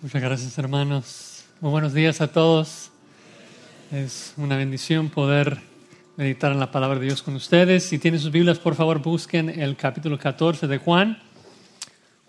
Muchas 0.00 0.22
gracias 0.22 0.56
hermanos. 0.58 1.44
Muy 1.60 1.72
buenos 1.72 1.92
días 1.92 2.20
a 2.20 2.28
todos. 2.28 2.92
Es 3.90 4.32
una 4.36 4.56
bendición 4.56 5.08
poder 5.08 5.58
meditar 6.16 6.52
en 6.52 6.60
la 6.60 6.70
palabra 6.70 7.00
de 7.00 7.06
Dios 7.06 7.20
con 7.20 7.34
ustedes. 7.34 7.82
Si 7.82 7.98
tienen 7.98 8.20
sus 8.20 8.30
Biblias, 8.30 8.60
por 8.60 8.76
favor 8.76 9.00
busquen 9.00 9.48
el 9.48 9.74
capítulo 9.74 10.16
14 10.16 10.68
de 10.68 10.78
Juan. 10.78 11.20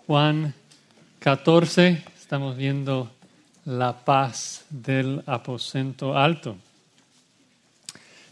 Juan 0.04 0.52
14, 1.20 2.02
estamos 2.18 2.56
viendo 2.56 3.08
la 3.64 4.04
paz 4.04 4.64
del 4.68 5.22
aposento 5.26 6.18
alto. 6.18 6.56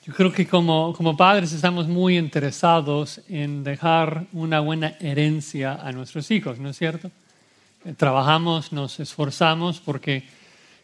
Yo 0.05 0.15
creo 0.15 0.33
que 0.33 0.49
como, 0.49 0.93
como 0.95 1.17
padres 1.17 1.53
estamos 1.53 1.87
muy 1.87 2.19
interesados 2.19 3.21
en 3.29 3.63
dejar 3.63 4.27
una 4.33 4.59
buena 4.59 4.97
herencia 4.99 5.75
a 5.75 5.93
nuestros 5.93 6.29
hijos, 6.33 6.59
¿no 6.59 6.71
es 6.71 6.77
cierto? 6.77 7.13
Trabajamos, 7.97 8.73
nos 8.73 9.01
esforzamos 9.01 9.81
porque 9.81 10.25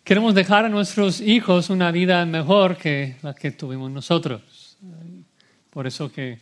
queremos 0.05 0.35
dejar 0.35 0.65
a 0.65 0.69
nuestros 0.69 1.21
hijos 1.21 1.71
una 1.71 1.91
vida 1.91 2.25
mejor 2.27 2.77
que 2.77 3.16
la 3.23 3.35
que 3.35 3.51
tuvimos 3.51 3.91
nosotros. 3.91 4.77
Por 5.71 5.87
eso 5.87 6.11
que 6.11 6.38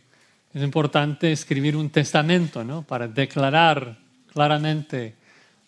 es 0.53 0.61
importante 0.61 1.31
escribir 1.31 1.75
un 1.75 1.89
testamento, 1.89 2.63
¿no? 2.63 2.83
Para 2.83 3.07
declarar 3.07 3.97
claramente 4.31 5.15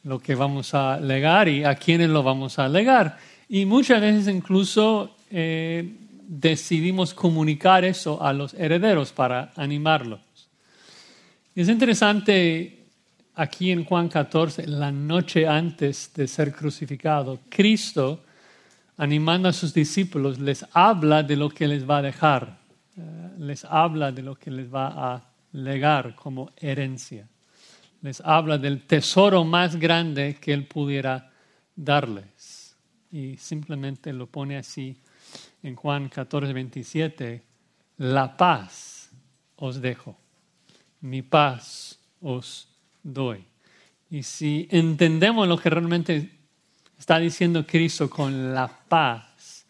lo 0.03 0.20
que 0.20 0.35
vamos 0.35 0.73
a 0.76 0.99
legar 0.99 1.48
y 1.49 1.63
a 1.63 1.76
quiénes 1.76 2.09
lo 2.09 2.21
vamos 2.21 2.59
a 2.59 2.67
legar. 2.67 3.17
Y 3.49 3.65
muchas 3.65 4.02
veces 4.02 4.27
incluso 4.27 5.15
eh, 5.31 5.95
decidimos 6.27 7.13
comunicar 7.13 7.85
eso 7.85 8.21
a 8.21 8.34
los 8.34 8.54
herederos 8.54 9.12
para 9.12 9.52
animarlos. 9.55 10.20
es 11.55 11.70
interesante 11.70 12.74
aquí 13.35 13.71
en 13.71 13.84
Juan 13.84 14.07
14, 14.07 14.67
la 14.67 14.91
noche 14.91 15.48
antes 15.48 16.12
de 16.13 16.27
ser 16.27 16.53
crucificado, 16.53 17.39
Cristo, 17.49 18.23
animando 18.98 19.49
a 19.49 19.53
sus 19.53 19.73
discípulos, 19.73 20.40
les 20.40 20.65
habla 20.71 21.21
de 21.21 21.35
lo 21.35 21.49
que 21.49 21.68
les 21.68 21.87
va 21.87 21.98
a 21.98 22.01
dejar, 22.01 22.57
eh, 22.98 23.29
les 23.37 23.65
habla 23.65 24.12
de 24.12 24.24
lo 24.24 24.35
que 24.35 24.49
les 24.49 24.74
va 24.74 25.13
a 25.13 25.24
legar 25.51 26.15
como 26.15 26.49
herencia, 26.57 27.27
les 28.01 28.21
habla 28.21 28.57
del 28.57 28.84
tesoro 28.84 29.43
más 29.43 29.76
grande 29.76 30.37
que 30.40 30.54
Él 30.54 30.65
pudiera 30.65 31.31
darles. 31.76 32.76
Y 33.12 33.37
simplemente 33.37 34.12
lo 34.12 34.27
pone 34.27 34.57
así 34.57 34.98
en 35.63 35.76
Juan 35.76 36.09
14, 36.09 36.54
27, 36.54 37.43
la 37.98 38.35
paz 38.35 39.09
os 39.57 39.81
dejo, 39.81 40.18
mi 41.02 41.21
paz 41.21 41.98
os 42.21 42.68
doy. 43.05 43.45
Y 44.09 44.23
si 44.23 44.67
entendemos 44.71 45.48
lo 45.48 45.57
que 45.57 45.70
realmente 45.70 46.29
está 46.98 47.20
diciendo 47.20 47.65
Cristo 47.65 48.09
con 48.09 48.53
la 48.53 48.67
paz, 48.67 49.65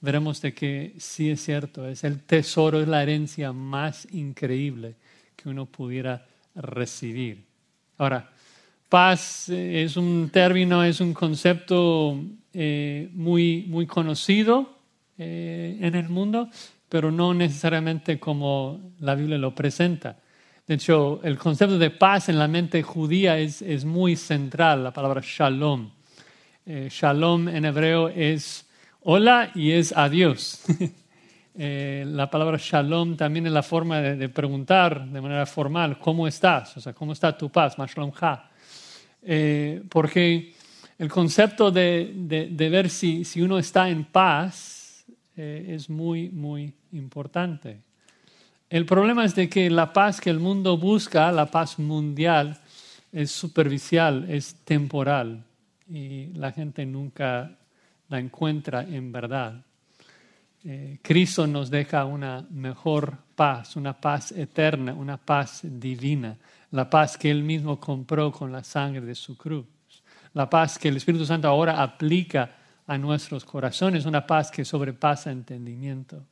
veremos 0.00 0.42
de 0.42 0.52
que 0.52 0.94
sí 0.98 1.30
es 1.30 1.42
cierto, 1.42 1.88
es 1.88 2.04
el 2.04 2.20
tesoro, 2.20 2.80
es 2.80 2.88
la 2.88 3.02
herencia 3.02 3.52
más 3.52 4.06
increíble 4.12 4.96
que 5.34 5.48
uno 5.48 5.66
pudiera 5.66 6.26
recibir. 6.54 7.44
Ahora, 7.96 8.30
paz 8.88 9.48
es 9.48 9.96
un 9.96 10.30
término, 10.30 10.84
es 10.84 11.00
un 11.00 11.14
concepto 11.14 12.20
eh, 12.52 13.08
muy, 13.12 13.64
muy 13.68 13.86
conocido 13.86 14.78
eh, 15.16 15.78
en 15.80 15.94
el 15.94 16.08
mundo, 16.08 16.48
pero 16.88 17.10
no 17.10 17.34
necesariamente 17.34 18.18
como 18.18 18.92
la 19.00 19.14
Biblia 19.14 19.38
lo 19.38 19.54
presenta. 19.54 20.18
De 20.66 20.74
hecho, 20.74 21.20
el 21.22 21.36
concepto 21.36 21.78
de 21.78 21.90
paz 21.90 22.30
en 22.30 22.38
la 22.38 22.48
mente 22.48 22.82
judía 22.82 23.36
es, 23.36 23.60
es 23.60 23.84
muy 23.84 24.16
central, 24.16 24.82
la 24.82 24.94
palabra 24.94 25.20
shalom. 25.22 25.90
Eh, 26.64 26.88
shalom 26.90 27.48
en 27.48 27.66
hebreo 27.66 28.08
es 28.08 28.66
hola 29.02 29.50
y 29.54 29.72
es 29.72 29.92
adiós. 29.92 30.64
Eh, 31.56 32.04
la 32.08 32.28
palabra 32.28 32.58
shalom 32.60 33.16
también 33.16 33.46
es 33.46 33.52
la 33.52 33.62
forma 33.62 34.00
de, 34.00 34.28
preguntar 34.28 35.06
de 35.06 35.20
manera 35.20 35.46
formal, 35.46 36.00
¿cómo 36.00 36.26
estás? 36.26 36.76
O 36.76 36.80
sea, 36.80 36.92
¿cómo 36.92 37.12
está 37.12 37.38
tu 37.38 37.48
paz? 37.48 37.78
Mashalom 37.78 38.10
ha. 38.20 38.50
Eh, 39.22 39.80
porque 39.88 40.52
el 40.98 41.08
concepto 41.08 41.70
de, 41.70 42.12
de, 42.12 42.48
de 42.48 42.68
ver 42.68 42.90
si, 42.90 43.24
si, 43.24 43.40
uno 43.40 43.56
está 43.56 43.88
en 43.88 44.04
paz 44.04 45.06
es 45.36 45.88
muy, 45.88 46.28
muy 46.30 46.74
importante. 46.90 47.83
El 48.74 48.86
problema 48.86 49.24
es 49.24 49.36
de 49.36 49.48
que 49.48 49.70
la 49.70 49.92
paz 49.92 50.20
que 50.20 50.30
el 50.30 50.40
mundo 50.40 50.76
busca, 50.76 51.30
la 51.30 51.46
paz 51.46 51.78
mundial, 51.78 52.58
es 53.12 53.30
superficial, 53.30 54.26
es 54.28 54.56
temporal 54.64 55.44
y 55.88 56.32
la 56.34 56.50
gente 56.50 56.84
nunca 56.84 57.56
la 58.08 58.18
encuentra 58.18 58.82
en 58.82 59.12
verdad. 59.12 59.64
Eh, 60.64 60.98
Cristo 61.02 61.46
nos 61.46 61.70
deja 61.70 62.04
una 62.04 62.44
mejor 62.50 63.16
paz, 63.36 63.76
una 63.76 63.92
paz 63.92 64.32
eterna, 64.32 64.92
una 64.92 65.18
paz 65.18 65.60
divina, 65.62 66.36
la 66.72 66.90
paz 66.90 67.16
que 67.16 67.30
Él 67.30 67.44
mismo 67.44 67.78
compró 67.78 68.32
con 68.32 68.50
la 68.50 68.64
sangre 68.64 69.02
de 69.02 69.14
su 69.14 69.36
cruz, 69.36 69.66
la 70.32 70.50
paz 70.50 70.80
que 70.80 70.88
el 70.88 70.96
Espíritu 70.96 71.24
Santo 71.24 71.46
ahora 71.46 71.80
aplica 71.80 72.50
a 72.88 72.98
nuestros 72.98 73.44
corazones, 73.44 74.04
una 74.04 74.26
paz 74.26 74.50
que 74.50 74.64
sobrepasa 74.64 75.30
entendimiento 75.30 76.24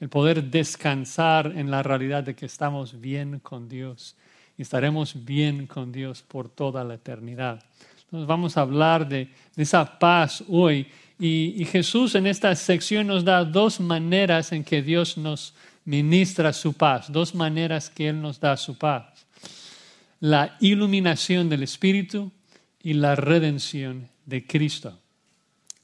el 0.00 0.08
poder 0.08 0.44
descansar 0.44 1.52
en 1.56 1.70
la 1.70 1.82
realidad 1.82 2.22
de 2.22 2.34
que 2.34 2.46
estamos 2.46 3.00
bien 3.00 3.40
con 3.40 3.68
Dios 3.68 4.16
y 4.56 4.62
estaremos 4.62 5.24
bien 5.24 5.66
con 5.66 5.92
Dios 5.92 6.22
por 6.22 6.48
toda 6.48 6.84
la 6.84 6.94
eternidad. 6.94 7.64
Entonces 8.04 8.26
vamos 8.26 8.56
a 8.56 8.62
hablar 8.62 9.08
de, 9.08 9.28
esa 9.56 9.98
paz 9.98 10.42
hoy 10.48 10.86
y, 11.18 11.64
Jesús 11.66 12.14
en 12.14 12.26
esta 12.26 12.54
sección 12.54 13.08
nos 13.08 13.24
da 13.24 13.44
dos 13.44 13.80
maneras 13.80 14.52
en 14.52 14.64
que 14.64 14.82
Dios 14.82 15.18
nos 15.18 15.54
ministra 15.84 16.52
su 16.52 16.72
paz, 16.72 17.10
dos 17.10 17.34
maneras 17.34 17.90
que 17.90 18.08
Él 18.08 18.20
nos 18.20 18.38
da 18.40 18.56
su 18.56 18.78
paz. 18.78 19.26
La 20.20 20.56
iluminación 20.60 21.48
del 21.48 21.62
Espíritu 21.62 22.30
y 22.82 22.94
la 22.94 23.14
redención 23.14 24.08
de 24.26 24.46
Cristo. 24.46 24.98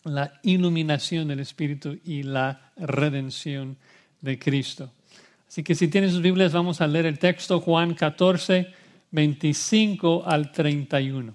La 0.05 0.41
iluminación 0.43 1.29
del 1.29 1.41
Espíritu 1.41 1.99
y 2.05 2.23
la 2.23 2.73
redención 2.77 3.73
de 3.73 3.94
Cristo. 4.39 4.91
Así 5.55 5.63
que 5.63 5.77
si 5.77 5.87
tienen 5.87 6.11
sus 6.11 6.21
Biblias, 6.21 6.53
vamos 6.53 6.81
a 6.81 6.87
leer 6.89 7.07
el 7.07 7.17
texto 7.17 7.61
Juan 7.61 7.95
14, 7.95 8.73
25 9.13 10.25
al 10.27 10.51
31. 10.51 11.33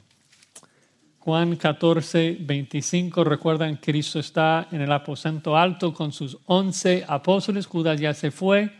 Juan 1.19 1.55
14, 1.55 2.37
25, 2.41 3.23
recuerdan, 3.23 3.77
Cristo 3.77 4.19
está 4.19 4.67
en 4.73 4.81
el 4.81 4.91
aposento 4.91 5.55
alto 5.55 5.93
con 5.93 6.11
sus 6.11 6.37
once 6.47 7.05
apóstoles, 7.07 7.65
Judas 7.65 7.97
ya 8.01 8.13
se 8.13 8.29
fue, 8.31 8.73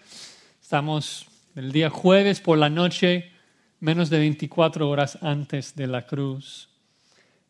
estamos 0.61 1.25
el 1.55 1.71
día 1.71 1.89
jueves 1.89 2.41
por 2.41 2.57
la 2.57 2.69
noche, 2.69 3.31
menos 3.79 4.09
de 4.09 4.19
24 4.19 4.89
horas 4.89 5.17
antes 5.21 5.73
de 5.73 5.87
la 5.87 6.05
cruz. 6.05 6.67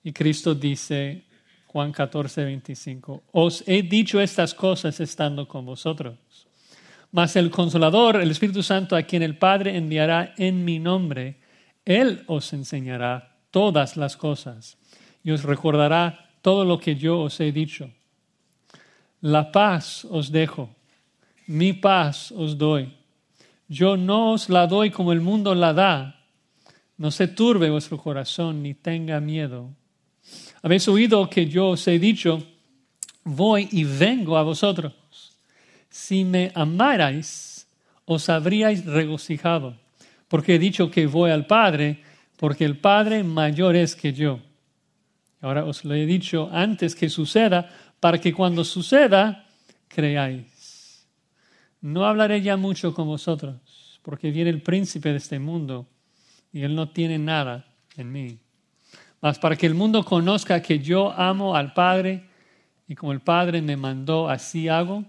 Y 0.03 0.11
Cristo 0.11 0.53
dice, 0.53 1.23
Juan 1.65 1.91
14, 1.91 2.43
25, 2.43 3.23
os 3.31 3.63
he 3.65 3.81
dicho 3.81 4.21
estas 4.21 4.53
cosas 4.53 4.99
estando 4.99 5.47
con 5.47 5.65
vosotros 5.65 6.17
mas 7.11 7.35
el 7.35 7.49
consolador, 7.49 8.17
el 8.17 8.31
Espíritu 8.31 8.61
Santo, 8.61 8.95
a 8.95 9.03
quien 9.03 9.23
el 9.23 9.37
Padre 9.37 9.75
enviará 9.75 10.33
en 10.37 10.63
mi 10.63 10.79
nombre, 10.79 11.37
Él 11.85 12.23
os 12.27 12.53
enseñará 12.53 13.37
todas 13.51 13.97
las 13.97 14.15
cosas 14.15 14.77
y 15.23 15.31
os 15.31 15.43
recordará 15.43 16.29
todo 16.41 16.65
lo 16.65 16.79
que 16.79 16.95
yo 16.95 17.21
os 17.21 17.39
he 17.39 17.51
dicho. 17.51 17.89
La 19.21 19.51
paz 19.51 20.05
os 20.05 20.31
dejo, 20.31 20.69
mi 21.47 21.73
paz 21.73 22.31
os 22.31 22.57
doy. 22.57 22.93
Yo 23.67 23.97
no 23.97 24.33
os 24.33 24.49
la 24.49 24.67
doy 24.67 24.91
como 24.91 25.11
el 25.11 25.21
mundo 25.21 25.53
la 25.55 25.73
da. 25.73 26.25
No 26.97 27.11
se 27.11 27.27
turbe 27.27 27.69
vuestro 27.69 27.97
corazón 27.97 28.63
ni 28.63 28.73
tenga 28.73 29.19
miedo. 29.19 29.69
Habéis 30.61 30.87
oído 30.87 31.29
que 31.29 31.47
yo 31.47 31.69
os 31.69 31.87
he 31.87 31.97
dicho, 31.97 32.43
voy 33.23 33.67
y 33.71 33.83
vengo 33.83 34.37
a 34.37 34.43
vosotros 34.43 34.93
si 35.89 36.23
me 36.23 36.51
amarais, 36.55 37.67
os 38.05 38.29
habríais 38.29 38.85
regocijado, 38.85 39.75
porque 40.27 40.55
he 40.55 40.59
dicho 40.59 40.89
que 40.89 41.07
voy 41.07 41.31
al 41.31 41.45
Padre, 41.45 42.03
porque 42.37 42.65
el 42.65 42.77
Padre 42.77 43.23
mayor 43.23 43.75
es 43.75 43.95
que 43.95 44.13
yo. 44.13 44.39
Ahora 45.41 45.65
os 45.65 45.85
lo 45.85 45.93
he 45.93 46.05
dicho 46.05 46.49
antes 46.51 46.95
que 46.95 47.09
suceda, 47.09 47.69
para 47.99 48.19
que 48.19 48.33
cuando 48.33 48.63
suceda, 48.63 49.45
creáis. 49.87 51.07
No 51.81 52.05
hablaré 52.05 52.41
ya 52.41 52.57
mucho 52.57 52.93
con 52.93 53.07
vosotros, 53.07 53.99
porque 54.01 54.31
viene 54.31 54.49
el 54.49 54.61
príncipe 54.61 55.09
de 55.09 55.17
este 55.17 55.39
mundo, 55.39 55.87
y 56.51 56.61
él 56.61 56.75
no 56.75 56.89
tiene 56.89 57.19
nada 57.19 57.65
en 57.95 58.11
mí. 58.11 58.39
Mas 59.21 59.37
para 59.37 59.55
que 59.55 59.65
el 59.65 59.75
mundo 59.75 60.03
conozca 60.03 60.61
que 60.61 60.79
yo 60.79 61.11
amo 61.11 61.55
al 61.55 61.73
Padre, 61.73 62.27
y 62.87 62.95
como 62.95 63.11
el 63.11 63.19
Padre 63.19 63.61
me 63.61 63.77
mandó, 63.77 64.29
así 64.29 64.67
hago, 64.67 65.05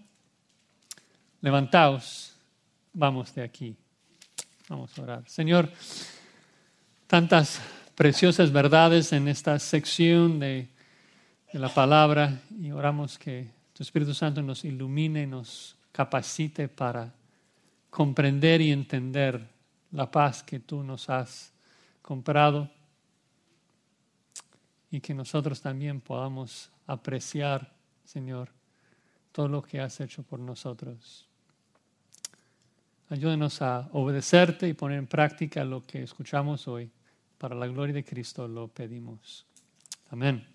Levantaos, 1.43 2.37
vamos 2.93 3.35
de 3.35 3.43
aquí. 3.43 3.75
Vamos 4.69 4.97
a 4.99 5.03
orar. 5.03 5.29
Señor, 5.29 5.71
tantas 7.07 7.61
preciosas 7.95 8.53
verdades 8.53 9.13
en 9.15 9.27
esta 9.27 9.59
sección 9.59 10.39
de, 10.39 10.69
la 11.53 11.73
palabra 11.73 12.41
y 12.61 12.71
oramos 12.71 13.19
que 13.19 13.51
tu 13.73 13.83
Espíritu 13.83 14.15
Santo 14.15 14.41
nos 14.43 14.65
ilumine, 14.65 15.27
nos 15.27 15.77
capacite 15.93 16.69
para 16.69 17.13
comprender 17.89 18.61
y 18.61 18.71
entender 18.71 19.45
la 19.91 20.11
paz 20.11 20.43
que 20.43 20.61
tú 20.61 20.85
nos 20.85 21.11
has 21.11 21.53
comprado 22.03 22.71
y 24.91 25.01
que 25.01 25.15
nosotros 25.15 25.61
también 25.61 26.01
podamos 26.01 26.71
apreciar, 26.87 27.73
Señor, 28.05 28.51
todo 29.33 29.49
lo 29.49 29.63
que 29.63 29.81
has 29.81 30.01
hecho 30.01 30.23
por 30.23 30.39
nosotros. 30.39 31.30
Ayúdenos 33.11 33.61
a 33.61 33.89
obedecerte 33.93 34.69
y 34.69 34.73
poner 34.73 34.99
en 34.99 35.09
práctica 35.09 35.65
lo 35.65 35.85
que 35.85 36.05
escuchamos 36.05 36.69
hoy. 36.69 36.89
Para 37.39 37.57
la 37.57 37.67
gloria 37.67 37.93
de 37.93 38.05
Cristo 38.05 38.47
lo 38.47 38.69
pedimos. 38.69 39.45
Amén. 40.11 40.47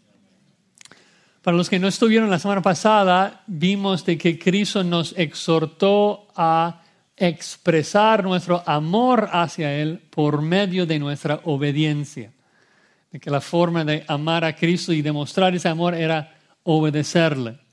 Para 1.42 1.58
los 1.58 1.70
que 1.70 1.80
no 1.80 1.90
estuvieron 1.90 2.30
la 2.30 2.40
semana 2.40 2.62
pasada, 2.62 3.44
vimos 3.46 4.06
de 4.06 4.18
que 4.18 4.40
Cristo 4.40 4.86
nos 4.86 5.14
exhortó 5.18 6.30
a 6.34 6.82
expresar 7.18 8.24
nuestro 8.24 8.64
amor 8.66 9.28
hacia 9.34 9.74
Él 9.74 10.02
por 10.10 10.42
medio 10.42 10.86
de 10.86 10.98
nuestra 10.98 11.42
obediencia. 11.44 12.32
De 13.12 13.20
que 13.20 13.30
la 13.30 13.42
forma 13.42 13.84
de 13.84 14.06
amar 14.08 14.46
a 14.46 14.56
Cristo 14.56 14.94
y 14.94 15.02
demostrar 15.02 15.54
ese 15.54 15.68
amor 15.68 15.94
era 15.94 16.38
obedecerle. 16.64 17.65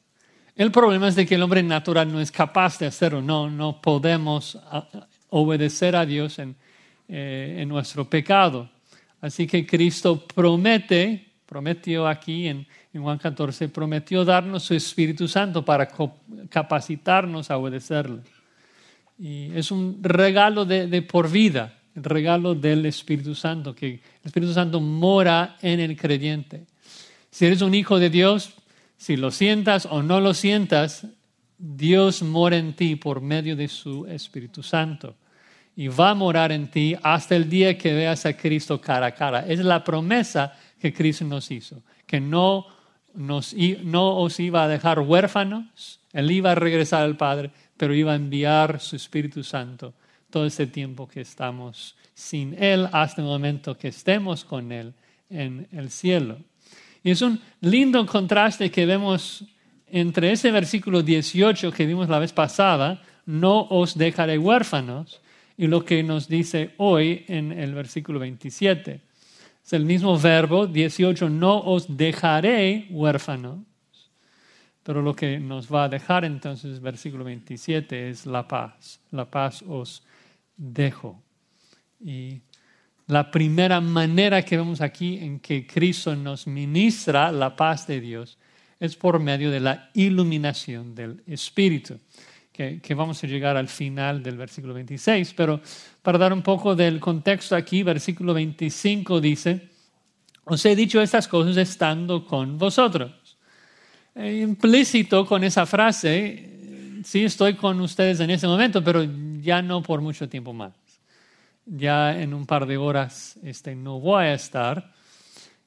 El 0.54 0.70
problema 0.70 1.08
es 1.08 1.16
de 1.16 1.24
que 1.24 1.36
el 1.36 1.42
hombre 1.42 1.62
natural 1.62 2.12
no 2.12 2.20
es 2.20 2.30
capaz 2.30 2.78
de 2.78 2.86
hacerlo, 2.86 3.22
no, 3.22 3.48
no 3.48 3.80
podemos 3.80 4.58
obedecer 5.30 5.96
a 5.96 6.04
Dios 6.04 6.38
en, 6.38 6.54
eh, 7.08 7.56
en 7.60 7.68
nuestro 7.68 8.08
pecado. 8.08 8.68
Así 9.22 9.46
que 9.46 9.64
Cristo 9.64 10.26
promete, 10.26 11.26
prometió 11.46 12.06
aquí 12.06 12.48
en, 12.48 12.66
en, 12.92 13.02
Juan 13.02 13.16
14, 13.16 13.70
prometió 13.70 14.26
darnos 14.26 14.64
su 14.64 14.74
Espíritu 14.74 15.26
Santo 15.26 15.64
para 15.64 15.88
capacitarnos 16.50 17.50
a 17.50 17.56
obedecerle. 17.56 18.20
Y 19.18 19.56
es 19.56 19.70
un 19.70 20.00
regalo 20.02 20.66
de, 20.66 20.86
de 20.86 21.00
por 21.00 21.30
vida, 21.30 21.78
el 21.94 22.04
regalo 22.04 22.54
del 22.54 22.84
Espíritu 22.84 23.34
Santo, 23.34 23.74
que 23.74 23.86
el 23.86 24.00
Espíritu 24.24 24.52
Santo 24.52 24.80
mora 24.80 25.56
en 25.62 25.80
el 25.80 25.96
creyente. 25.96 26.66
Si 27.30 27.46
eres 27.46 27.62
un 27.62 27.74
hijo 27.74 27.98
de 27.98 28.10
Dios, 28.10 28.52
si 29.02 29.16
lo 29.16 29.32
sientas 29.32 29.88
o 29.90 30.00
no 30.00 30.20
lo 30.20 30.32
sientas, 30.32 31.08
Dios 31.58 32.22
mora 32.22 32.56
en 32.56 32.74
ti 32.74 32.94
por 32.94 33.20
medio 33.20 33.56
de 33.56 33.66
su 33.66 34.06
Espíritu 34.06 34.62
Santo. 34.62 35.16
Y 35.74 35.88
va 35.88 36.10
a 36.10 36.14
morar 36.14 36.52
en 36.52 36.70
ti 36.70 36.94
hasta 37.02 37.34
el 37.34 37.50
día 37.50 37.76
que 37.76 37.92
veas 37.92 38.26
a 38.26 38.36
Cristo 38.36 38.80
cara 38.80 39.06
a 39.06 39.10
cara. 39.12 39.44
Es 39.44 39.58
la 39.58 39.82
promesa 39.82 40.56
que 40.78 40.92
Cristo 40.92 41.24
nos 41.24 41.50
hizo, 41.50 41.82
que 42.06 42.20
no, 42.20 42.68
nos, 43.12 43.56
no 43.82 44.18
os 44.18 44.38
iba 44.38 44.62
a 44.62 44.68
dejar 44.68 45.00
huérfanos, 45.00 45.98
Él 46.12 46.30
iba 46.30 46.52
a 46.52 46.54
regresar 46.54 47.02
al 47.02 47.16
Padre, 47.16 47.50
pero 47.76 47.96
iba 47.96 48.12
a 48.12 48.16
enviar 48.16 48.78
su 48.78 48.94
Espíritu 48.94 49.42
Santo 49.42 49.94
todo 50.30 50.46
ese 50.46 50.68
tiempo 50.68 51.08
que 51.08 51.22
estamos 51.22 51.96
sin 52.14 52.54
Él 52.56 52.88
hasta 52.92 53.20
el 53.20 53.26
momento 53.26 53.76
que 53.76 53.88
estemos 53.88 54.44
con 54.44 54.70
Él 54.70 54.94
en 55.28 55.66
el 55.72 55.90
cielo. 55.90 56.38
Y 57.02 57.10
es 57.10 57.22
un 57.22 57.40
lindo 57.60 58.04
contraste 58.06 58.70
que 58.70 58.86
vemos 58.86 59.44
entre 59.86 60.32
ese 60.32 60.50
versículo 60.50 61.02
18 61.02 61.70
que 61.72 61.86
vimos 61.86 62.08
la 62.08 62.18
vez 62.18 62.32
pasada, 62.32 63.02
no 63.26 63.62
os 63.68 63.96
dejaré 63.96 64.38
huérfanos, 64.38 65.20
y 65.56 65.66
lo 65.66 65.84
que 65.84 66.02
nos 66.02 66.28
dice 66.28 66.74
hoy 66.78 67.24
en 67.28 67.52
el 67.52 67.74
versículo 67.74 68.18
27. 68.18 69.00
Es 69.64 69.72
el 69.72 69.84
mismo 69.84 70.18
verbo 70.18 70.66
18, 70.66 71.28
no 71.28 71.58
os 71.58 71.96
dejaré 71.96 72.86
huérfanos, 72.90 73.58
pero 74.82 75.02
lo 75.02 75.14
que 75.14 75.38
nos 75.38 75.72
va 75.72 75.84
a 75.84 75.88
dejar 75.88 76.24
entonces, 76.24 76.80
versículo 76.80 77.22
27, 77.24 78.10
es 78.10 78.26
la 78.26 78.48
paz. 78.48 79.00
La 79.10 79.30
paz 79.30 79.62
os 79.68 80.02
dejo. 80.56 81.22
Y 82.00 82.40
la 83.12 83.30
primera 83.30 83.78
manera 83.82 84.42
que 84.42 84.56
vemos 84.56 84.80
aquí 84.80 85.18
en 85.18 85.38
que 85.38 85.66
Cristo 85.66 86.16
nos 86.16 86.46
ministra 86.46 87.30
la 87.30 87.54
paz 87.54 87.86
de 87.86 88.00
Dios 88.00 88.38
es 88.80 88.96
por 88.96 89.20
medio 89.20 89.50
de 89.50 89.60
la 89.60 89.90
iluminación 89.92 90.94
del 90.94 91.22
Espíritu, 91.26 91.98
que, 92.50 92.80
vamos 92.94 93.22
a 93.22 93.26
llegar 93.26 93.58
al 93.58 93.68
final 93.68 94.22
del 94.22 94.38
versículo 94.38 94.72
26. 94.72 95.34
Pero 95.34 95.60
para 96.00 96.16
dar 96.16 96.32
un 96.32 96.40
poco 96.40 96.74
del 96.74 96.98
contexto 97.00 97.54
aquí, 97.54 97.82
versículo 97.82 98.32
25 98.32 99.20
dice, 99.20 99.68
os 100.44 100.64
he 100.64 100.74
dicho 100.74 101.00
estas 101.02 101.28
cosas 101.28 101.58
estando 101.58 102.24
con 102.24 102.56
vosotros. 102.56 103.12
E 104.14 104.38
implícito 104.38 105.26
con 105.26 105.44
esa 105.44 105.66
frase, 105.66 107.00
sí 107.04 107.24
estoy 107.24 107.54
con 107.54 107.78
ustedes 107.80 108.20
en 108.20 108.30
ese 108.30 108.46
momento, 108.46 108.82
pero 108.82 109.06
ya 109.40 109.60
no 109.60 109.82
por 109.82 110.00
mucho 110.00 110.30
tiempo 110.30 110.54
más 110.54 110.81
ya 111.66 112.20
en 112.20 112.34
un 112.34 112.46
par 112.46 112.66
de 112.66 112.76
horas 112.76 113.38
este, 113.42 113.74
no 113.74 114.00
voy 114.00 114.24
a 114.24 114.34
estar. 114.34 114.92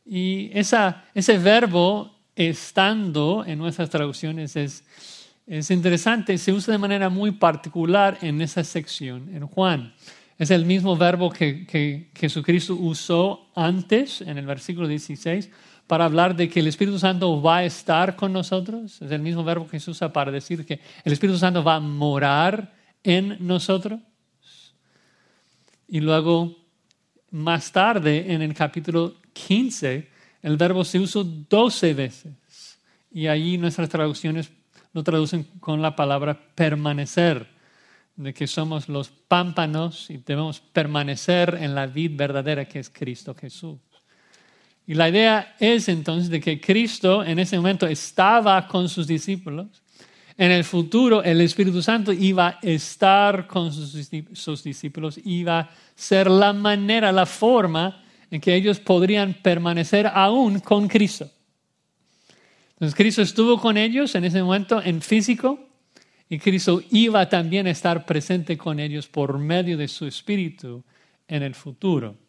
Y 0.06 0.52
esa, 0.54 1.06
ese 1.14 1.38
verbo 1.38 2.16
estando 2.36 3.44
en 3.46 3.58
nuestras 3.58 3.90
traducciones 3.90 4.56
es, 4.56 4.84
es 5.48 5.72
interesante, 5.72 6.38
se 6.38 6.52
usa 6.52 6.74
de 6.74 6.78
manera 6.78 7.10
muy 7.10 7.32
particular 7.32 8.18
en 8.22 8.42
esa 8.42 8.64
sección, 8.64 9.34
en 9.34 9.48
Juan. 9.48 9.94
Es 10.38 10.52
el 10.52 10.66
mismo 10.66 10.98
verbo 10.98 11.32
que, 11.32 11.66
que, 11.66 12.10
Jesucristo 12.14 12.76
usó 12.76 13.48
antes, 13.56 14.20
en 14.22 14.38
el 14.38 14.46
versículo 14.46 14.88
16, 14.88 15.50
para 15.88 16.06
hablar 16.06 16.36
de 16.36 16.50
que 16.50 16.60
el 16.60 16.68
Espíritu 16.68 17.00
Santo 17.00 17.42
va 17.42 17.58
a 17.58 17.64
estar 17.64 18.16
con 18.16 18.34
nosotros. 18.34 19.02
Es 19.02 19.12
el 19.12 19.22
mismo 19.22 19.44
verbo 19.44 19.68
que 19.68 19.80
se 19.80 19.92
usa 19.92 20.12
para 20.12 20.32
decir 20.32 20.66
que 20.66 20.82
el 21.04 21.14
Espíritu 21.14 21.38
Santo 21.38 21.64
va 21.64 21.76
a 21.76 21.80
morar 21.80 22.74
en 23.04 23.38
nosotros. 23.40 24.00
Y 25.88 26.00
luego, 26.00 26.56
más 27.32 27.72
tarde, 27.72 28.34
en 28.34 28.42
el 28.42 28.54
capítulo 28.54 29.16
15, 29.34 30.10
el 30.42 30.58
verbo 30.58 30.84
se 30.84 31.00
usó 31.00 31.24
12 31.24 31.94
veces. 31.94 32.80
Y 33.12 33.28
ahí 33.28 33.58
nuestras 33.58 33.90
traducciones 33.90 34.52
lo 34.94 35.04
traducen 35.04 35.44
con 35.60 35.82
la 35.82 35.96
palabra 35.96 36.40
permanecer, 36.56 37.48
de 38.16 38.34
que 38.34 38.48
somos 38.48 38.88
los 38.88 39.10
pámpanos 39.10 40.10
y 40.10 40.18
debemos 40.18 40.62
permanecer 40.62 41.58
en 41.60 41.76
la 41.76 41.86
vid 41.86 42.16
verdadera 42.16 42.66
que 42.66 42.80
es 42.80 42.90
Cristo 42.90 43.36
Jesús. 43.36 43.78
Y 44.88 44.94
la 44.94 45.10
idea 45.10 45.56
es 45.60 45.90
entonces 45.90 46.30
de 46.30 46.40
que 46.40 46.62
Cristo 46.62 47.24
en 47.24 47.40
ese 47.40 47.58
momento 47.58 47.88
estaba 47.88 48.68
con 48.68 48.88
sus 48.88 49.08
discípulos 49.08 49.84
en 50.38 50.52
el 50.52 50.64
futuro 50.64 51.24
el 51.24 51.40
Espíritu 51.42 51.82
Santo 51.82 52.12
iba 52.12 52.48
a 52.48 52.60
estar 52.62 53.48
con 53.48 53.72
sus, 53.72 54.64
discípulos, 54.64 55.20
iba 55.24 55.60
a 55.60 55.70
ser 55.96 56.30
la 56.30 56.52
manera, 56.52 57.12
la 57.12 57.26
forma 57.26 58.04
en 58.30 58.42
que 58.42 58.54
ellos 58.54 58.80
podrían 58.80 59.36
permanecer 59.42 60.08
aún 60.08 60.60
con 60.60 60.88
Cristo. 60.88 61.30
Entonces 62.74 62.96
Cristo 62.96 63.22
estuvo 63.22 63.60
con 63.60 63.78
ellos 63.78 64.14
en 64.16 64.26
ese 64.26 64.44
momento 64.44 64.82
en 64.84 65.02
físico 65.02 65.60
y 66.28 66.40
Cristo 66.40 66.82
iba 66.92 67.30
también 67.30 67.68
a 67.68 67.72
estar 67.72 68.06
presente 68.06 68.58
con 68.58 68.80
ellos 68.80 69.08
por 69.08 69.38
medio 69.38 69.78
de 69.78 69.88
su 69.88 70.06
Espíritu 70.06 70.84
en 71.28 71.44
el 71.44 71.56
futuro. 71.56 72.25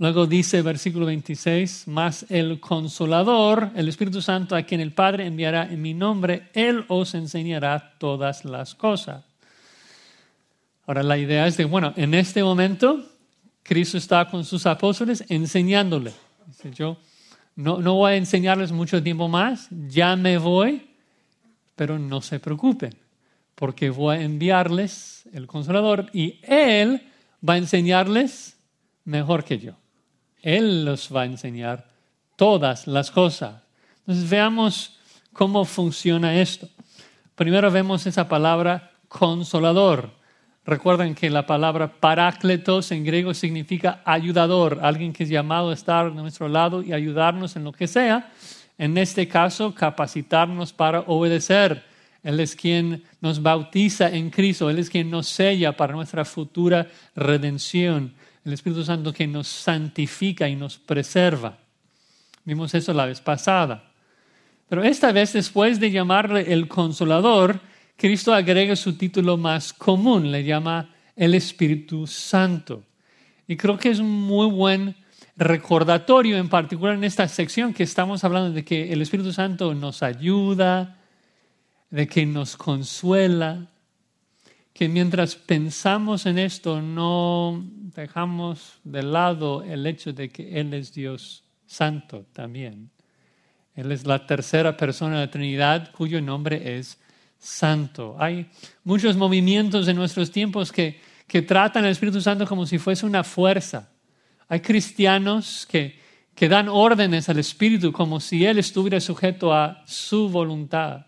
Luego 0.00 0.26
dice 0.26 0.62
versículo 0.62 1.04
26, 1.04 1.86
más 1.88 2.24
el 2.30 2.58
consolador, 2.58 3.70
el 3.76 3.86
Espíritu 3.86 4.22
Santo, 4.22 4.56
a 4.56 4.62
quien 4.62 4.80
el 4.80 4.92
Padre 4.92 5.26
enviará 5.26 5.70
en 5.70 5.82
mi 5.82 5.92
nombre, 5.92 6.48
Él 6.54 6.86
os 6.88 7.12
enseñará 7.12 7.98
todas 7.98 8.46
las 8.46 8.74
cosas. 8.74 9.22
Ahora 10.86 11.02
la 11.02 11.18
idea 11.18 11.46
es 11.46 11.58
de, 11.58 11.66
bueno, 11.66 11.92
en 11.96 12.14
este 12.14 12.42
momento 12.42 13.10
Cristo 13.62 13.98
está 13.98 14.26
con 14.26 14.46
sus 14.46 14.64
apóstoles 14.64 15.22
enseñándole. 15.28 16.14
Dice, 16.46 16.70
yo 16.70 16.96
no, 17.54 17.76
no 17.76 17.96
voy 17.96 18.12
a 18.12 18.16
enseñarles 18.16 18.72
mucho 18.72 19.02
tiempo 19.02 19.28
más, 19.28 19.68
ya 19.70 20.16
me 20.16 20.38
voy, 20.38 20.88
pero 21.76 21.98
no 21.98 22.22
se 22.22 22.40
preocupen, 22.40 22.94
porque 23.54 23.90
voy 23.90 24.16
a 24.16 24.22
enviarles 24.22 25.28
el 25.34 25.46
consolador 25.46 26.06
y 26.14 26.40
Él 26.42 27.02
va 27.46 27.52
a 27.52 27.58
enseñarles 27.58 28.56
mejor 29.04 29.44
que 29.44 29.58
yo. 29.58 29.79
Él 30.42 30.84
los 30.84 31.14
va 31.14 31.22
a 31.22 31.26
enseñar 31.26 31.86
todas 32.36 32.86
las 32.86 33.10
cosas. 33.10 33.62
Entonces 34.00 34.28
veamos 34.28 34.98
cómo 35.32 35.64
funciona 35.64 36.40
esto. 36.40 36.68
Primero 37.34 37.70
vemos 37.70 38.06
esa 38.06 38.28
palabra 38.28 38.92
consolador. 39.08 40.10
Recuerden 40.64 41.14
que 41.14 41.30
la 41.30 41.46
palabra 41.46 41.90
parácletos 42.00 42.92
en 42.92 43.04
griego 43.04 43.34
significa 43.34 44.02
ayudador, 44.04 44.80
alguien 44.82 45.12
que 45.12 45.24
es 45.24 45.28
llamado 45.28 45.70
a 45.70 45.74
estar 45.74 46.06
a 46.06 46.10
nuestro 46.10 46.48
lado 46.48 46.82
y 46.82 46.92
ayudarnos 46.92 47.56
en 47.56 47.64
lo 47.64 47.72
que 47.72 47.86
sea. 47.86 48.32
En 48.78 48.96
este 48.96 49.26
caso, 49.26 49.74
capacitarnos 49.74 50.72
para 50.72 51.00
obedecer. 51.00 51.82
Él 52.22 52.40
es 52.40 52.54
quien 52.54 53.02
nos 53.20 53.42
bautiza 53.42 54.08
en 54.10 54.30
Cristo, 54.30 54.68
Él 54.68 54.78
es 54.78 54.90
quien 54.90 55.10
nos 55.10 55.26
sella 55.26 55.76
para 55.76 55.94
nuestra 55.94 56.24
futura 56.24 56.86
redención. 57.16 58.14
El 58.44 58.52
Espíritu 58.52 58.84
Santo 58.84 59.12
que 59.12 59.26
nos 59.26 59.48
santifica 59.48 60.48
y 60.48 60.56
nos 60.56 60.78
preserva. 60.78 61.58
Vimos 62.44 62.74
eso 62.74 62.92
la 62.92 63.06
vez 63.06 63.20
pasada. 63.20 63.92
Pero 64.68 64.84
esta 64.84 65.12
vez, 65.12 65.32
después 65.32 65.80
de 65.80 65.90
llamarle 65.90 66.52
el 66.52 66.68
consolador, 66.68 67.60
Cristo 67.96 68.32
agrega 68.32 68.76
su 68.76 68.96
título 68.96 69.36
más 69.36 69.72
común, 69.72 70.30
le 70.30 70.44
llama 70.44 70.94
el 71.16 71.34
Espíritu 71.34 72.06
Santo. 72.06 72.84
Y 73.46 73.56
creo 73.56 73.76
que 73.76 73.90
es 73.90 73.98
un 73.98 74.10
muy 74.10 74.48
buen 74.48 74.94
recordatorio, 75.36 76.36
en 76.36 76.48
particular 76.48 76.94
en 76.94 77.04
esta 77.04 77.26
sección 77.28 77.74
que 77.74 77.82
estamos 77.82 78.24
hablando 78.24 78.52
de 78.52 78.64
que 78.64 78.92
el 78.92 79.02
Espíritu 79.02 79.32
Santo 79.32 79.74
nos 79.74 80.02
ayuda, 80.02 80.98
de 81.90 82.06
que 82.06 82.24
nos 82.24 82.56
consuela, 82.56 83.66
que 84.80 84.88
mientras 84.88 85.36
pensamos 85.36 86.24
en 86.24 86.38
esto 86.38 86.80
no 86.80 87.62
dejamos 87.94 88.78
de 88.82 89.02
lado 89.02 89.62
el 89.62 89.86
hecho 89.86 90.14
de 90.14 90.30
que 90.30 90.58
Él 90.58 90.72
es 90.72 90.94
Dios 90.94 91.44
Santo 91.66 92.24
también. 92.32 92.88
Él 93.74 93.92
es 93.92 94.06
la 94.06 94.26
tercera 94.26 94.78
persona 94.78 95.16
de 95.16 95.26
la 95.26 95.30
Trinidad 95.30 95.92
cuyo 95.92 96.22
nombre 96.22 96.78
es 96.78 96.98
Santo. 97.38 98.16
Hay 98.18 98.48
muchos 98.82 99.18
movimientos 99.18 99.86
en 99.86 99.96
nuestros 99.96 100.30
tiempos 100.30 100.72
que, 100.72 100.98
que 101.26 101.42
tratan 101.42 101.84
al 101.84 101.90
Espíritu 101.90 102.22
Santo 102.22 102.46
como 102.46 102.64
si 102.64 102.78
fuese 102.78 103.04
una 103.04 103.22
fuerza. 103.22 103.90
Hay 104.48 104.60
cristianos 104.60 105.66
que, 105.70 106.00
que 106.34 106.48
dan 106.48 106.70
órdenes 106.70 107.28
al 107.28 107.38
Espíritu 107.38 107.92
como 107.92 108.18
si 108.18 108.46
Él 108.46 108.58
estuviera 108.58 108.98
sujeto 108.98 109.52
a 109.52 109.82
su 109.84 110.30
voluntad. 110.30 111.04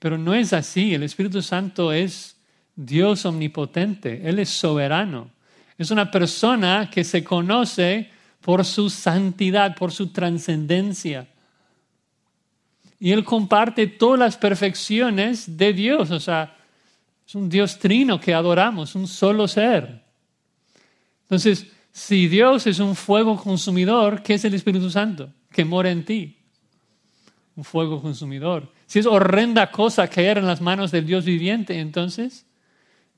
Pero 0.00 0.18
no 0.18 0.34
es 0.34 0.52
así. 0.52 0.94
El 0.94 1.04
Espíritu 1.04 1.42
Santo 1.42 1.92
es 1.92 2.39
Dios 2.84 3.26
omnipotente. 3.26 4.22
Él 4.26 4.38
es 4.38 4.48
soberano. 4.48 5.30
Es 5.76 5.90
una 5.90 6.10
persona 6.10 6.88
que 6.90 7.04
se 7.04 7.22
conoce 7.22 8.10
por 8.40 8.64
su 8.64 8.88
santidad, 8.88 9.76
por 9.76 9.92
su 9.92 10.08
trascendencia. 10.08 11.28
Y 12.98 13.12
Él 13.12 13.24
comparte 13.24 13.86
todas 13.86 14.18
las 14.18 14.36
perfecciones 14.38 15.58
de 15.58 15.72
Dios. 15.74 16.10
O 16.10 16.20
sea, 16.20 16.56
es 17.26 17.34
un 17.34 17.50
Dios 17.50 17.78
trino 17.78 18.18
que 18.18 18.32
adoramos, 18.32 18.94
un 18.94 19.06
solo 19.06 19.46
ser. 19.46 20.02
Entonces, 21.22 21.66
si 21.92 22.28
Dios 22.28 22.66
es 22.66 22.78
un 22.78 22.96
fuego 22.96 23.36
consumidor, 23.36 24.22
¿qué 24.22 24.34
es 24.34 24.44
el 24.46 24.54
Espíritu 24.54 24.90
Santo? 24.90 25.30
Que 25.52 25.66
mora 25.66 25.90
en 25.90 26.04
ti. 26.04 26.38
Un 27.56 27.64
fuego 27.64 28.00
consumidor. 28.00 28.72
Si 28.86 28.98
es 28.98 29.06
horrenda 29.06 29.70
cosa 29.70 30.08
caer 30.08 30.38
en 30.38 30.46
las 30.46 30.62
manos 30.62 30.90
del 30.90 31.04
Dios 31.06 31.26
viviente, 31.26 31.78
entonces 31.78 32.46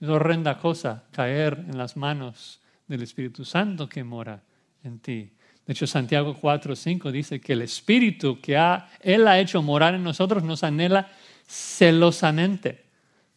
es 0.03 0.09
horrenda 0.09 0.59
cosa 0.59 1.05
caer 1.13 1.65
en 1.69 1.79
las 1.79 1.97
manos 1.97 2.61
del 2.89 3.03
Espíritu 3.03 3.45
Santo 3.45 3.89
que 3.89 4.03
mora 4.03 4.43
en 4.83 4.99
ti. 4.99 5.31
De 5.65 5.73
hecho, 5.73 5.87
Santiago 5.87 6.35
4, 6.35 6.75
5 6.75 7.13
dice 7.13 7.41
que 7.41 7.53
el 7.53 7.63
Espíritu 7.63 8.41
que 8.41 8.57
ha, 8.57 8.89
Él 9.01 9.29
ha 9.29 9.39
hecho 9.39 9.63
morar 9.63 9.95
en 9.95 10.03
nosotros 10.03 10.43
nos 10.43 10.65
anhela 10.65 11.09
celosamente. 11.47 12.83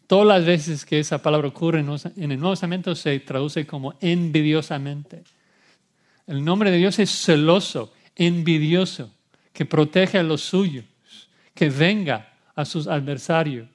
Todas 0.08 0.26
las 0.26 0.44
veces 0.44 0.86
que 0.86 1.00
esa 1.00 1.22
palabra 1.22 1.50
ocurre 1.50 1.82
en 1.82 2.32
el 2.32 2.40
Nuevo 2.40 2.54
Testamento 2.54 2.96
se 2.96 3.20
traduce 3.20 3.68
como 3.68 3.94
envidiosamente. 4.02 5.24
El 6.26 6.44
nombre 6.44 6.72
de 6.72 6.78
Dios 6.78 6.98
es 6.98 7.12
celoso, 7.12 7.94
envidioso, 8.16 9.12
que 9.54 9.66
protege 9.66 10.18
a 10.18 10.24
los 10.24 10.42
suyos 10.42 10.86
que 11.54 11.70
venga 11.70 12.34
a 12.56 12.66
sus 12.66 12.88
adversarios. 12.88 13.68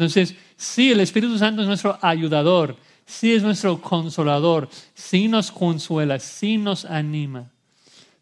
Entonces, 0.00 0.34
sí, 0.56 0.92
el 0.92 1.00
Espíritu 1.00 1.36
Santo 1.36 1.60
es 1.60 1.68
nuestro 1.68 1.98
ayudador, 2.00 2.74
sí 3.04 3.34
es 3.34 3.42
nuestro 3.42 3.82
consolador, 3.82 4.70
sí 4.94 5.28
nos 5.28 5.52
consuela, 5.52 6.18
sí 6.18 6.56
nos 6.56 6.86
anima, 6.86 7.50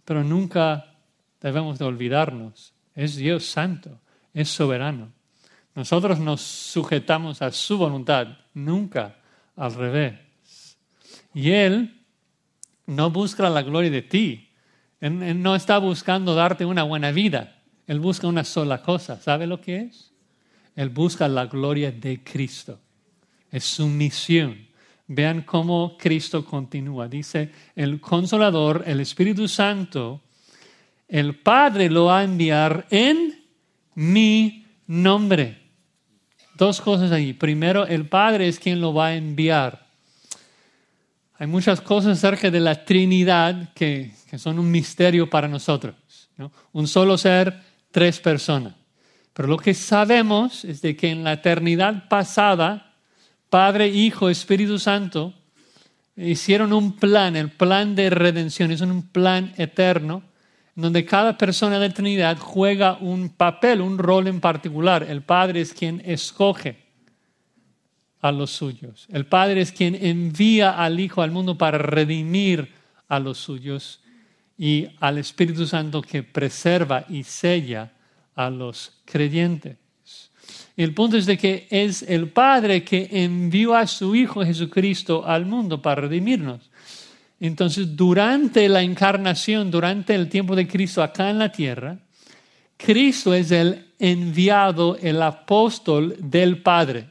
pero 0.04 0.24
nunca 0.24 0.96
debemos 1.40 1.78
de 1.78 1.84
olvidarnos, 1.84 2.72
es 2.96 3.14
Dios 3.14 3.46
santo, 3.46 4.00
es 4.34 4.48
soberano. 4.48 5.12
Nosotros 5.76 6.18
nos 6.18 6.40
sujetamos 6.40 7.42
a 7.42 7.52
su 7.52 7.78
voluntad, 7.78 8.26
nunca 8.54 9.14
al 9.54 9.72
revés. 9.72 10.18
Y 11.32 11.52
Él 11.52 11.96
no 12.86 13.12
busca 13.12 13.48
la 13.48 13.62
gloria 13.62 13.92
de 13.92 14.02
ti, 14.02 14.48
él 15.00 15.40
no 15.40 15.54
está 15.54 15.78
buscando 15.78 16.34
darte 16.34 16.64
una 16.64 16.82
buena 16.82 17.12
vida. 17.12 17.62
Él 17.86 18.00
busca 18.00 18.26
una 18.26 18.42
sola 18.42 18.82
cosa. 18.82 19.20
¿Sabe 19.20 19.46
lo 19.46 19.60
que 19.60 19.82
es? 19.82 20.07
Él 20.78 20.90
busca 20.90 21.26
la 21.26 21.46
gloria 21.46 21.90
de 21.90 22.22
Cristo. 22.22 22.78
Es 23.50 23.64
su 23.64 23.88
misión. 23.88 24.56
Vean 25.08 25.42
cómo 25.42 25.96
Cristo 25.98 26.44
continúa. 26.44 27.08
Dice, 27.08 27.50
el 27.74 28.00
consolador, 28.00 28.84
el 28.86 29.00
Espíritu 29.00 29.48
Santo, 29.48 30.20
el 31.08 31.34
Padre 31.34 31.90
lo 31.90 32.04
va 32.04 32.20
a 32.20 32.22
enviar 32.22 32.86
en 32.90 33.44
mi 33.96 34.66
nombre. 34.86 35.58
Dos 36.54 36.80
cosas 36.80 37.10
ahí. 37.10 37.32
Primero, 37.32 37.84
el 37.84 38.08
Padre 38.08 38.46
es 38.46 38.60
quien 38.60 38.80
lo 38.80 38.94
va 38.94 39.08
a 39.08 39.16
enviar. 39.16 39.84
Hay 41.40 41.48
muchas 41.48 41.80
cosas 41.80 42.18
acerca 42.18 42.52
de 42.52 42.60
la 42.60 42.84
Trinidad 42.84 43.72
que, 43.74 44.12
son 44.36 44.60
un 44.60 44.70
misterio 44.70 45.28
para 45.28 45.48
nosotros. 45.48 45.96
Un 46.70 46.86
solo 46.86 47.18
ser 47.18 47.60
tres 47.90 48.20
personas. 48.20 48.74
Pero 49.38 49.50
lo 49.50 49.56
que 49.56 49.72
sabemos 49.72 50.64
es 50.64 50.82
de 50.82 50.96
que 50.96 51.10
en 51.12 51.22
la 51.22 51.34
eternidad 51.34 52.08
pasada, 52.08 52.96
Padre, 53.48 53.86
Hijo, 53.86 54.28
Espíritu 54.30 54.80
Santo 54.80 55.32
hicieron 56.16 56.72
un 56.72 56.96
plan, 56.96 57.36
el 57.36 57.48
plan 57.48 57.94
de 57.94 58.10
redención, 58.10 58.72
es 58.72 58.80
un 58.80 59.02
plan 59.10 59.54
eterno, 59.56 60.24
donde 60.74 61.04
cada 61.04 61.38
persona 61.38 61.78
de 61.78 61.86
la 61.86 61.94
Trinidad 61.94 62.36
juega 62.36 62.98
un 62.98 63.28
papel, 63.28 63.80
un 63.80 63.98
rol 63.98 64.26
en 64.26 64.40
particular. 64.40 65.04
El 65.08 65.22
Padre 65.22 65.60
es 65.60 65.72
quien 65.72 66.02
escoge 66.04 66.76
a 68.20 68.32
los 68.32 68.50
suyos. 68.50 69.06
El 69.08 69.26
Padre 69.26 69.60
es 69.60 69.70
quien 69.70 69.94
envía 69.94 70.82
al 70.82 70.98
Hijo 70.98 71.22
al 71.22 71.30
mundo 71.30 71.56
para 71.56 71.78
redimir 71.78 72.74
a 73.06 73.20
los 73.20 73.38
suyos 73.38 74.00
y 74.56 74.88
al 74.98 75.16
Espíritu 75.16 75.64
Santo 75.64 76.02
que 76.02 76.24
preserva 76.24 77.04
y 77.08 77.22
sella 77.22 77.92
a 78.38 78.50
los 78.50 78.92
creyentes. 79.04 79.76
El 80.76 80.94
punto 80.94 81.16
es 81.16 81.26
de 81.26 81.36
que 81.36 81.66
es 81.70 82.02
el 82.02 82.28
Padre 82.28 82.84
que 82.84 83.08
envió 83.10 83.74
a 83.74 83.84
su 83.88 84.14
Hijo 84.14 84.44
Jesucristo 84.44 85.26
al 85.26 85.44
mundo 85.44 85.82
para 85.82 86.02
redimirnos. 86.02 86.70
Entonces, 87.40 87.96
durante 87.96 88.68
la 88.68 88.82
encarnación, 88.82 89.72
durante 89.72 90.14
el 90.14 90.28
tiempo 90.28 90.54
de 90.54 90.68
Cristo 90.68 91.02
acá 91.02 91.30
en 91.30 91.40
la 91.40 91.50
tierra, 91.50 91.98
Cristo 92.76 93.34
es 93.34 93.50
el 93.50 93.86
enviado, 93.98 94.96
el 95.02 95.20
apóstol 95.20 96.14
del 96.20 96.62
Padre. 96.62 97.08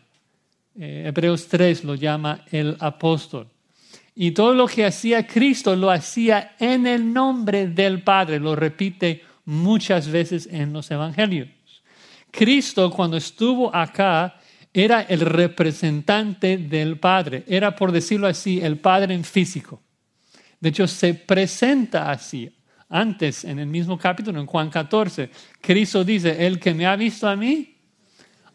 Eh, 0.79 1.03
Hebreos 1.07 1.49
3 1.49 1.83
lo 1.83 1.95
llama 1.95 2.45
el 2.51 2.77
apóstol. 2.79 3.47
Y 4.15 4.31
todo 4.31 4.53
lo 4.53 4.65
que 4.65 4.85
hacía 4.85 5.27
Cristo 5.27 5.75
lo 5.75 5.91
hacía 5.91 6.55
en 6.57 6.87
el 6.87 7.11
nombre 7.11 7.67
del 7.67 8.01
Padre, 8.01 8.39
lo 8.39 8.55
repite 8.55 9.23
muchas 9.47 10.09
veces 10.09 10.47
en 10.51 10.73
los 10.73 10.91
evangelios. 10.91 11.47
Cristo 12.29 12.91
cuando 12.91 13.15
estuvo 13.15 13.73
acá 13.73 14.35
era 14.73 15.01
el 15.01 15.21
representante 15.21 16.57
del 16.57 16.99
Padre, 16.99 17.43
era 17.47 17.75
por 17.75 17.91
decirlo 17.91 18.27
así, 18.27 18.59
el 18.61 18.77
Padre 18.77 19.15
en 19.15 19.23
físico. 19.23 19.81
De 20.59 20.69
hecho, 20.69 20.85
se 20.85 21.13
presenta 21.13 22.11
así. 22.11 22.53
Antes, 22.89 23.43
en 23.43 23.59
el 23.59 23.67
mismo 23.67 23.97
capítulo, 23.97 24.39
en 24.39 24.45
Juan 24.45 24.69
14, 24.69 25.29
Cristo 25.61 26.03
dice, 26.03 26.45
el 26.45 26.59
que 26.59 26.73
me 26.73 26.85
ha 26.85 26.95
visto 26.95 27.27
a 27.27 27.35
mí, 27.35 27.75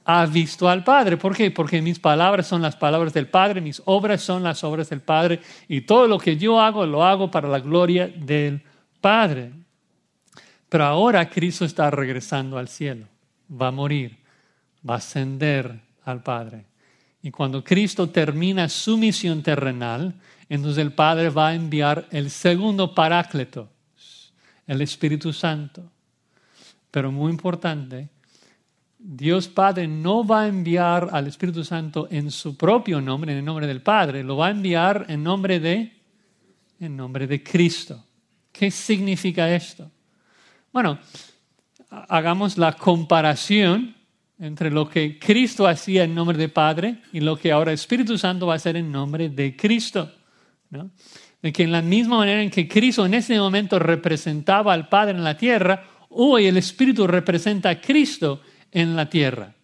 ha 0.05 0.27
visto 0.27 0.69
al 0.69 0.85
Padre. 0.85 1.17
¿Por 1.17 1.35
qué? 1.35 1.51
Porque 1.51 1.81
mis 1.81 1.99
palabras 1.99 2.47
son 2.47 2.61
las 2.61 2.77
palabras 2.77 3.13
del 3.15 3.29
Padre, 3.29 3.61
mis 3.61 3.81
obras 3.87 4.23
son 4.23 4.43
las 4.43 4.63
obras 4.63 4.91
del 4.91 5.01
Padre 5.01 5.41
y 5.69 5.83
todo 5.83 6.07
lo 6.07 6.19
que 6.19 6.37
yo 6.37 6.61
hago 6.61 6.85
lo 6.87 7.03
hago 7.05 7.31
para 7.31 7.49
la 7.49 7.61
gloria 7.61 8.09
del 8.09 8.63
Padre. 9.01 9.62
Pero 10.73 10.85
ahora 10.85 11.29
Cristo 11.29 11.67
está 11.67 11.91
regresando 11.91 12.57
al 12.57 12.67
cielo, 12.67 13.05
va 13.61 13.69
a 13.69 13.71
morir, 13.71 14.17
va 14.89 14.95
a 14.95 14.97
ascender 14.97 15.79
al 16.03 16.23
Padre. 16.23 16.65
Y 17.23 17.31
cuando 17.31 17.63
Cristo 17.63 18.09
termina 18.09 18.71
su 18.71 18.97
misión 18.97 19.43
terrenal, 19.43 20.15
entonces 20.49 20.83
el 20.83 20.95
Padre 20.95 21.29
va 21.29 21.49
a 21.49 21.55
enviar 21.55 22.09
el 22.11 22.31
segundo 22.31 22.95
paráclito, 22.95 23.69
el 24.67 24.81
Espíritu 24.81 25.31
Santo. 25.35 25.83
Pero 26.91 27.13
muy 27.13 27.31
importante, 27.31 28.09
Dios 28.99 29.49
Padre 29.49 29.87
no 29.87 30.27
va 30.27 30.45
a 30.45 30.49
enviar 30.49 31.11
al 31.13 31.27
Espíritu 31.27 31.65
Santo 31.65 32.09
en 32.11 32.31
su 32.31 32.57
propio 32.57 32.99
nombre, 33.03 33.33
en 33.33 33.41
el 33.41 33.45
nombre 33.45 33.67
del 33.67 33.83
Padre, 33.83 34.25
lo 34.25 34.39
va 34.39 34.47
a 34.47 34.53
enviar 34.53 35.05
en 35.11 35.23
nombre 35.23 35.61
de, 35.61 35.93
en 36.81 36.97
nombre 36.97 37.27
de 37.27 37.43
Cristo. 37.43 38.03
¿Qué 38.51 38.71
significa 38.71 39.55
esto? 39.55 39.92
Bueno, 40.73 40.99
hagamos 41.91 42.57
la 42.57 42.73
comparación 42.73 43.95
entre 44.39 44.71
lo 44.71 44.89
que 44.89 45.19
Cristo 45.19 45.67
hacía 45.67 46.05
en 46.05 46.15
nombre 46.15 46.39
del 46.39 46.51
Padre 46.51 47.03
y 47.13 47.21
lo 47.21 47.37
que 47.37 47.53
ahora 47.53 47.71
el 47.71 47.75
Espíritu 47.75 48.17
Santo 48.17 48.47
va 48.47 48.55
a 48.55 48.57
hacer 48.57 48.77
en 48.77 48.91
nombre 48.91 49.29
de 49.29 49.55
Cristo. 49.55 50.11
¿no? 50.71 50.91
De 51.43 51.53
que 51.53 51.65
en 51.65 51.73
la 51.73 51.83
misma 51.83 52.17
manera 52.19 52.43
en 52.43 52.51
que 52.51 52.67
Cristo 52.67 53.05
en 53.05 53.13
ese 53.15 53.39
momento 53.39 53.79
representaba 53.79 54.73
al 54.73 54.89
Padre 54.89 55.19
en 55.19 55.25
la 55.25 55.37
tierra, 55.37 55.85
hoy 56.09 56.47
el 56.47 56.57
Espíritu 56.57 57.07
representa 57.07 57.69
a 57.69 57.81
Cristo 57.81 58.41
en 58.71 58.97
la 58.97 59.11
tierra. 59.11 59.55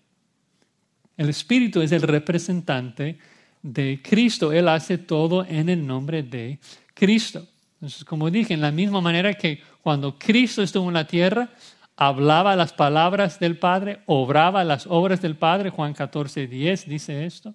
El 1.16 1.30
Espíritu 1.30 1.80
es 1.80 1.90
el 1.92 2.02
representante 2.02 3.18
de 3.62 4.00
Cristo. 4.02 4.52
Él 4.52 4.68
hace 4.68 4.98
todo 4.98 5.44
en 5.44 5.70
el 5.70 5.86
nombre 5.86 6.22
de 6.22 6.58
Cristo. 6.92 7.48
Entonces, 7.80 8.04
como 8.04 8.30
dije, 8.30 8.54
en 8.54 8.60
la 8.60 8.72
misma 8.72 9.00
manera 9.00 9.34
que 9.34 9.62
cuando 9.88 10.18
Cristo 10.18 10.62
estuvo 10.62 10.88
en 10.88 10.92
la 10.92 11.06
tierra, 11.06 11.48
hablaba 11.96 12.54
las 12.56 12.74
palabras 12.74 13.40
del 13.40 13.56
Padre, 13.56 14.02
obraba 14.04 14.62
las 14.62 14.86
obras 14.86 15.22
del 15.22 15.34
Padre, 15.34 15.70
Juan 15.70 15.94
14, 15.94 16.46
10 16.46 16.86
dice 16.86 17.24
esto. 17.24 17.54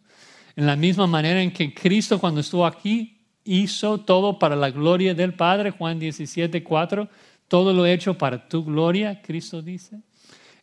En 0.56 0.66
la 0.66 0.76
misma 0.76 1.06
manera 1.06 1.44
en 1.44 1.54
que 1.54 1.76
Cristo 1.76 2.18
cuando 2.18 2.42
estuvo 2.42 2.66
aquí 2.66 3.20
hizo 3.44 4.00
todo 4.00 4.40
para 4.40 4.56
la 4.56 4.72
gloria 4.72 5.14
del 5.14 5.36
Padre, 5.36 5.70
Juan 5.70 6.00
17, 6.00 6.64
4, 6.64 7.08
todo 7.48 7.72
lo 7.72 7.86
hecho 7.86 8.18
para 8.18 8.50
tu 8.50 8.66
gloria, 8.66 9.22
Cristo 9.22 9.62
dice. 9.62 10.00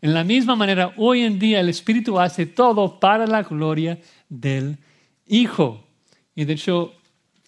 En 0.02 0.12
la 0.12 0.24
misma 0.24 0.56
manera, 0.56 0.92
hoy 0.96 1.20
en 1.20 1.38
día 1.38 1.60
el 1.60 1.68
Espíritu 1.68 2.18
hace 2.18 2.46
todo 2.46 2.98
para 2.98 3.28
la 3.28 3.44
gloria 3.44 3.96
del 4.28 4.76
Hijo. 5.28 5.86
Y 6.34 6.46
de 6.46 6.54
hecho, 6.54 6.94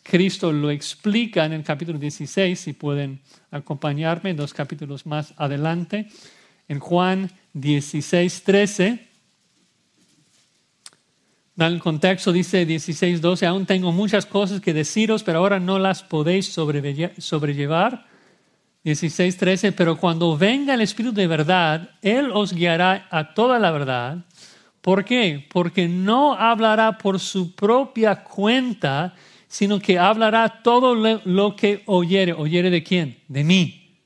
Cristo 0.02 0.52
lo 0.52 0.70
explica 0.70 1.44
en 1.44 1.52
el 1.52 1.62
capítulo 1.62 1.98
16, 1.98 2.58
si 2.58 2.72
pueden 2.72 3.20
acompañarme 3.50 4.34
dos 4.34 4.52
capítulos 4.52 5.06
más 5.06 5.34
adelante. 5.36 6.08
En 6.68 6.80
Juan 6.80 7.30
16, 7.52 8.42
13, 8.42 9.08
en 11.54 11.62
el 11.66 11.80
contexto 11.80 12.32
dice 12.32 12.64
16, 12.64 13.20
12, 13.20 13.46
aún 13.46 13.66
tengo 13.66 13.92
muchas 13.92 14.24
cosas 14.24 14.60
que 14.60 14.72
deciros, 14.72 15.22
pero 15.22 15.38
ahora 15.38 15.60
no 15.60 15.78
las 15.78 16.02
podéis 16.02 16.46
sobrellevar. 16.46 18.06
16, 18.84 19.36
13, 19.36 19.72
pero 19.72 19.96
cuando 19.98 20.36
venga 20.36 20.74
el 20.74 20.80
Espíritu 20.80 21.14
de 21.14 21.26
verdad, 21.26 21.90
Él 22.00 22.30
os 22.32 22.52
guiará 22.52 23.06
a 23.10 23.34
toda 23.34 23.58
la 23.58 23.70
verdad. 23.70 24.24
¿Por 24.80 25.04
qué? 25.04 25.46
Porque 25.52 25.86
no 25.88 26.34
hablará 26.34 26.98
por 26.98 27.20
su 27.20 27.54
propia 27.54 28.24
cuenta, 28.24 29.14
sino 29.52 29.80
que 29.80 29.98
hablará 29.98 30.62
todo 30.62 30.94
lo 30.94 31.56
que 31.56 31.82
oyere. 31.84 32.32
¿Oyere 32.32 32.70
de 32.70 32.82
quién? 32.82 33.18
De 33.28 33.44
mí. 33.44 33.98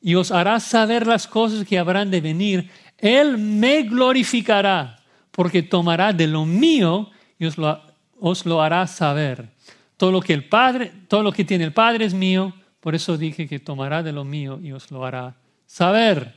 Y 0.00 0.14
os 0.14 0.30
hará 0.30 0.60
saber 0.60 1.06
las 1.06 1.26
cosas 1.26 1.66
que 1.66 1.78
habrán 1.78 2.10
de 2.10 2.22
venir. 2.22 2.70
Él 2.96 3.36
me 3.36 3.82
glorificará, 3.82 4.98
porque 5.30 5.62
tomará 5.62 6.14
de 6.14 6.26
lo 6.26 6.46
mío 6.46 7.10
y 7.38 7.44
os 7.44 7.58
lo, 7.58 7.78
os 8.18 8.46
lo 8.46 8.62
hará 8.62 8.86
saber. 8.86 9.50
Todo 9.98 10.10
lo 10.10 10.22
que 10.22 10.32
el 10.32 10.48
Padre, 10.48 10.90
todo 11.06 11.22
lo 11.22 11.30
que 11.30 11.44
tiene 11.44 11.64
el 11.64 11.74
Padre 11.74 12.06
es 12.06 12.14
mío, 12.14 12.54
por 12.80 12.94
eso 12.94 13.18
dije 13.18 13.46
que 13.46 13.58
tomará 13.58 14.02
de 14.02 14.12
lo 14.12 14.24
mío 14.24 14.58
y 14.58 14.72
os 14.72 14.90
lo 14.90 15.04
hará 15.04 15.36
saber. 15.66 16.34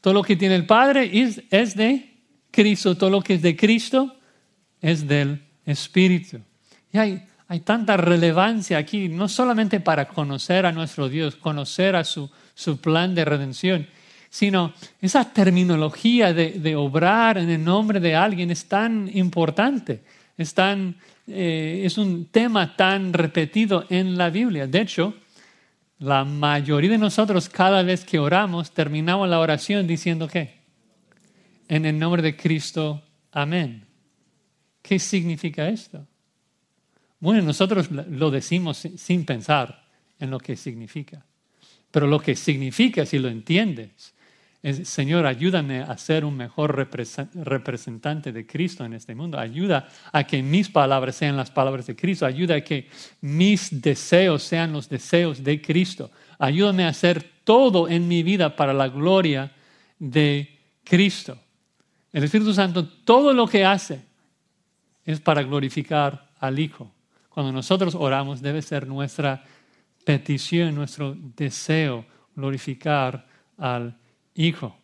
Todo 0.00 0.12
lo 0.12 0.24
que 0.24 0.34
tiene 0.34 0.56
el 0.56 0.66
Padre 0.66 1.08
es, 1.12 1.40
es 1.50 1.76
de 1.76 2.16
Cristo, 2.50 2.96
todo 2.96 3.10
lo 3.10 3.22
que 3.22 3.34
es 3.34 3.42
de 3.42 3.54
Cristo 3.54 4.16
es 4.80 5.06
del 5.06 5.40
Espíritu. 5.64 6.40
Y 6.92 6.98
hay, 6.98 7.27
hay 7.48 7.60
tanta 7.60 7.96
relevancia 7.96 8.76
aquí, 8.76 9.08
no 9.08 9.26
solamente 9.26 9.80
para 9.80 10.06
conocer 10.06 10.66
a 10.66 10.72
nuestro 10.72 11.08
Dios, 11.08 11.34
conocer 11.34 11.96
a 11.96 12.04
su, 12.04 12.30
su 12.54 12.78
plan 12.78 13.14
de 13.14 13.24
redención, 13.24 13.86
sino 14.28 14.74
esa 15.00 15.32
terminología 15.32 16.34
de, 16.34 16.52
de, 16.52 16.76
obrar 16.76 17.38
en 17.38 17.48
el 17.48 17.64
nombre 17.64 18.00
de 18.00 18.14
alguien 18.14 18.50
es 18.50 18.66
tan 18.66 19.10
importante, 19.16 20.02
es, 20.36 20.52
tan, 20.52 20.96
eh, 21.26 21.82
es 21.84 21.96
un 21.96 22.26
tema 22.26 22.76
tan 22.76 23.14
repetido 23.14 23.86
en 23.88 24.18
la 24.18 24.28
Biblia. 24.28 24.66
De 24.66 24.82
hecho, 24.82 25.14
la 26.00 26.24
mayoría 26.24 26.90
de 26.90 26.98
nosotros 26.98 27.48
cada 27.48 27.82
vez 27.82 28.04
que 28.04 28.18
oramos 28.18 28.72
terminamos 28.72 29.26
la 29.26 29.40
oración 29.40 29.86
diciendo 29.86 30.28
qué? 30.28 30.58
En 31.66 31.86
el 31.86 31.98
nombre 31.98 32.20
de 32.20 32.36
Cristo, 32.36 33.02
amén. 33.32 33.86
¿Qué 34.82 34.98
significa 34.98 35.66
esto? 35.70 36.06
Bueno, 37.20 37.42
nosotros 37.42 37.90
lo 37.90 38.30
decimos 38.30 38.86
sin 38.96 39.24
pensar 39.24 39.84
en 40.18 40.30
lo 40.30 40.38
que 40.38 40.56
significa. 40.56 41.24
Pero 41.90 42.06
lo 42.06 42.20
que 42.20 42.36
significa, 42.36 43.06
si 43.06 43.18
lo 43.18 43.28
entiendes, 43.28 44.14
es, 44.62 44.88
Señor, 44.88 45.24
ayúdame 45.26 45.80
a 45.80 45.96
ser 45.96 46.24
un 46.24 46.36
mejor 46.36 46.74
representante 47.34 48.32
de 48.32 48.46
Cristo 48.46 48.84
en 48.84 48.92
este 48.92 49.14
mundo. 49.14 49.38
Ayuda 49.38 49.88
a 50.12 50.24
que 50.24 50.42
mis 50.42 50.68
palabras 50.68 51.16
sean 51.16 51.36
las 51.36 51.50
palabras 51.50 51.86
de 51.86 51.96
Cristo. 51.96 52.26
Ayuda 52.26 52.56
a 52.56 52.60
que 52.60 52.88
mis 53.20 53.80
deseos 53.80 54.42
sean 54.42 54.72
los 54.72 54.88
deseos 54.88 55.42
de 55.42 55.62
Cristo. 55.62 56.10
Ayúdame 56.38 56.84
a 56.84 56.88
hacer 56.88 57.24
todo 57.44 57.88
en 57.88 58.08
mi 58.08 58.22
vida 58.22 58.54
para 58.54 58.72
la 58.74 58.88
gloria 58.88 59.52
de 59.98 60.58
Cristo. 60.84 61.38
El 62.12 62.24
Espíritu 62.24 62.52
Santo 62.52 62.86
todo 62.86 63.32
lo 63.32 63.46
que 63.46 63.64
hace 63.64 64.00
es 65.04 65.20
para 65.20 65.42
glorificar 65.42 66.30
al 66.40 66.58
Hijo. 66.58 66.92
Cuando 67.38 67.52
nosotros 67.52 67.94
oramos 67.94 68.42
debe 68.42 68.60
ser 68.62 68.88
nuestra 68.88 69.44
petición, 70.04 70.74
nuestro 70.74 71.14
deseo, 71.36 72.04
glorificar 72.34 73.28
al 73.56 73.96
Hijo. 74.34 74.76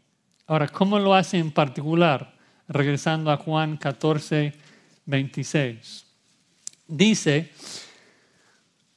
Ahora, 0.47 0.69
¿cómo 0.69 1.01
lo 1.01 1.17
hace 1.17 1.39
en 1.39 1.51
particular? 1.51 2.37
Regresando 2.69 3.33
a 3.33 3.39
Juan 3.39 3.77
14, 3.77 4.53
26. 5.05 6.07
Dice 6.87 7.51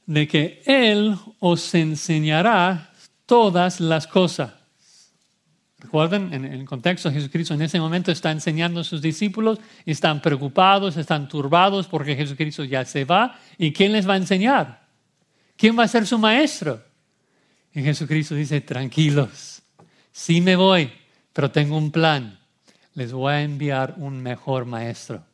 de 0.06 0.28
que 0.28 0.62
Él 0.64 1.16
os 1.40 1.74
enseñará 1.74 2.92
todas 3.26 3.80
las 3.80 4.06
cosas. 4.06 4.52
Recuerden, 5.80 6.32
en 6.32 6.44
el 6.44 6.64
contexto, 6.64 7.10
Jesucristo 7.10 7.54
en 7.54 7.62
ese 7.62 7.78
momento 7.78 8.10
está 8.10 8.32
enseñando 8.32 8.80
a 8.80 8.84
sus 8.84 9.00
discípulos, 9.00 9.60
están 9.86 10.20
preocupados, 10.20 10.96
están 10.96 11.28
turbados 11.28 11.86
porque 11.86 12.16
Jesucristo 12.16 12.64
ya 12.64 12.84
se 12.84 13.04
va. 13.04 13.38
¿Y 13.56 13.72
quién 13.72 13.92
les 13.92 14.08
va 14.08 14.14
a 14.14 14.16
enseñar? 14.16 14.88
¿Quién 15.56 15.78
va 15.78 15.84
a 15.84 15.88
ser 15.88 16.04
su 16.04 16.18
maestro? 16.18 16.82
Y 17.72 17.82
Jesucristo 17.82 18.34
dice, 18.34 18.60
tranquilos, 18.60 19.62
sí 20.10 20.40
me 20.40 20.56
voy, 20.56 20.90
pero 21.32 21.52
tengo 21.52 21.76
un 21.76 21.92
plan. 21.92 22.40
Les 22.94 23.12
voy 23.12 23.32
a 23.32 23.42
enviar 23.42 23.94
un 23.98 24.20
mejor 24.20 24.64
maestro. 24.64 25.24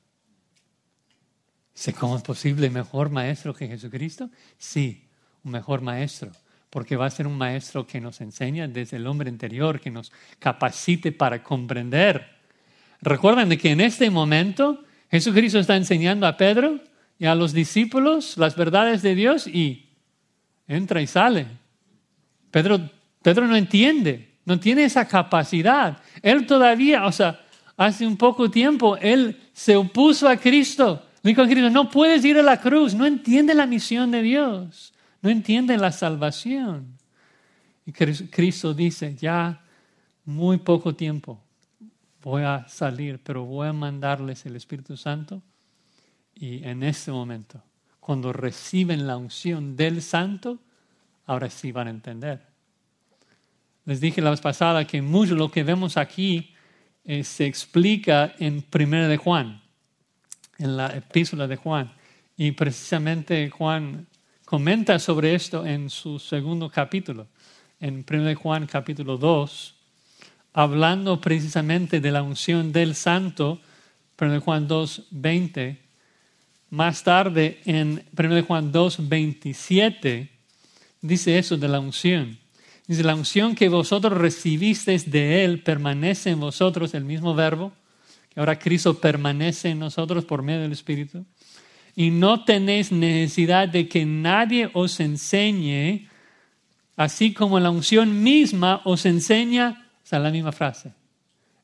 ¿cómo 1.99 2.17
es 2.17 2.23
posible 2.23 2.69
mejor 2.69 3.09
maestro 3.09 3.55
que 3.55 3.67
Jesucristo? 3.67 4.31
Sí, 4.59 5.09
un 5.43 5.53
mejor 5.53 5.81
maestro 5.81 6.31
porque 6.75 6.97
va 6.97 7.07
a 7.07 7.11
ser 7.11 7.29
un 7.29 7.39
maestro 7.39 7.87
que 7.87 8.01
nos 8.01 8.21
enseña 8.21 8.67
desde 8.67 8.97
el 8.97 9.07
hombre 9.07 9.31
interior, 9.31 9.79
que 9.79 9.93
nos 9.93 10.11
capacite 10.41 11.13
para 11.13 11.41
comprender. 11.41 12.27
Recuerden 13.01 13.49
de 13.49 13.57
que 13.57 13.71
en 13.71 13.81
este 13.81 14.11
momento 14.11 14.83
Jesucristo 15.09 15.61
está 15.61 15.77
enseñando 15.77 16.27
a 16.27 16.37
Pedro 16.37 16.81
y 17.17 17.27
a 17.27 17.37
los 17.37 17.53
discípulos 17.53 18.37
las 18.39 18.57
verdades 18.57 19.03
de 19.03 19.15
Dios 19.15 19.47
y 19.47 19.89
entra 20.67 21.01
y 21.01 21.07
sale. 21.07 21.47
Pedro, 22.51 22.91
Pedro 23.23 23.47
no 23.47 23.55
entiende, 23.55 24.35
no 24.45 24.59
tiene 24.59 24.83
esa 24.83 25.07
capacidad. 25.07 25.99
Él 26.23 26.45
todavía, 26.45 27.07
o 27.07 27.13
sea, 27.13 27.41
hace 27.77 28.05
un 28.05 28.17
poco 28.17 28.51
tiempo, 28.51 28.97
él 28.97 29.41
se 29.53 29.77
opuso 29.77 30.29
a 30.29 30.39
Cristo. 30.39 31.07
Dijo 31.23 31.41
a 31.41 31.47
Cristo, 31.47 31.71
no 31.71 31.89
puedes 31.89 32.25
ir 32.25 32.37
a 32.37 32.43
la 32.43 32.61
cruz, 32.61 32.95
no 32.95 33.07
entiende 33.07 33.55
la 33.55 33.65
misión 33.65 34.11
de 34.11 34.23
Dios 34.23 34.94
no 35.25 35.31
entienden 35.31 35.81
la 35.81 35.91
salvación. 35.91 36.99
Y 37.87 37.93
Cristo 37.93 38.75
dice, 38.75 39.17
ya 39.17 39.65
muy 40.27 40.59
poco 40.59 40.95
tiempo 40.95 41.41
voy 42.23 42.43
a 42.43 42.67
salir, 42.69 43.19
pero 43.25 43.45
voy 43.45 43.69
a 43.69 43.73
mandarles 43.73 44.45
el 44.45 44.55
Espíritu 44.55 44.99
Santo. 44.99 45.43
Y 46.35 46.63
en 46.65 46.83
este 46.83 47.11
momento, 47.11 47.63
cuando 48.01 48.35
reciben 48.35 49.07
la 49.07 49.17
unción 49.17 49.77
del 49.77 50.03
Santo, 50.03 50.59
ahora 51.25 51.49
sí 51.49 51.73
van 51.73 51.87
a 51.87 51.91
entender. 51.91 52.43
Les 53.87 54.03
dije 54.03 54.21
la 54.21 54.31
vez 54.31 54.43
pasada 54.43 54.87
que 54.87 55.01
mucho 55.01 55.35
lo 55.35 55.51
que 55.51 55.65
vemos 55.65 55.97
aquí 55.97 56.55
eh, 57.03 57.25
se 57.25 57.47
explica 57.47 58.35
en 58.39 58.61
Primera 58.61 59.09
de 59.09 59.17
Juan, 59.17 59.63
en 60.59 60.77
la 60.77 60.89
epístola 60.89 61.47
de 61.47 61.57
Juan. 61.57 61.95
Y 62.37 62.53
precisamente 62.53 63.49
Juan 63.49 64.07
comenta 64.45 64.99
sobre 64.99 65.35
esto 65.35 65.65
en 65.67 65.91
su 65.91 66.19
segundo 66.19 66.69
capítulo, 66.69 67.27
en 67.81 68.05
1 68.09 68.37
Juan 68.37 68.67
capítulo 68.67 69.17
2, 69.17 69.75
hablando 70.53 71.21
precisamente 71.21 72.01
de 72.01 72.13
la 72.13 72.23
unción 72.23 72.73
del 72.73 72.95
santo, 72.95 73.61
1 74.21 74.41
Juan 74.41 74.69
2, 74.69 75.09
20. 75.11 75.79
Más 76.71 77.03
tarde, 77.03 77.61
en 77.65 78.05
1 78.17 78.43
Juan 78.45 78.71
2, 78.71 79.09
27, 79.09 80.31
dice 81.01 81.39
eso 81.39 81.57
de 81.57 81.69
la 81.69 81.81
unción. 81.81 82.39
Dice, 82.87 83.03
la 83.03 83.15
unción 83.15 83.55
que 83.55 83.71
vosotros 83.71 84.19
recibisteis 84.19 85.11
de 85.11 85.45
Él 85.45 85.63
permanece 85.63 86.31
en 86.31 86.41
vosotros, 86.41 86.93
el 86.93 87.05
mismo 87.05 87.35
verbo, 87.35 87.73
que 88.29 88.41
ahora 88.41 88.59
Cristo 88.59 88.99
permanece 89.01 89.71
en 89.71 89.79
nosotros 89.79 90.25
por 90.27 90.43
medio 90.43 90.61
del 90.63 90.73
Espíritu. 90.73 91.25
Y 91.97 92.11
no 92.11 92.45
tenéis 92.45 92.91
necesidad 92.91 93.69
de 93.69 93.89
que 93.89 94.05
nadie 94.05 94.71
os 94.73 94.99
enseñe, 95.01 96.09
así 96.97 97.33
como 97.33 97.61
la 97.61 97.71
unción 97.71 98.23
misma 98.23 98.83
os 98.85 99.07
enseña, 99.07 99.89
o 100.11 100.19
la 100.19 100.31
misma 100.31 100.53
frase. 100.53 100.93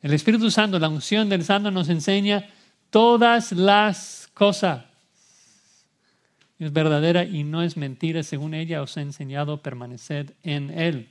El 0.02 0.12
Espíritu 0.12 0.50
Santo, 0.50 0.78
la 0.78 0.88
unción 0.88 1.28
del 1.28 1.44
Santo 1.44 1.70
nos 1.70 1.88
enseña 1.88 2.48
todas 2.90 3.52
las 3.52 4.28
cosas. 4.34 4.84
Es 6.58 6.72
verdadera 6.72 7.24
y 7.24 7.44
no 7.44 7.62
es 7.62 7.76
mentira, 7.76 8.22
según 8.22 8.54
ella 8.54 8.82
os 8.82 8.96
ha 8.96 9.02
enseñado 9.02 9.62
permanecer 9.62 10.34
en 10.42 10.70
Él. 10.70 11.08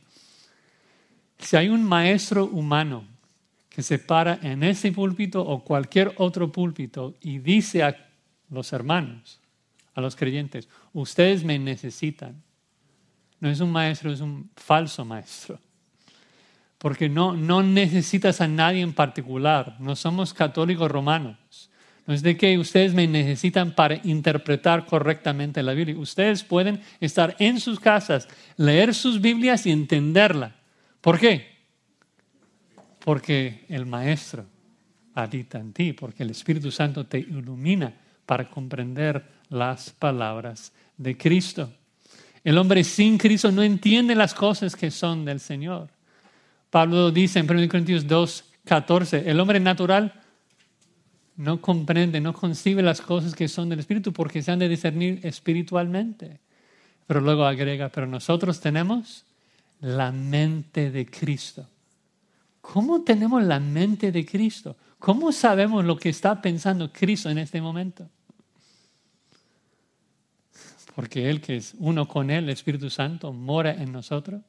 Si 1.39 1.55
hay 1.55 1.69
un 1.69 1.83
maestro 1.83 2.45
humano 2.45 3.03
que 3.69 3.81
se 3.81 3.99
para 3.99 4.39
en 4.41 4.63
ese 4.63 4.91
púlpito 4.91 5.41
o 5.41 5.63
cualquier 5.63 6.13
otro 6.17 6.51
púlpito 6.51 7.15
y 7.21 7.39
dice 7.39 7.83
a 7.83 8.08
los 8.49 8.73
hermanos, 8.73 9.39
a 9.93 10.01
los 10.01 10.15
creyentes, 10.15 10.67
ustedes 10.93 11.43
me 11.43 11.59
necesitan. 11.59 12.41
No 13.39 13.49
es 13.49 13.59
un 13.59 13.71
maestro, 13.71 14.11
es 14.11 14.21
un 14.21 14.49
falso 14.55 15.05
maestro. 15.05 15.59
Porque 16.77 17.09
no, 17.09 17.33
no 17.33 17.61
necesitas 17.61 18.41
a 18.41 18.47
nadie 18.47 18.81
en 18.81 18.93
particular. 18.93 19.75
No 19.79 19.95
somos 19.95 20.33
católicos 20.33 20.89
romanos. 20.89 21.69
No 22.07 22.13
es 22.13 22.23
de 22.23 22.37
que 22.37 22.57
ustedes 22.57 22.93
me 22.93 23.05
necesitan 23.05 23.75
para 23.75 23.99
interpretar 24.03 24.85
correctamente 24.85 25.61
la 25.61 25.73
Biblia. 25.73 25.97
Ustedes 25.97 26.43
pueden 26.43 26.81
estar 26.99 27.35
en 27.39 27.59
sus 27.59 27.79
casas, 27.79 28.27
leer 28.57 28.95
sus 28.95 29.21
Biblias 29.21 29.65
y 29.65 29.71
entenderla. 29.71 30.55
¿Por 31.01 31.19
qué? 31.19 31.59
Porque 32.99 33.65
el 33.69 33.85
Maestro 33.85 34.45
habita 35.13 35.59
en 35.59 35.73
ti, 35.73 35.93
porque 35.93 36.23
el 36.23 36.31
Espíritu 36.31 36.71
Santo 36.71 37.05
te 37.05 37.19
ilumina 37.19 37.93
para 38.29 38.47
comprender 38.47 39.25
las 39.49 39.89
palabras 39.89 40.71
de 40.95 41.17
Cristo. 41.17 41.73
El 42.43 42.59
hombre 42.59 42.83
sin 42.83 43.17
Cristo 43.17 43.51
no 43.51 43.63
entiende 43.63 44.13
las 44.13 44.35
cosas 44.35 44.75
que 44.75 44.91
son 44.91 45.25
del 45.25 45.39
Señor. 45.39 45.89
Pablo 46.69 47.09
dice 47.09 47.39
en 47.39 47.49
1 47.49 47.67
Corintios 47.67 48.05
2, 48.05 48.43
14, 48.65 49.27
el 49.27 49.39
hombre 49.39 49.59
natural 49.59 50.21
no 51.37 51.59
comprende, 51.59 52.21
no 52.21 52.33
concibe 52.33 52.83
las 52.83 53.01
cosas 53.01 53.33
que 53.33 53.47
son 53.47 53.67
del 53.67 53.79
Espíritu 53.79 54.13
porque 54.13 54.43
se 54.43 54.51
han 54.51 54.59
de 54.59 54.69
discernir 54.69 55.21
espiritualmente. 55.23 56.39
Pero 57.07 57.21
luego 57.21 57.45
agrega, 57.45 57.89
pero 57.89 58.05
nosotros 58.05 58.59
tenemos 58.59 59.25
la 59.81 60.11
mente 60.11 60.91
de 60.91 61.07
Cristo. 61.07 61.67
¿Cómo 62.61 63.01
tenemos 63.01 63.41
la 63.41 63.59
mente 63.59 64.11
de 64.11 64.23
Cristo? 64.23 64.77
¿Cómo 64.99 65.31
sabemos 65.31 65.83
lo 65.83 65.97
que 65.97 66.09
está 66.09 66.39
pensando 66.39 66.93
Cristo 66.93 67.31
en 67.31 67.39
este 67.39 67.59
momento? 67.59 68.07
Porque 70.99 71.29
Él 71.29 71.39
que 71.39 71.55
es 71.55 71.75
uno 71.79 72.09
con 72.09 72.29
Él, 72.29 72.43
el 72.43 72.49
Espíritu 72.49 72.89
Santo, 72.89 73.31
mora 73.31 73.71
en 73.71 73.93
nosotros 73.93 74.41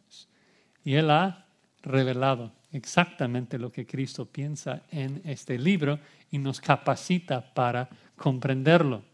y 0.82 0.94
Él 0.94 1.08
ha 1.08 1.46
revelado 1.80 2.50
exactamente 2.72 3.56
lo 3.56 3.70
que 3.70 3.86
Cristo 3.86 4.26
piensa 4.26 4.82
en 4.90 5.22
este 5.24 5.56
libro 5.56 6.00
y 6.28 6.38
nos 6.38 6.60
capacita 6.60 7.54
para 7.54 7.88
comprenderlo. 8.16 9.04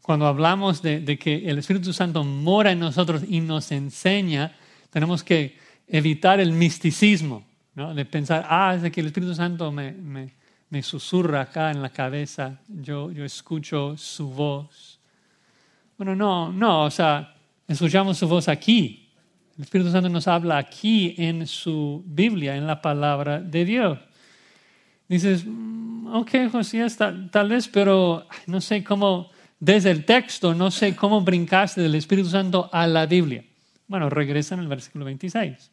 Cuando 0.00 0.26
hablamos 0.26 0.80
de, 0.80 1.18
que 1.18 1.50
el 1.50 1.58
Espíritu 1.58 1.92
Santo 1.92 2.24
mora 2.24 2.72
en 2.72 2.78
nosotros 2.78 3.24
y 3.28 3.40
nos 3.40 3.72
enseña, 3.72 4.56
tenemos 4.88 5.22
que 5.22 5.58
evitar 5.86 6.40
el 6.40 6.52
misticismo, 6.52 7.44
de 7.74 8.06
pensar, 8.06 8.46
ah, 8.48 8.72
es 8.74 8.80
de 8.80 8.90
que 8.90 9.02
el 9.02 9.08
Espíritu 9.08 9.34
Santo 9.34 9.70
me, 9.70 9.92
me, 9.92 10.82
susurra 10.82 11.42
acá 11.42 11.70
en 11.70 11.82
la 11.82 11.90
cabeza, 11.90 12.58
yo, 12.68 13.12
yo 13.12 13.22
escucho 13.24 13.98
su 13.98 14.30
voz. 14.30 14.93
Bueno, 16.04 16.16
no, 16.16 16.52
no, 16.52 16.84
o 16.84 16.90
sea, 16.90 17.34
escuchamos 17.66 18.18
su 18.18 18.28
voz 18.28 18.48
aquí. 18.48 19.08
El 19.56 19.64
Espíritu 19.64 19.90
Santo 19.90 20.10
nos 20.10 20.28
habla 20.28 20.58
aquí 20.58 21.14
en 21.16 21.46
su 21.46 22.04
Biblia, 22.04 22.56
en 22.56 22.66
la 22.66 22.82
palabra 22.82 23.40
de 23.40 23.64
Dios. 23.64 23.98
Dices, 25.08 25.46
mm, 25.46 26.14
ok, 26.14 26.30
Josías, 26.52 26.98
tal, 26.98 27.30
tal 27.30 27.48
vez, 27.48 27.68
pero 27.68 28.26
no 28.46 28.60
sé 28.60 28.84
cómo, 28.84 29.30
desde 29.58 29.92
el 29.92 30.04
texto, 30.04 30.52
no 30.52 30.70
sé 30.70 30.94
cómo 30.94 31.22
brincaste 31.22 31.80
del 31.80 31.94
Espíritu 31.94 32.28
Santo 32.28 32.68
a 32.70 32.86
la 32.86 33.06
Biblia. 33.06 33.42
Bueno, 33.86 34.10
regresa 34.10 34.56
en 34.56 34.60
el 34.60 34.68
versículo 34.68 35.06
26 35.06 35.70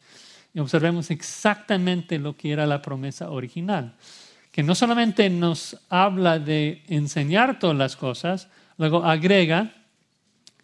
y 0.54 0.60
observemos 0.60 1.10
exactamente 1.10 2.18
lo 2.18 2.34
que 2.38 2.52
era 2.52 2.64
la 2.64 2.80
promesa 2.80 3.30
original, 3.30 3.96
que 4.50 4.62
no 4.62 4.74
solamente 4.74 5.28
nos 5.28 5.76
habla 5.90 6.38
de 6.38 6.84
enseñar 6.88 7.58
todas 7.58 7.76
las 7.76 7.96
cosas, 7.96 8.48
luego 8.78 9.04
agrega 9.04 9.74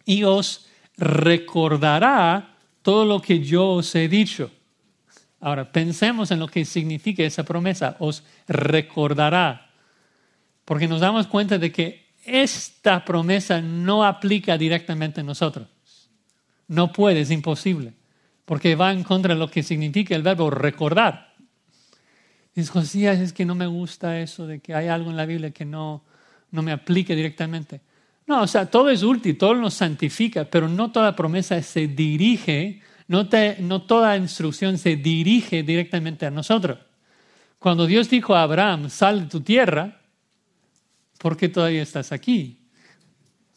y 0.05 0.23
os 0.23 0.67
recordará 0.97 2.55
todo 2.81 3.05
lo 3.05 3.21
que 3.21 3.39
yo 3.39 3.69
os 3.69 3.93
he 3.95 4.07
dicho. 4.07 4.51
Ahora, 5.39 5.71
pensemos 5.71 6.31
en 6.31 6.39
lo 6.39 6.47
que 6.47 6.65
significa 6.65 7.23
esa 7.23 7.43
promesa, 7.43 7.95
os 7.99 8.23
recordará, 8.47 9.71
porque 10.65 10.87
nos 10.87 10.99
damos 10.99 11.27
cuenta 11.27 11.57
de 11.57 11.71
que 11.71 12.09
esta 12.25 13.05
promesa 13.05 13.61
no 13.61 14.03
aplica 14.03 14.57
directamente 14.57 15.21
a 15.21 15.23
nosotros. 15.23 15.67
No 16.67 16.91
puede, 16.91 17.21
es 17.21 17.31
imposible, 17.31 17.93
porque 18.45 18.75
va 18.75 18.91
en 18.91 19.03
contra 19.03 19.33
de 19.33 19.39
lo 19.39 19.49
que 19.49 19.63
significa 19.63 20.15
el 20.15 20.23
verbo 20.23 20.49
recordar. 20.49 21.33
Dices, 22.53 22.71
Josías, 22.71 23.19
es 23.19 23.31
que 23.31 23.45
no 23.45 23.55
me 23.55 23.67
gusta 23.67 24.19
eso 24.19 24.45
de 24.45 24.59
que 24.59 24.75
hay 24.75 24.87
algo 24.87 25.09
en 25.09 25.17
la 25.17 25.25
Biblia 25.25 25.51
que 25.51 25.65
no, 25.65 26.03
no 26.51 26.61
me 26.61 26.71
aplique 26.71 27.15
directamente. 27.15 27.81
No, 28.29 28.43
o 28.43 28.47
sea, 28.47 28.67
todo 28.67 28.91
es 28.91 29.01
útil, 29.01 29.35
todo 29.39 29.55
nos 29.55 29.73
santifica, 29.73 30.45
pero 30.45 30.69
no 30.69 30.91
toda 30.91 31.15
promesa 31.15 31.59
se 31.63 31.87
dirige, 31.87 32.79
no, 33.07 33.27
no 33.61 33.81
toda 33.81 34.15
instrucción 34.17 34.77
se 34.77 34.97
dirige 34.97 35.63
directamente 35.63 36.27
a 36.27 36.29
nosotros. 36.29 36.77
Cuando 37.57 37.87
Dios 37.87 38.07
dijo 38.07 38.35
a 38.35 38.43
Abraham, 38.43 38.91
sal 38.91 39.21
de 39.21 39.25
tu 39.25 39.41
tierra, 39.41 39.99
¿por 41.17 41.37
qué 41.37 41.49
todavía 41.49 41.81
estás 41.81 42.11
aquí? 42.11 42.59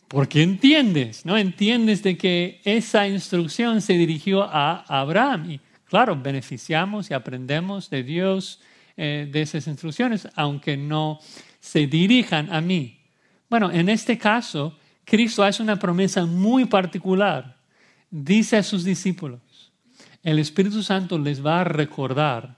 Porque 0.09 0.43
entiendes, 0.43 1.27
¿no? 1.27 1.37
Entiendes 1.37 2.03
de 2.03 2.17
que 2.17 2.63
esa 2.65 3.07
instrucción 3.07 3.83
se 3.83 3.93
dirigió 3.93 4.43
a 4.43 4.87
Abraham. 4.89 5.51
Y 5.51 5.61
claro, 5.85 6.17
beneficiamos 6.17 7.11
y 7.11 7.15
aprendemos 7.15 7.91
de 7.91 8.05
Dios 8.05 8.59
eh, 8.97 9.29
de 9.31 9.43
esas 9.43 9.67
instrucciones, 9.67 10.27
aunque 10.35 10.79
no 10.79 11.19
se 11.61 11.87
dirijan 11.87 12.51
a 12.51 12.63
mí. 12.63 13.02
Bueno, 13.53 13.71
en 13.71 13.91
este 13.91 14.17
caso, 14.17 14.75
Cristo 15.05 15.45
hace 15.45 15.63
una 15.63 15.79
promesa 15.79 16.25
muy 16.25 16.65
particular. 16.65 17.59
Dice 18.11 18.57
a 18.57 18.63
sus 18.63 18.83
discípulos, 18.83 19.43
el 20.23 20.39
Espíritu 20.39 20.83
Santo 20.83 21.19
les 21.19 21.45
va 21.45 21.61
a 21.61 21.65
recordar 21.65 22.57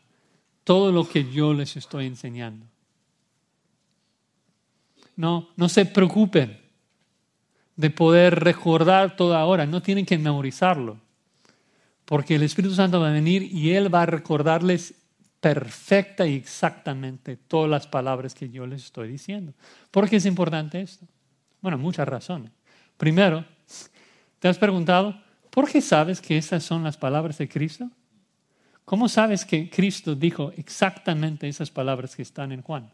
todo 0.63 0.93
lo 0.93 1.09
que 1.09 1.29
yo 1.33 1.53
les 1.53 1.77
estoy 1.77 2.07
enseñando. 2.07 2.65
No, 5.17 5.49
no 5.57 5.69
se 5.69 5.85
preocupen 5.85 6.61
de 7.75 7.91
poder 7.91 8.39
recordar 8.39 9.17
todo 9.17 9.35
ahora, 9.35 9.67
no 9.67 9.83
tienen 9.83 10.07
que 10.07 10.17
memorizarlo, 10.17 11.01
porque 12.05 12.37
el 12.37 12.45
Espíritu 12.45 12.77
Santo 12.77 13.01
va 13.01 13.09
a 13.09 13.13
venir 13.13 13.43
y 13.43 13.73
Él 13.73 13.93
va 13.93 14.03
a 14.03 14.07
recordarles 14.07 14.95
perfecta 15.45 16.27
y 16.27 16.37
exactamente 16.37 17.37
todas 17.37 17.71
las 17.71 17.87
palabras 17.87 18.35
que 18.35 18.49
yo 18.49 18.67
les 18.67 18.87
estoy 18.87 19.09
diciendo. 19.09 19.53
¿Por 19.91 20.09
qué 20.09 20.17
es 20.17 20.25
importante 20.25 20.81
esto? 20.81 21.07
Bueno, 21.61 21.77
muchas 21.77 22.09
razones. 22.09 22.51
Primero, 22.97 23.45
¿te 24.39 24.49
has 24.49 24.57
preguntado 24.57 25.15
por 25.51 25.71
qué 25.71 25.83
sabes 25.83 26.23
que 26.23 26.39
esas 26.39 26.65
son 26.65 26.83
las 26.83 26.97
palabras 26.97 27.37
de 27.37 27.47
Cristo? 27.47 27.91
¿Cómo 28.87 29.07
sabes 29.07 29.45
que 29.45 29.69
Cristo 29.69 30.15
dijo 30.15 30.51
exactamente 30.57 31.47
esas 31.47 31.71
palabras 31.71 32.17
que 32.17 32.23
están 32.23 32.51
en 32.51 32.63
Juan? 32.63 32.91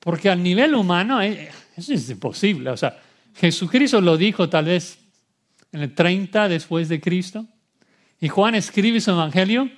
Porque 0.00 0.30
al 0.30 0.42
nivel 0.42 0.74
humano 0.74 1.20
eh, 1.20 1.50
eso 1.76 1.92
es 1.92 2.08
imposible. 2.08 2.70
O 2.70 2.78
sea, 2.78 2.98
Jesucristo 3.34 4.00
lo 4.00 4.16
dijo 4.16 4.48
tal 4.48 4.64
vez 4.64 4.98
en 5.70 5.82
el 5.82 5.94
30 5.94 6.48
después 6.48 6.88
de 6.88 6.98
Cristo. 6.98 7.44
Y 8.18 8.28
Juan 8.28 8.54
escribe 8.54 9.02
su 9.02 9.10
evangelio 9.10 9.70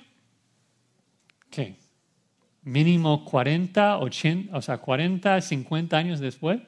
¿qué? 1.51 1.75
Mínimo 2.63 3.23
40, 3.25 3.99
80, 3.99 4.57
o 4.57 4.61
sea, 4.61 4.77
40, 4.77 5.39
50 5.41 5.97
años 5.97 6.19
después. 6.19 6.59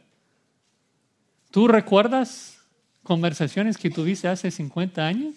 ¿Tú 1.50 1.68
recuerdas 1.68 2.60
conversaciones 3.02 3.78
que 3.78 3.90
tuviste 3.90 4.28
hace 4.28 4.52
50 4.52 5.06
años? 5.06 5.36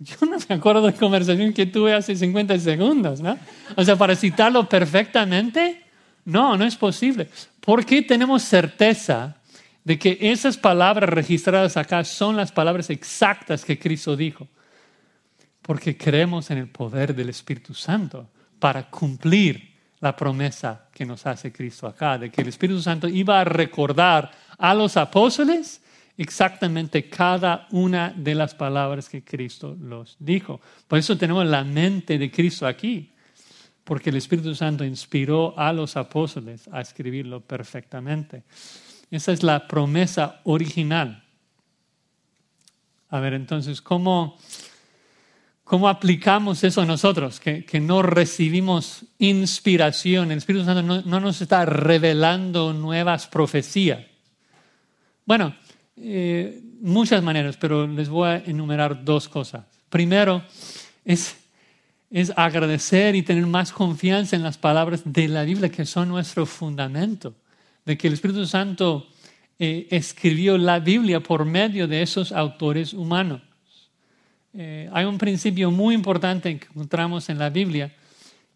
Yo 0.00 0.14
no 0.26 0.36
me 0.48 0.54
acuerdo 0.54 0.86
de 0.86 0.92
conversaciones 0.92 1.54
que 1.54 1.66
tuve 1.66 1.92
hace 1.92 2.14
50 2.14 2.58
segundos, 2.60 3.20
¿no? 3.20 3.36
O 3.74 3.84
sea, 3.84 3.96
para 3.96 4.14
citarlo 4.14 4.68
perfectamente, 4.68 5.82
no, 6.24 6.56
no 6.56 6.64
es 6.64 6.76
posible. 6.76 7.28
¿Por 7.60 7.84
qué 7.84 8.02
tenemos 8.02 8.42
certeza 8.42 9.36
de 9.82 9.98
que 9.98 10.18
esas 10.20 10.56
palabras 10.56 11.10
registradas 11.10 11.76
acá 11.76 12.04
son 12.04 12.36
las 12.36 12.52
palabras 12.52 12.90
exactas 12.90 13.64
que 13.64 13.78
Cristo 13.78 14.16
dijo? 14.16 14.46
Porque 15.68 15.98
creemos 15.98 16.50
en 16.50 16.56
el 16.56 16.68
poder 16.68 17.14
del 17.14 17.28
Espíritu 17.28 17.74
Santo 17.74 18.30
para 18.58 18.88
cumplir 18.88 19.76
la 20.00 20.16
promesa 20.16 20.88
que 20.94 21.04
nos 21.04 21.26
hace 21.26 21.52
Cristo 21.52 21.86
acá, 21.86 22.16
de 22.16 22.30
que 22.30 22.40
el 22.40 22.48
Espíritu 22.48 22.80
Santo 22.80 23.06
iba 23.06 23.38
a 23.38 23.44
recordar 23.44 24.30
a 24.56 24.72
los 24.72 24.96
apóstoles 24.96 25.82
exactamente 26.16 27.10
cada 27.10 27.68
una 27.70 28.14
de 28.16 28.34
las 28.34 28.54
palabras 28.54 29.10
que 29.10 29.22
Cristo 29.22 29.76
los 29.78 30.16
dijo. 30.18 30.58
Por 30.86 31.00
eso 31.00 31.18
tenemos 31.18 31.44
la 31.44 31.64
mente 31.64 32.16
de 32.16 32.30
Cristo 32.30 32.66
aquí, 32.66 33.12
porque 33.84 34.08
el 34.08 34.16
Espíritu 34.16 34.54
Santo 34.54 34.86
inspiró 34.86 35.52
a 35.58 35.70
los 35.74 35.98
apóstoles 35.98 36.66
a 36.72 36.80
escribirlo 36.80 37.42
perfectamente. 37.42 38.42
Esa 39.10 39.32
es 39.32 39.42
la 39.42 39.68
promesa 39.68 40.40
original. 40.44 41.24
A 43.10 43.20
ver, 43.20 43.34
entonces, 43.34 43.82
¿cómo, 43.82 44.38
cómo 45.68 45.86
aplicamos 45.86 46.64
eso 46.64 46.80
a 46.80 46.86
nosotros? 46.86 47.40
Que, 47.40 47.78
no 47.78 48.00
recibimos 48.00 49.04
inspiración. 49.18 50.32
El 50.32 50.38
Espíritu 50.38 50.64
Santo 50.64 50.82
no, 50.82 51.20
nos 51.20 51.42
está 51.42 51.66
revelando 51.66 52.72
nuevas 52.72 53.26
profecías. 53.26 54.00
Bueno, 55.26 55.54
eh, 55.98 56.62
muchas 56.80 57.22
maneras, 57.22 57.58
pero 57.58 57.86
les 57.86 58.08
voy 58.08 58.28
a 58.30 58.36
enumerar 58.38 59.04
dos 59.04 59.28
cosas. 59.28 59.66
Primero, 59.90 60.42
es, 61.04 61.36
es 62.10 62.32
agradecer 62.34 63.14
y 63.14 63.20
tener 63.20 63.46
más 63.46 63.70
confianza 63.70 64.36
en 64.36 64.44
las 64.44 64.56
palabras 64.56 65.02
de 65.04 65.28
la 65.28 65.42
Biblia, 65.42 65.68
que 65.68 65.84
son 65.84 66.08
nuestro 66.08 66.46
fundamento, 66.46 67.34
de 67.84 67.98
que 67.98 68.08
el 68.08 68.14
Espíritu 68.14 68.46
Santo 68.46 69.06
eh, 69.58 69.86
escribió 69.90 70.56
la 70.56 70.78
Biblia 70.78 71.20
por 71.20 71.44
medio 71.44 71.86
de 71.86 72.00
esos 72.00 72.32
autores 72.32 72.94
humanos. 72.94 73.42
Eh, 74.54 74.88
hay 74.92 75.04
un 75.04 75.18
principio 75.18 75.70
muy 75.70 75.94
importante 75.94 76.58
que 76.58 76.66
encontramos 76.66 77.28
en 77.28 77.38
la 77.38 77.50
Biblia 77.50 77.94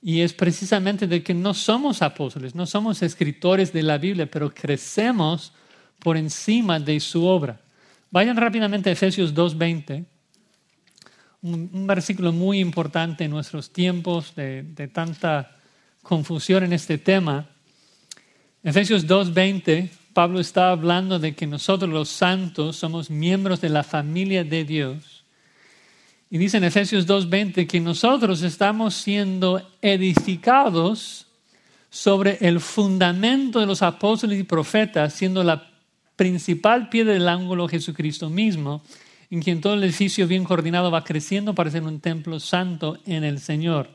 y 0.01 0.21
es 0.21 0.33
precisamente 0.33 1.07
de 1.07 1.23
que 1.23 1.35
no 1.35 1.55
somos 1.55 2.03
apóstoles, 2.03 2.55
no 2.55 2.67
somos 2.67 3.03
escritores 3.03 3.73
de 3.73 3.83
la 3.83 3.99
Biblia, 3.99 4.31
pero 4.31 4.53
crecemos 4.53 5.53
por 5.99 6.17
encima 6.17 6.81
de 6.81 6.99
su 6.99 7.25
obra. 7.25 7.61
Vayan 8.11 8.37
rápidamente 8.37 8.91
a 8.91 8.93
Efesios 8.93 9.35
2.20, 9.35 10.05
un, 11.43 11.71
un, 11.73 11.87
versículo 11.87 12.33
muy 12.33 12.59
importante 12.59 13.25
en 13.25 13.31
nuestros 13.31 13.73
tiempos 13.73 14.35
de, 14.35 14.63
de 14.63 14.89
tanta 14.89 15.57
confusión 16.03 16.65
en 16.65 16.73
este 16.73 16.99
tema. 16.99 17.49
Efesios 18.63 19.07
2.20 19.07 19.91
Pablo 20.13 20.41
está 20.41 20.71
hablando 20.71 21.19
de 21.19 21.35
que 21.35 21.47
nosotros 21.47 21.91
los 21.91 22.11
santos 22.11 22.77
somos 22.77 23.09
miembros 23.09 23.61
de 23.61 23.71
la 23.71 23.83
familia 23.83 24.45
de 24.45 24.65
Dios. 24.65 25.22
Y 26.33 26.39
dice 26.39 26.57
en 26.57 26.65
Efesios 26.65 27.07
2.20 27.07 27.67
que 27.67 27.79
nosotros 27.79 28.41
estamos 28.41 28.95
siendo 28.95 29.69
edificados 29.83 31.27
sobre 31.91 32.39
el 32.41 32.59
fundamento 32.59 33.61
de 33.61 33.67
los 33.67 33.83
apóstoles 33.83 34.41
y 34.41 34.45
profetas, 34.45 35.13
siendo 35.13 35.45
la 35.45 35.71
principal 36.17 36.89
piedra 36.89 37.13
del 37.13 37.29
ángulo 37.29 37.69
Jesucristo 37.69 38.31
mismo, 38.31 38.83
en 39.29 39.43
quien 39.43 39.61
todo 39.61 39.75
el 39.75 39.85
edificio 39.85 40.27
bien 40.27 40.45
coordinado 40.45 40.91
va 40.91 41.05
creciendo 41.05 41.55
para 41.55 41.71
ser 41.71 41.83
un 41.83 42.01
templo 42.01 42.41
santo 42.41 42.99
en 43.05 43.25
el 43.25 43.39
Señor. 43.39 43.91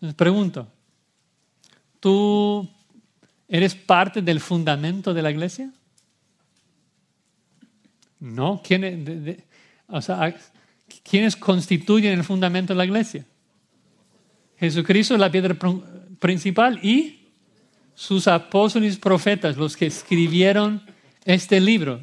Les 0.00 0.12
pregunto, 0.12 0.68
¿tú 1.98 2.68
¿Eres 3.48 3.74
parte 3.74 4.20
del 4.20 4.38
fundamento 4.38 5.14
de 5.14 5.22
la 5.22 5.30
iglesia? 5.30 5.72
No. 8.20 8.60
¿Quiénes, 8.62 9.38
¿quiénes 11.02 11.36
constituyen 11.36 12.12
el 12.18 12.24
fundamento 12.24 12.72
de 12.72 12.78
la 12.78 12.84
iglesia? 12.84 13.26
Jesucristo 14.58 15.14
es 15.14 15.20
la 15.20 15.30
piedra 15.30 15.56
principal 16.18 16.78
y 16.84 17.28
sus 17.94 18.28
apóstoles 18.28 18.94
y 18.94 18.98
profetas, 18.98 19.56
los 19.56 19.76
que 19.76 19.86
escribieron 19.86 20.82
este 21.24 21.60
libro. 21.60 22.00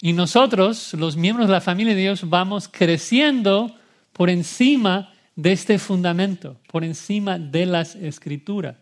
Y 0.00 0.12
nosotros, 0.12 0.94
los 0.94 1.16
miembros 1.16 1.48
de 1.48 1.52
la 1.52 1.60
familia 1.60 1.94
de 1.94 2.00
Dios, 2.00 2.28
vamos 2.28 2.68
creciendo 2.68 3.74
por 4.12 4.30
encima 4.30 5.12
de 5.34 5.52
este 5.52 5.78
fundamento, 5.78 6.60
por 6.68 6.84
encima 6.84 7.38
de 7.38 7.66
las 7.66 7.94
escrituras. 7.94 8.76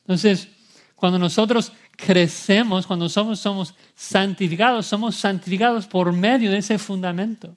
Entonces, 0.00 0.48
cuando 0.94 1.18
nosotros 1.18 1.72
crecemos, 1.96 2.86
cuando 2.86 3.08
somos, 3.08 3.40
somos 3.40 3.74
santificados, 3.94 4.86
somos 4.86 5.16
santificados 5.16 5.86
por 5.86 6.12
medio 6.12 6.50
de 6.50 6.58
ese 6.58 6.78
fundamento, 6.78 7.56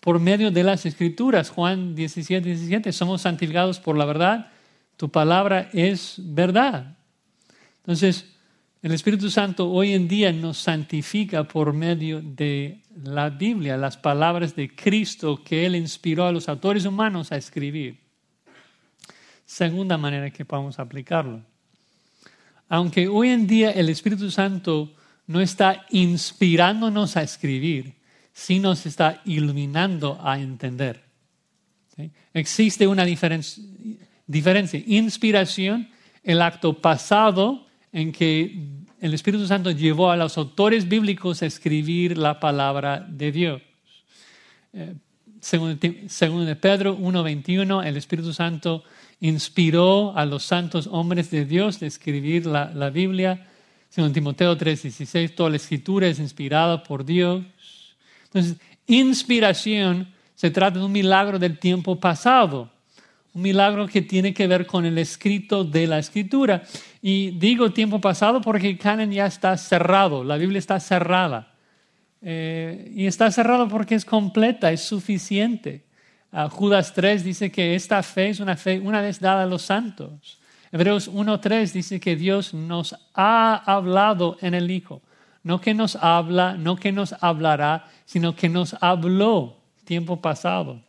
por 0.00 0.18
medio 0.18 0.50
de 0.50 0.64
las 0.64 0.86
escrituras. 0.86 1.50
Juan 1.50 1.94
17, 1.94 2.46
17, 2.46 2.92
somos 2.92 3.22
santificados 3.22 3.78
por 3.80 3.96
la 3.96 4.04
verdad. 4.04 4.50
Tu 4.96 5.08
palabra 5.08 5.68
es 5.72 6.16
verdad. 6.18 6.96
Entonces, 7.78 8.26
el 8.82 8.92
Espíritu 8.92 9.30
Santo 9.30 9.70
hoy 9.70 9.92
en 9.92 10.08
día 10.08 10.32
nos 10.32 10.58
santifica 10.58 11.44
por 11.44 11.72
medio 11.72 12.22
de 12.22 12.80
la 13.02 13.30
Biblia, 13.30 13.76
las 13.76 13.96
palabras 13.96 14.56
de 14.56 14.74
Cristo 14.74 15.42
que 15.44 15.66
Él 15.66 15.76
inspiró 15.76 16.26
a 16.26 16.32
los 16.32 16.48
autores 16.48 16.86
humanos 16.86 17.30
a 17.32 17.36
escribir. 17.36 17.98
Segunda 19.44 19.98
manera 19.98 20.30
que 20.30 20.44
podemos 20.44 20.78
aplicarlo 20.78 21.42
aunque 22.70 23.08
hoy 23.08 23.30
en 23.30 23.48
día 23.48 23.72
el 23.72 23.88
Espíritu 23.88 24.30
Santo 24.30 24.94
no 25.26 25.40
está 25.40 25.86
inspirándonos 25.90 27.16
a 27.16 27.22
escribir, 27.22 27.94
sí 28.40 28.58
nos 28.58 28.86
está 28.86 29.20
iluminando 29.26 30.18
a 30.22 30.40
entender. 30.40 31.02
Existe 32.32 32.86
una 32.86 33.04
diferencia. 33.04 34.82
Inspiración, 34.86 35.90
el 36.24 36.40
acto 36.40 36.72
pasado 36.72 37.66
en 37.92 38.12
que 38.12 38.66
el 38.98 39.12
Espíritu 39.12 39.46
Santo 39.46 39.70
llevó 39.70 40.10
a 40.10 40.16
los 40.16 40.38
autores 40.38 40.88
bíblicos 40.88 41.42
a 41.42 41.46
escribir 41.46 42.16
la 42.16 42.40
palabra 42.40 43.06
de 43.06 43.30
Dios. 43.30 43.62
Eh, 44.72 44.94
según, 45.40 45.78
según 46.08 46.56
Pedro 46.56 46.96
1.21, 46.96 47.86
el 47.86 47.98
Espíritu 47.98 48.32
Santo 48.32 48.84
inspiró 49.20 50.16
a 50.16 50.24
los 50.24 50.44
santos 50.44 50.88
hombres 50.90 51.30
de 51.30 51.44
Dios 51.44 51.78
de 51.78 51.88
escribir 51.88 52.46
la, 52.46 52.72
la 52.72 52.88
Biblia. 52.88 53.48
Según 53.90 54.14
Timoteo 54.14 54.56
3:16, 54.56 55.34
toda 55.34 55.50
la 55.50 55.56
escritura 55.56 56.06
es 56.06 56.18
inspirada 56.18 56.82
por 56.82 57.04
Dios. 57.04 57.44
Entonces, 58.32 58.56
inspiración 58.86 60.08
se 60.34 60.50
trata 60.50 60.78
de 60.78 60.84
un 60.84 60.92
milagro 60.92 61.38
del 61.38 61.58
tiempo 61.58 61.98
pasado, 61.98 62.70
un 63.34 63.42
milagro 63.42 63.86
que 63.86 64.02
tiene 64.02 64.32
que 64.32 64.46
ver 64.46 64.66
con 64.66 64.86
el 64.86 64.98
escrito 64.98 65.64
de 65.64 65.86
la 65.86 65.98
escritura. 65.98 66.62
Y 67.02 67.32
digo 67.32 67.72
tiempo 67.72 68.00
pasado 68.00 68.40
porque 68.40 68.68
el 68.68 68.78
canon 68.78 69.10
ya 69.10 69.26
está 69.26 69.56
cerrado, 69.56 70.24
la 70.24 70.36
Biblia 70.36 70.58
está 70.58 70.80
cerrada. 70.80 71.54
Eh, 72.22 72.92
y 72.94 73.06
está 73.06 73.30
cerrado 73.30 73.68
porque 73.68 73.94
es 73.94 74.04
completa, 74.04 74.70
es 74.70 74.82
suficiente. 74.82 75.84
Judas 76.50 76.94
3 76.94 77.24
dice 77.24 77.50
que 77.50 77.74
esta 77.74 78.02
fe 78.02 78.28
es 78.28 78.38
una 78.38 78.56
fe 78.56 78.78
una 78.78 79.00
vez 79.00 79.18
dada 79.18 79.42
a 79.42 79.46
los 79.46 79.62
santos. 79.62 80.38
Hebreos 80.70 81.10
1.3 81.10 81.72
dice 81.72 81.98
que 81.98 82.14
Dios 82.14 82.54
nos 82.54 82.94
ha 83.14 83.56
hablado 83.66 84.38
en 84.40 84.54
el 84.54 84.70
Hijo. 84.70 85.02
No 85.42 85.60
que 85.60 85.74
nos 85.74 85.96
habla, 85.96 86.54
no 86.54 86.76
que 86.76 86.92
nos 86.92 87.14
hablará, 87.20 87.86
sino 88.04 88.36
que 88.36 88.48
nos 88.48 88.76
habló 88.80 89.56
tiempo 89.84 90.20
pasado. 90.20 90.80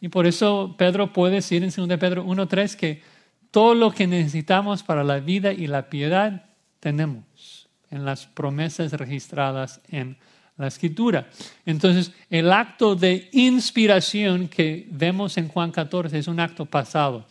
Y 0.00 0.08
por 0.08 0.26
eso 0.26 0.74
Pedro 0.76 1.12
puede 1.12 1.36
decir 1.36 1.62
en 1.62 1.70
2 1.70 1.98
Pedro 1.98 2.24
1.3 2.24 2.74
que 2.76 3.02
todo 3.50 3.74
lo 3.74 3.92
que 3.92 4.06
necesitamos 4.06 4.82
para 4.82 5.04
la 5.04 5.20
vida 5.20 5.52
y 5.52 5.66
la 5.66 5.88
piedad 5.88 6.46
tenemos 6.80 7.68
en 7.90 8.04
las 8.04 8.26
promesas 8.26 8.92
registradas 8.92 9.80
en 9.88 10.16
la 10.56 10.66
escritura. 10.66 11.28
Entonces, 11.66 12.12
el 12.30 12.50
acto 12.50 12.96
de 12.96 13.28
inspiración 13.32 14.48
que 14.48 14.88
vemos 14.90 15.36
en 15.36 15.48
Juan 15.48 15.70
14 15.70 16.18
es 16.18 16.26
un 16.26 16.40
acto 16.40 16.66
pasado, 16.66 17.26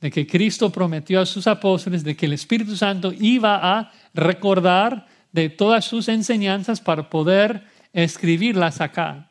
de 0.00 0.10
que 0.10 0.26
Cristo 0.26 0.70
prometió 0.70 1.20
a 1.20 1.26
sus 1.26 1.46
apóstoles 1.46 2.04
de 2.04 2.16
que 2.16 2.26
el 2.26 2.32
Espíritu 2.32 2.76
Santo 2.76 3.12
iba 3.18 3.78
a 3.78 3.92
recordar 4.12 5.06
de 5.34 5.50
todas 5.50 5.84
sus 5.84 6.06
enseñanzas 6.06 6.80
para 6.80 7.10
poder 7.10 7.64
escribirlas 7.92 8.80
acá. 8.80 9.30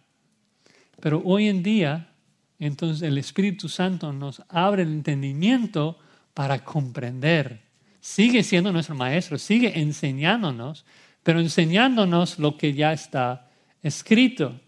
Pero 0.99 1.21
hoy 1.23 1.47
en 1.47 1.63
día, 1.63 2.09
entonces 2.59 3.01
el 3.07 3.17
Espíritu 3.17 3.69
Santo 3.69 4.11
nos 4.11 4.43
abre 4.49 4.83
el 4.83 4.89
entendimiento 4.89 5.97
para 6.33 6.61
comprender. 6.61 7.61
Sigue 8.01 8.43
siendo 8.43 8.73
nuestro 8.73 8.95
maestro, 8.95 9.37
sigue 9.37 9.79
enseñándonos, 9.79 10.83
pero 11.23 11.39
enseñándonos 11.39 12.37
lo 12.37 12.57
que 12.57 12.73
ya 12.73 12.91
está 12.91 13.49
escrito. 13.81 14.59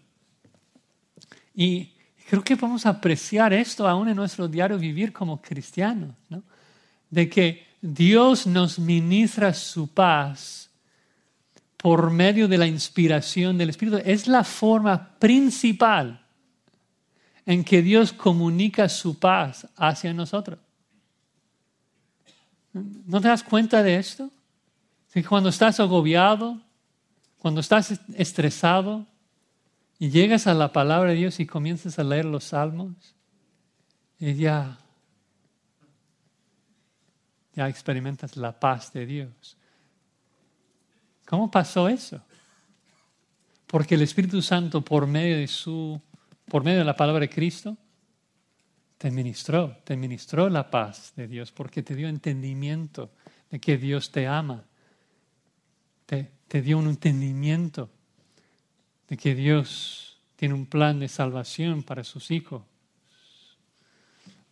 Y 1.54 1.90
creo 2.30 2.42
que 2.42 2.56
podemos 2.56 2.86
apreciar 2.86 3.52
esto 3.52 3.86
aún 3.86 4.08
en 4.08 4.16
nuestro 4.16 4.48
diario 4.48 4.78
vivir 4.78 5.12
como 5.12 5.42
cristianos, 5.42 6.14
¿no? 6.30 6.42
de 7.10 7.28
que 7.28 7.66
Dios 7.82 8.46
nos 8.46 8.78
ministra 8.78 9.52
su 9.52 9.88
paz 9.88 10.65
por 11.86 12.10
medio 12.10 12.48
de 12.48 12.58
la 12.58 12.66
inspiración 12.66 13.56
del 13.56 13.70
Espíritu. 13.70 14.00
Es 14.04 14.26
la 14.26 14.42
forma 14.42 15.16
principal 15.20 16.20
en 17.44 17.62
que 17.62 17.80
Dios 17.80 18.12
comunica 18.12 18.88
su 18.88 19.20
paz 19.20 19.68
hacia 19.76 20.12
nosotros. 20.12 20.58
¿No 22.72 23.20
te 23.20 23.28
das 23.28 23.44
cuenta 23.44 23.84
de 23.84 23.98
esto? 23.98 24.32
Que 25.12 25.22
cuando 25.22 25.48
estás 25.48 25.78
agobiado, 25.78 26.60
cuando 27.38 27.60
estás 27.60 28.00
estresado 28.14 29.06
y 30.00 30.10
llegas 30.10 30.48
a 30.48 30.54
la 30.54 30.72
palabra 30.72 31.10
de 31.10 31.16
Dios 31.18 31.38
y 31.38 31.46
comienzas 31.46 32.00
a 32.00 32.02
leer 32.02 32.24
los 32.24 32.42
salmos, 32.42 33.14
ya, 34.18 34.76
ya 37.54 37.68
experimentas 37.68 38.36
la 38.36 38.58
paz 38.58 38.92
de 38.92 39.06
Dios. 39.06 39.56
¿Cómo 41.26 41.50
pasó 41.50 41.88
eso? 41.88 42.22
Porque 43.66 43.96
el 43.96 44.02
Espíritu 44.02 44.40
Santo, 44.40 44.80
por 44.80 45.06
medio 45.06 45.36
de 45.36 45.48
su, 45.48 46.00
por 46.48 46.64
medio 46.64 46.78
de 46.78 46.84
la 46.84 46.96
palabra 46.96 47.20
de 47.20 47.30
Cristo, 47.30 47.76
te 48.96 49.10
ministró, 49.10 49.76
te 49.84 49.96
ministró 49.96 50.48
la 50.48 50.70
paz 50.70 51.12
de 51.16 51.26
Dios, 51.26 51.52
porque 51.52 51.82
te 51.82 51.94
dio 51.94 52.08
entendimiento 52.08 53.10
de 53.50 53.58
que 53.58 53.76
Dios 53.76 54.10
te 54.10 54.26
ama. 54.26 54.64
Te, 56.06 56.30
te 56.46 56.62
dio 56.62 56.78
un 56.78 56.88
entendimiento 56.88 57.90
de 59.08 59.16
que 59.16 59.34
Dios 59.34 60.18
tiene 60.36 60.54
un 60.54 60.66
plan 60.66 61.00
de 61.00 61.08
salvación 61.08 61.82
para 61.82 62.04
sus 62.04 62.30
hijos. 62.30 62.62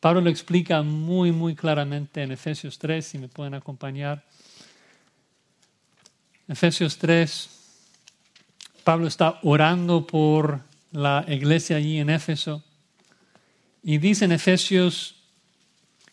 Pablo 0.00 0.20
lo 0.20 0.28
explica 0.28 0.82
muy, 0.82 1.32
muy 1.32 1.54
claramente 1.54 2.22
en 2.22 2.32
Efesios 2.32 2.78
3, 2.78 3.06
si 3.06 3.18
me 3.18 3.28
pueden 3.28 3.54
acompañar. 3.54 4.24
Efesios 6.46 6.98
3, 6.98 7.48
Pablo 8.84 9.06
está 9.06 9.38
orando 9.44 10.06
por 10.06 10.60
la 10.92 11.24
iglesia 11.26 11.76
allí 11.76 11.98
en 11.98 12.10
Éfeso 12.10 12.62
y 13.82 13.96
dice 13.96 14.26
en 14.26 14.32
Efesios 14.32 15.16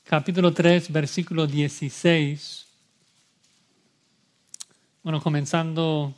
capítulo 0.06 0.54
3, 0.54 0.90
versículo 0.94 1.48
16, 1.48 2.66
bueno, 5.04 5.22
comenzando 5.22 6.14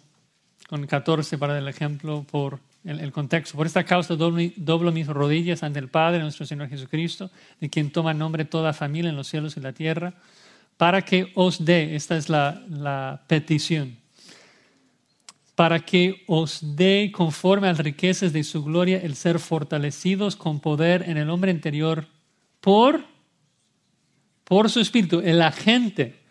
con 0.70 0.82
el 0.82 0.88
14 0.88 1.40
para 1.40 1.58
el 1.58 1.68
ejemplo 1.68 2.24
por 2.30 2.60
el, 2.84 3.12
contexto. 3.12 3.58
Por 3.58 3.66
esta 3.66 3.84
causa 3.84 4.16
doblo, 4.16 4.92
mis 4.92 5.08
rodillas 5.08 5.64
ante 5.64 5.80
el 5.80 5.88
Padre, 5.88 6.20
nuestro 6.20 6.46
Señor 6.46 6.70
Jesucristo, 6.70 7.32
de 7.60 7.68
quien 7.68 7.90
toma 7.90 8.14
nombre 8.14 8.46
toda 8.46 8.74
familia 8.74 9.10
en 9.10 9.16
los 9.16 9.28
cielos 9.28 9.58
y 9.58 9.60
la 9.60 9.74
tierra, 9.74 10.14
para 10.78 11.02
que 11.02 11.32
os 11.34 11.66
dé, 11.66 11.96
esta 11.96 12.16
es 12.16 12.30
la 12.30 13.24
petición, 13.26 14.03
para 15.56 15.80
que 15.80 16.24
os 16.28 16.76
dé 16.76 17.12
conforme 17.14 17.68
a 17.68 17.72
las 17.72 17.80
riquezas 17.80 18.34
de 18.34 18.44
su 18.44 18.64
gloria 18.64 18.98
el 18.98 19.16
ser 19.16 19.40
fortalecidos 19.40 20.36
con 20.36 20.60
poder 20.60 21.08
en 21.08 21.18
el 21.18 21.30
hombre 21.30 21.52
interior 21.52 22.08
por, 22.60 23.06
por 24.44 24.70
su 24.70 24.80
espíritu. 24.80 25.20
El 25.20 25.42
agente 25.42 26.24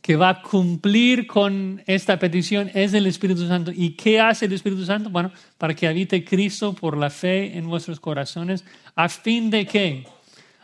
que 0.00 0.16
va 0.16 0.30
a 0.30 0.42
cumplir 0.42 1.26
con 1.26 1.82
esta 1.86 2.18
petición 2.18 2.70
es 2.74 2.94
el 2.94 3.06
Espíritu 3.06 3.46
Santo. 3.46 3.70
¿Y 3.74 3.90
qué 3.90 4.20
hace 4.20 4.46
el 4.46 4.52
Espíritu 4.52 4.84
Santo? 4.84 5.10
Bueno, 5.10 5.30
para 5.58 5.74
que 5.74 5.86
habite 5.86 6.24
Cristo 6.24 6.72
por 6.72 6.96
la 6.96 7.10
fe 7.10 7.56
en 7.58 7.68
vuestros 7.68 8.00
corazones, 8.00 8.64
a 8.94 9.08
fin 9.08 9.50
de 9.50 9.66
que, 9.66 10.06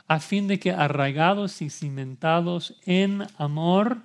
a 0.08 0.20
fin 0.20 0.48
de 0.48 0.58
que 0.58 0.70
arraigados 0.70 1.60
y 1.60 1.68
cimentados 1.68 2.76
en 2.86 3.26
amor, 3.36 3.98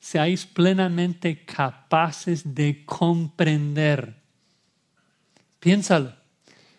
seáis 0.00 0.46
plenamente 0.46 1.44
capaces 1.44 2.54
de 2.54 2.84
comprender. 2.84 4.16
Piénsalo. 5.60 6.12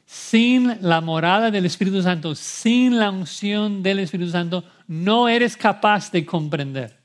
Sin 0.06 0.78
la 0.82 1.00
morada 1.00 1.52
del 1.52 1.66
Espíritu 1.66 2.02
Santo, 2.02 2.36
sin 2.36 3.00
la 3.00 3.12
unción 3.12 3.82
del 3.82 4.00
Espíritu 4.00 4.32
Santo, 4.32 4.66
no 4.88 5.30
eres 5.30 5.56
capaz 5.56 6.12
de 6.12 6.26
comprender 6.26 7.02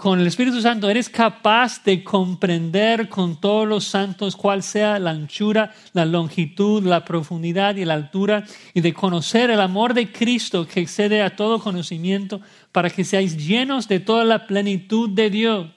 con 0.00 0.18
el 0.18 0.26
Espíritu 0.26 0.62
Santo 0.62 0.88
eres 0.88 1.10
capaz 1.10 1.84
de 1.84 2.02
comprender 2.02 3.10
con 3.10 3.38
todos 3.38 3.68
los 3.68 3.84
santos 3.84 4.34
cuál 4.34 4.62
sea 4.62 4.98
la 4.98 5.10
anchura, 5.10 5.74
la 5.92 6.06
longitud, 6.06 6.82
la 6.82 7.04
profundidad 7.04 7.76
y 7.76 7.84
la 7.84 7.94
altura 7.94 8.44
y 8.72 8.80
de 8.80 8.94
conocer 8.94 9.50
el 9.50 9.60
amor 9.60 9.92
de 9.92 10.10
Cristo 10.10 10.66
que 10.66 10.80
excede 10.80 11.20
a 11.20 11.36
todo 11.36 11.60
conocimiento 11.60 12.40
para 12.72 12.90
que 12.90 13.04
seáis 13.04 13.36
llenos 13.36 13.88
de 13.88 14.00
toda 14.00 14.24
la 14.24 14.46
plenitud 14.46 15.10
de 15.10 15.30
Dios. 15.30 15.70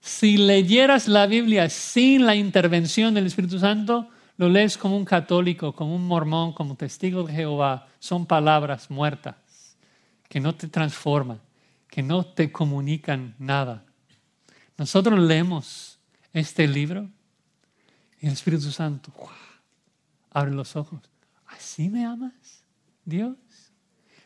Si 0.00 0.36
leyeras 0.36 1.08
la 1.08 1.26
Biblia 1.26 1.68
sin 1.68 2.26
la 2.26 2.36
intervención 2.36 3.14
del 3.14 3.26
Espíritu 3.26 3.58
Santo, 3.58 4.08
lo 4.36 4.48
lees 4.48 4.76
como 4.76 4.96
un 4.96 5.04
católico, 5.04 5.72
como 5.72 5.96
un 5.96 6.06
mormón, 6.06 6.52
como 6.52 6.76
testigo 6.76 7.24
de 7.24 7.32
Jehová. 7.32 7.88
Son 7.98 8.26
palabras 8.26 8.90
muertas 8.90 9.34
que 10.28 10.38
no 10.38 10.54
te 10.54 10.68
transforman 10.68 11.40
que 11.96 12.02
no 12.02 12.26
te 12.26 12.52
comunican 12.52 13.34
nada. 13.38 13.82
Nosotros 14.76 15.18
leemos 15.18 15.98
este 16.34 16.68
libro 16.68 17.08
y 18.20 18.26
el 18.26 18.34
Espíritu 18.34 18.70
Santo 18.70 19.10
abre 20.30 20.52
los 20.52 20.76
ojos. 20.76 21.00
¿Así 21.46 21.88
me 21.88 22.04
amas, 22.04 22.62
Dios? 23.02 23.36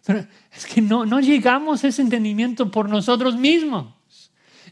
Pero 0.04 0.26
es 0.52 0.66
que 0.66 0.80
no, 0.80 1.04
no 1.04 1.20
llegamos 1.20 1.84
a 1.84 1.88
ese 1.88 2.02
entendimiento 2.02 2.70
por 2.70 2.88
nosotros 2.88 3.36
mismos. 3.36 3.94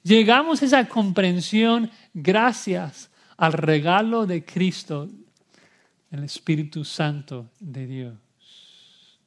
Llegamos 0.02 0.62
a 0.62 0.64
esa 0.64 0.88
comprensión 0.88 1.90
gracias 2.14 3.10
al 3.36 3.52
regalo 3.52 4.26
de 4.26 4.44
Cristo, 4.44 5.08
el 6.10 6.24
Espíritu 6.24 6.84
Santo 6.84 7.50
de 7.60 7.86
Dios. 7.86 8.14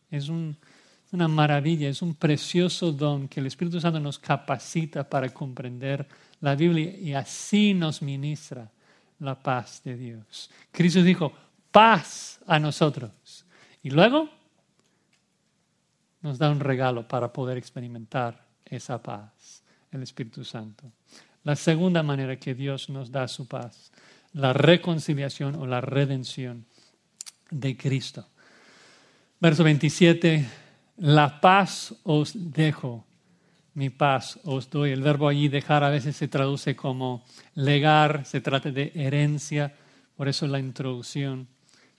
Es 0.09 0.27
un, 0.27 0.57
una 1.11 1.27
maravilla, 1.27 1.89
es 1.89 2.01
un 2.01 2.15
precioso 2.15 2.91
don 2.91 3.27
que 3.27 3.39
el 3.39 3.47
Espíritu 3.47 3.79
Santo 3.79 3.99
nos 3.99 4.17
capacita 4.17 5.07
para 5.07 5.29
comprender 5.29 6.07
la 6.39 6.55
Biblia 6.55 6.97
y 6.97 7.13
así 7.13 7.73
nos 7.73 8.01
ministra 8.01 8.69
la 9.19 9.35
paz 9.35 9.81
de 9.83 9.95
Dios. 9.95 10.49
Cristo 10.71 11.03
dijo, 11.03 11.31
paz 11.71 12.39
a 12.47 12.59
nosotros. 12.59 13.45
Y 13.83 13.89
luego 13.89 14.29
nos 16.21 16.37
da 16.37 16.49
un 16.49 16.59
regalo 16.59 17.07
para 17.07 17.31
poder 17.31 17.57
experimentar 17.57 18.45
esa 18.65 19.01
paz, 19.01 19.63
el 19.91 20.03
Espíritu 20.03 20.43
Santo. 20.43 20.91
La 21.43 21.55
segunda 21.55 22.03
manera 22.03 22.37
que 22.37 22.53
Dios 22.53 22.89
nos 22.89 23.11
da 23.11 23.27
su 23.27 23.47
paz, 23.47 23.91
la 24.33 24.53
reconciliación 24.53 25.55
o 25.55 25.65
la 25.65 25.81
redención 25.81 26.65
de 27.49 27.75
Cristo. 27.75 28.27
Verso 29.39 29.63
27 29.63 30.47
la 31.01 31.41
paz 31.41 31.95
os 32.03 32.33
dejo, 32.35 33.07
mi 33.73 33.89
paz 33.89 34.39
os 34.43 34.69
doy. 34.69 34.91
El 34.91 35.01
verbo 35.01 35.27
allí 35.27 35.47
dejar 35.47 35.83
a 35.83 35.89
veces 35.89 36.15
se 36.15 36.27
traduce 36.27 36.75
como 36.75 37.23
legar, 37.55 38.23
se 38.23 38.39
trata 38.39 38.69
de 38.69 38.91
herencia, 38.93 39.73
por 40.15 40.27
eso 40.27 40.45
la 40.45 40.59
introducción, 40.59 41.47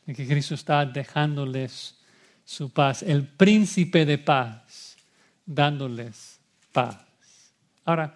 de 0.07 0.15
que 0.15 0.29
Cristo 0.29 0.55
está 0.55 0.87
dejándoles 0.87 1.99
su 2.45 2.71
paz, 2.71 3.03
el 3.03 3.27
príncipe 3.27 4.05
de 4.05 4.19
paz, 4.19 4.97
dándoles 5.47 6.39
paz. 6.73 6.99
Ahora, 7.85 8.15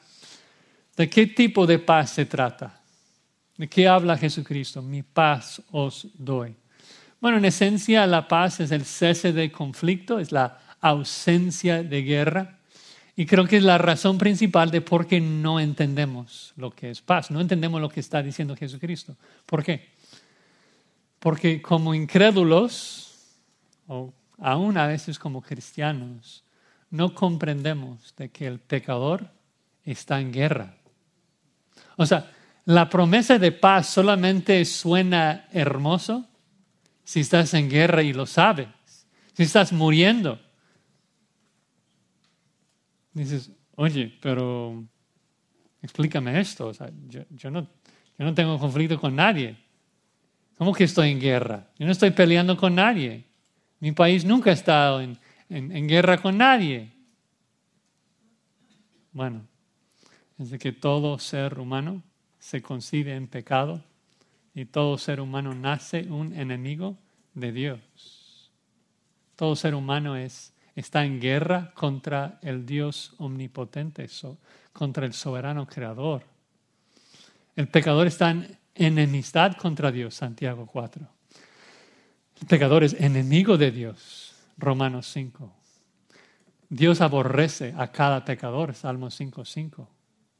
¿de 0.96 1.08
qué 1.08 1.26
tipo 1.26 1.66
de 1.66 1.78
paz 1.78 2.10
se 2.10 2.26
trata? 2.26 2.80
¿De 3.56 3.68
qué 3.68 3.88
habla 3.88 4.18
Jesucristo? 4.18 4.82
Mi 4.82 5.02
paz 5.02 5.62
os 5.70 6.08
doy. 6.14 6.54
Bueno, 7.20 7.38
en 7.38 7.46
esencia 7.46 8.06
la 8.06 8.28
paz 8.28 8.60
es 8.60 8.70
el 8.70 8.84
cese 8.84 9.32
de 9.32 9.50
conflicto, 9.50 10.18
es 10.18 10.32
la 10.32 10.60
ausencia 10.80 11.82
de 11.82 12.02
guerra. 12.02 12.58
Y 13.16 13.24
creo 13.24 13.46
que 13.46 13.56
es 13.56 13.62
la 13.62 13.78
razón 13.78 14.18
principal 14.18 14.70
de 14.70 14.82
por 14.82 15.06
qué 15.06 15.20
no 15.20 15.58
entendemos 15.58 16.52
lo 16.56 16.70
que 16.70 16.90
es 16.90 17.00
paz, 17.00 17.30
no 17.30 17.40
entendemos 17.40 17.80
lo 17.80 17.88
que 17.88 18.00
está 18.00 18.22
diciendo 18.22 18.54
Jesucristo. 18.54 19.16
¿Por 19.46 19.64
qué? 19.64 19.88
Porque 21.18 21.62
como 21.62 21.94
incrédulos, 21.94 23.05
o 23.86 24.12
aún 24.38 24.76
a 24.78 24.86
veces 24.86 25.18
como 25.18 25.42
cristianos, 25.42 26.44
no 26.90 27.14
comprendemos 27.14 28.14
de 28.16 28.30
que 28.30 28.46
el 28.46 28.60
pecador 28.60 29.30
está 29.84 30.20
en 30.20 30.32
guerra. 30.32 30.74
O 31.96 32.06
sea, 32.06 32.30
la 32.64 32.88
promesa 32.88 33.38
de 33.38 33.52
paz 33.52 33.88
solamente 33.88 34.64
suena 34.64 35.48
hermoso 35.52 36.26
si 37.04 37.20
estás 37.20 37.54
en 37.54 37.70
guerra 37.70 38.02
y 38.02 38.12
lo 38.12 38.26
sabes, 38.26 38.68
si 39.32 39.44
estás 39.44 39.72
muriendo 39.72 40.40
dices, 43.22 43.50
oye, 43.76 44.12
pero 44.20 44.84
explícame 45.82 46.38
esto. 46.38 46.68
O 46.68 46.74
sea, 46.74 46.90
yo, 47.08 47.50
no, 47.50 47.62
yo 47.62 48.24
no 48.24 48.34
tengo 48.34 48.58
conflicto 48.58 49.00
con 49.00 49.16
nadie. 49.16 49.56
¿Cómo 50.58 50.72
que 50.72 50.84
estoy 50.84 51.10
en 51.10 51.20
guerra? 51.20 51.68
Yo 51.78 51.86
no 51.86 51.92
estoy 51.92 52.10
peleando 52.10 52.56
con 52.56 52.74
nadie. 52.74 53.24
Mi 53.80 53.92
país 53.92 54.24
nunca 54.24 54.50
ha 54.50 54.54
estado 54.54 55.00
en, 55.00 55.18
en, 55.48 55.86
guerra 55.86 56.18
con 56.18 56.38
nadie. 56.38 56.90
Bueno, 59.12 59.46
desde 60.36 60.58
que 60.58 60.72
todo 60.72 61.18
ser 61.18 61.58
humano 61.58 62.02
se 62.38 62.62
concibe 62.62 63.14
en 63.14 63.28
pecado 63.28 63.82
y 64.54 64.64
todo 64.64 64.98
ser 64.98 65.20
humano 65.20 65.54
nace 65.54 66.02
un 66.10 66.32
enemigo 66.32 66.96
de 67.34 67.52
Dios. 67.52 68.50
Todo 69.36 69.56
ser 69.56 69.74
humano 69.74 70.16
es 70.16 70.52
está 70.76 71.04
en 71.04 71.18
guerra 71.18 71.72
contra 71.74 72.38
el 72.42 72.66
Dios 72.66 73.14
omnipotente, 73.16 74.06
contra 74.72 75.06
el 75.06 75.14
soberano 75.14 75.66
creador. 75.66 76.22
El 77.56 77.68
pecador 77.68 78.06
está 78.06 78.30
en 78.30 78.58
enemistad 78.74 79.56
contra 79.56 79.90
Dios, 79.90 80.14
Santiago 80.14 80.66
4. 80.66 81.15
El 82.40 82.46
pecador 82.46 82.84
es 82.84 82.94
enemigo 82.94 83.56
de 83.56 83.70
Dios, 83.70 84.34
Romanos 84.58 85.06
5. 85.12 85.52
Dios 86.68 87.00
aborrece 87.00 87.74
a 87.76 87.90
cada 87.90 88.24
pecador, 88.24 88.74
Salmo 88.74 89.08
5.5. 89.08 89.86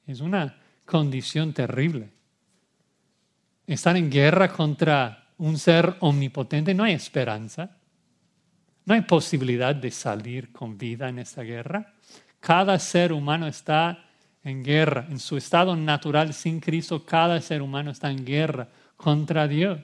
Es 0.06 0.20
una 0.20 0.58
condición 0.84 1.52
terrible. 1.52 2.10
Están 3.66 3.96
en 3.96 4.10
guerra 4.10 4.48
contra 4.48 5.30
un 5.38 5.58
ser 5.58 5.96
omnipotente, 6.00 6.74
no 6.74 6.84
hay 6.84 6.92
esperanza. 6.92 7.76
No 8.86 8.94
hay 8.94 9.00
posibilidad 9.00 9.74
de 9.74 9.90
salir 9.90 10.52
con 10.52 10.78
vida 10.78 11.08
en 11.08 11.18
esta 11.18 11.42
guerra. 11.42 11.92
Cada 12.38 12.78
ser 12.78 13.12
humano 13.12 13.48
está 13.48 14.04
en 14.44 14.62
guerra. 14.62 15.06
En 15.10 15.18
su 15.18 15.36
estado 15.36 15.74
natural 15.74 16.32
sin 16.32 16.60
Cristo, 16.60 17.04
cada 17.04 17.40
ser 17.40 17.62
humano 17.62 17.90
está 17.90 18.10
en 18.12 18.24
guerra 18.24 18.68
contra 18.96 19.48
Dios. 19.48 19.80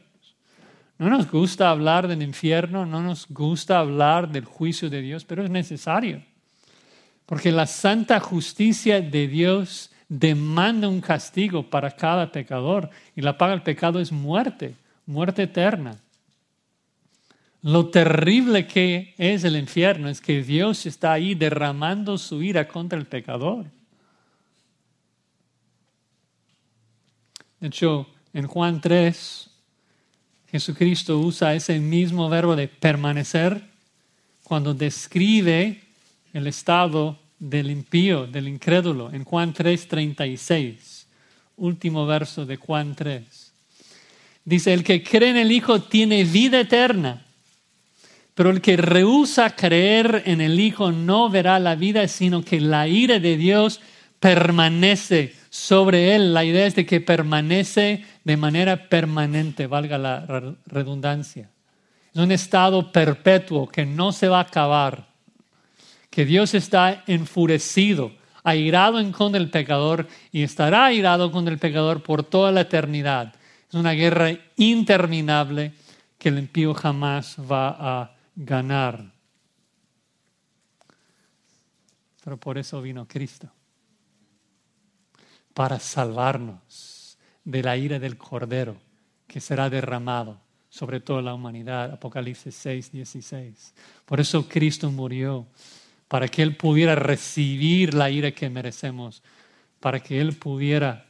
No 0.99 1.11
nos 1.11 1.31
gusta 1.31 1.71
hablar 1.71 2.07
del 2.07 2.23
infierno, 2.23 2.87
no 2.87 3.01
nos 3.01 3.27
gusta 3.29 3.79
hablar 3.79 4.31
del 4.31 4.45
juicio 4.45 4.89
de 4.89 5.03
Dios, 5.03 5.25
pero 5.25 5.43
es 5.43 5.51
necesario. 5.51 6.23
Porque 7.27 7.51
la 7.51 7.67
santa 7.67 8.21
justicia 8.21 9.01
de 9.01 9.27
Dios 9.27 9.91
demanda 10.09 10.89
un 10.89 11.01
castigo 11.01 11.69
para 11.71 11.91
cada 11.91 12.31
pecador 12.31 12.91
y 13.17 13.23
la 13.23 13.39
paga 13.39 13.53
del 13.53 13.63
pecado 13.63 14.01
es 14.01 14.13
muerte, 14.13 14.75
muerte 15.07 15.45
eterna. 15.45 15.99
Lo 17.63 17.89
terrible 17.91 18.67
que 18.67 19.15
es 19.17 19.45
el 19.45 19.57
infierno 19.57 20.09
es 20.09 20.21
que 20.21 20.43
Dios 20.43 20.85
está 20.85 21.13
ahí 21.13 21.35
derramando 21.35 22.19
su 22.19 22.43
ira 22.43 22.67
contra 22.67 22.99
el 22.99 23.07
pecador. 23.07 23.67
De 27.61 27.69
hecho, 27.69 28.09
en 28.33 28.49
Juan 28.49 28.81
3, 28.81 29.52
Jesucristo 30.53 31.19
usa 31.19 31.55
ese 31.55 31.81
mismo 31.81 32.29
verbo 32.29 32.55
de 32.55 32.69
permanecer 32.69 33.61
cuando 34.45 34.75
describe 34.75 35.83
el 36.33 36.47
estado 36.47 37.19
del 37.39 37.71
impío, 37.71 38.27
del 38.27 38.47
incrédulo, 38.47 39.13
en 39.13 39.25
Juan 39.25 39.53
3, 39.53 39.89
36, 39.89 41.07
último 41.57 42.07
verso 42.07 42.47
de 42.47 42.57
Juan 42.57 42.95
3. 42.95 43.53
Dice, 44.45 44.73
el 44.73 44.85
que 44.85 45.03
cree 45.03 45.31
en 45.31 45.37
el 45.39 45.51
Hijo 45.51 45.83
tiene 45.83 46.23
vida 46.25 46.61
eterna 46.61 47.25
pero 48.35 48.51
el 48.51 48.61
que 48.61 48.77
rehúsa 48.77 49.55
creer 49.55 50.23
en 50.27 50.41
el 50.41 50.59
Hijo 50.59 50.91
no 50.91 51.29
verá 51.29 51.59
la 51.59 51.75
vida, 51.75 52.09
sino 52.09 52.43
que 52.43 52.61
la 52.61 52.89
ira 52.89 53.19
de 53.19 53.37
Dios 53.37 53.81
permanece 54.21 55.35
sobre 55.51 56.15
él. 56.15 56.33
La 56.33 56.45
idea 56.45 56.67
es 56.67 56.75
de 56.75 56.87
que 56.87 57.01
permanece 57.01 58.05
de 58.25 58.37
manera 58.37 58.89
permanente, 58.89 59.67
valga 59.67 59.99
la 59.99 60.55
redundancia. 60.67 61.51
Es 62.15 62.21
un 62.21 62.31
estado 62.31 62.93
perpetuo 62.93 63.69
que 63.69 63.87
no 63.87 64.13
se 64.13 64.29
va 64.29 64.39
a 64.39 64.43
acabar, 64.43 65.09
que 66.11 66.25
Dios 66.25 66.55
está 66.55 67.03
enfurecido, 67.07 68.13
airado 68.45 69.01
en 69.01 69.13
contra 69.13 69.41
del 69.41 69.51
pecador 69.51 70.07
y 70.31 70.43
estará 70.43 70.87
airado 70.87 71.33
contra 71.33 71.53
el 71.53 71.59
pecador 71.59 72.03
por 72.03 72.23
toda 72.23 72.53
la 72.53 72.63
eternidad. 72.63 73.35
Es 73.69 73.75
una 73.75 73.93
guerra 73.93 74.31
interminable 74.57 75.73
que 76.19 76.29
el 76.29 76.39
impío 76.39 76.75
jamás 76.75 77.37
va 77.39 78.03
a 78.03 78.15
ganar. 78.37 79.11
Pero 82.23 82.37
por 82.37 82.59
eso 82.59 82.81
vino 82.83 83.09
Cristo, 83.09 83.51
para 85.55 85.81
salvarnos 85.81 86.92
de 87.45 87.63
la 87.63 87.77
ira 87.77 87.99
del 87.99 88.17
Cordero 88.17 88.77
que 89.27 89.41
será 89.41 89.71
derramado 89.71 90.39
sobre 90.69 91.01
toda 91.01 91.23
la 91.23 91.35
humanidad. 91.35 91.93
Apocalipsis 91.93 92.55
6, 92.55 92.93
16. 92.93 93.75
Por 94.05 94.21
eso 94.21 94.49
Cristo 94.49 94.91
murió, 94.91 95.47
para 96.09 96.29
que 96.29 96.43
Él 96.43 96.57
pudiera 96.57 96.95
recibir 96.95 97.95
la 97.95 98.11
ira 98.11 98.33
que 98.33 98.51
merecemos, 98.51 99.23
para 99.81 100.01
que 100.01 100.21
Él 100.21 100.35
pudiera 100.35 101.07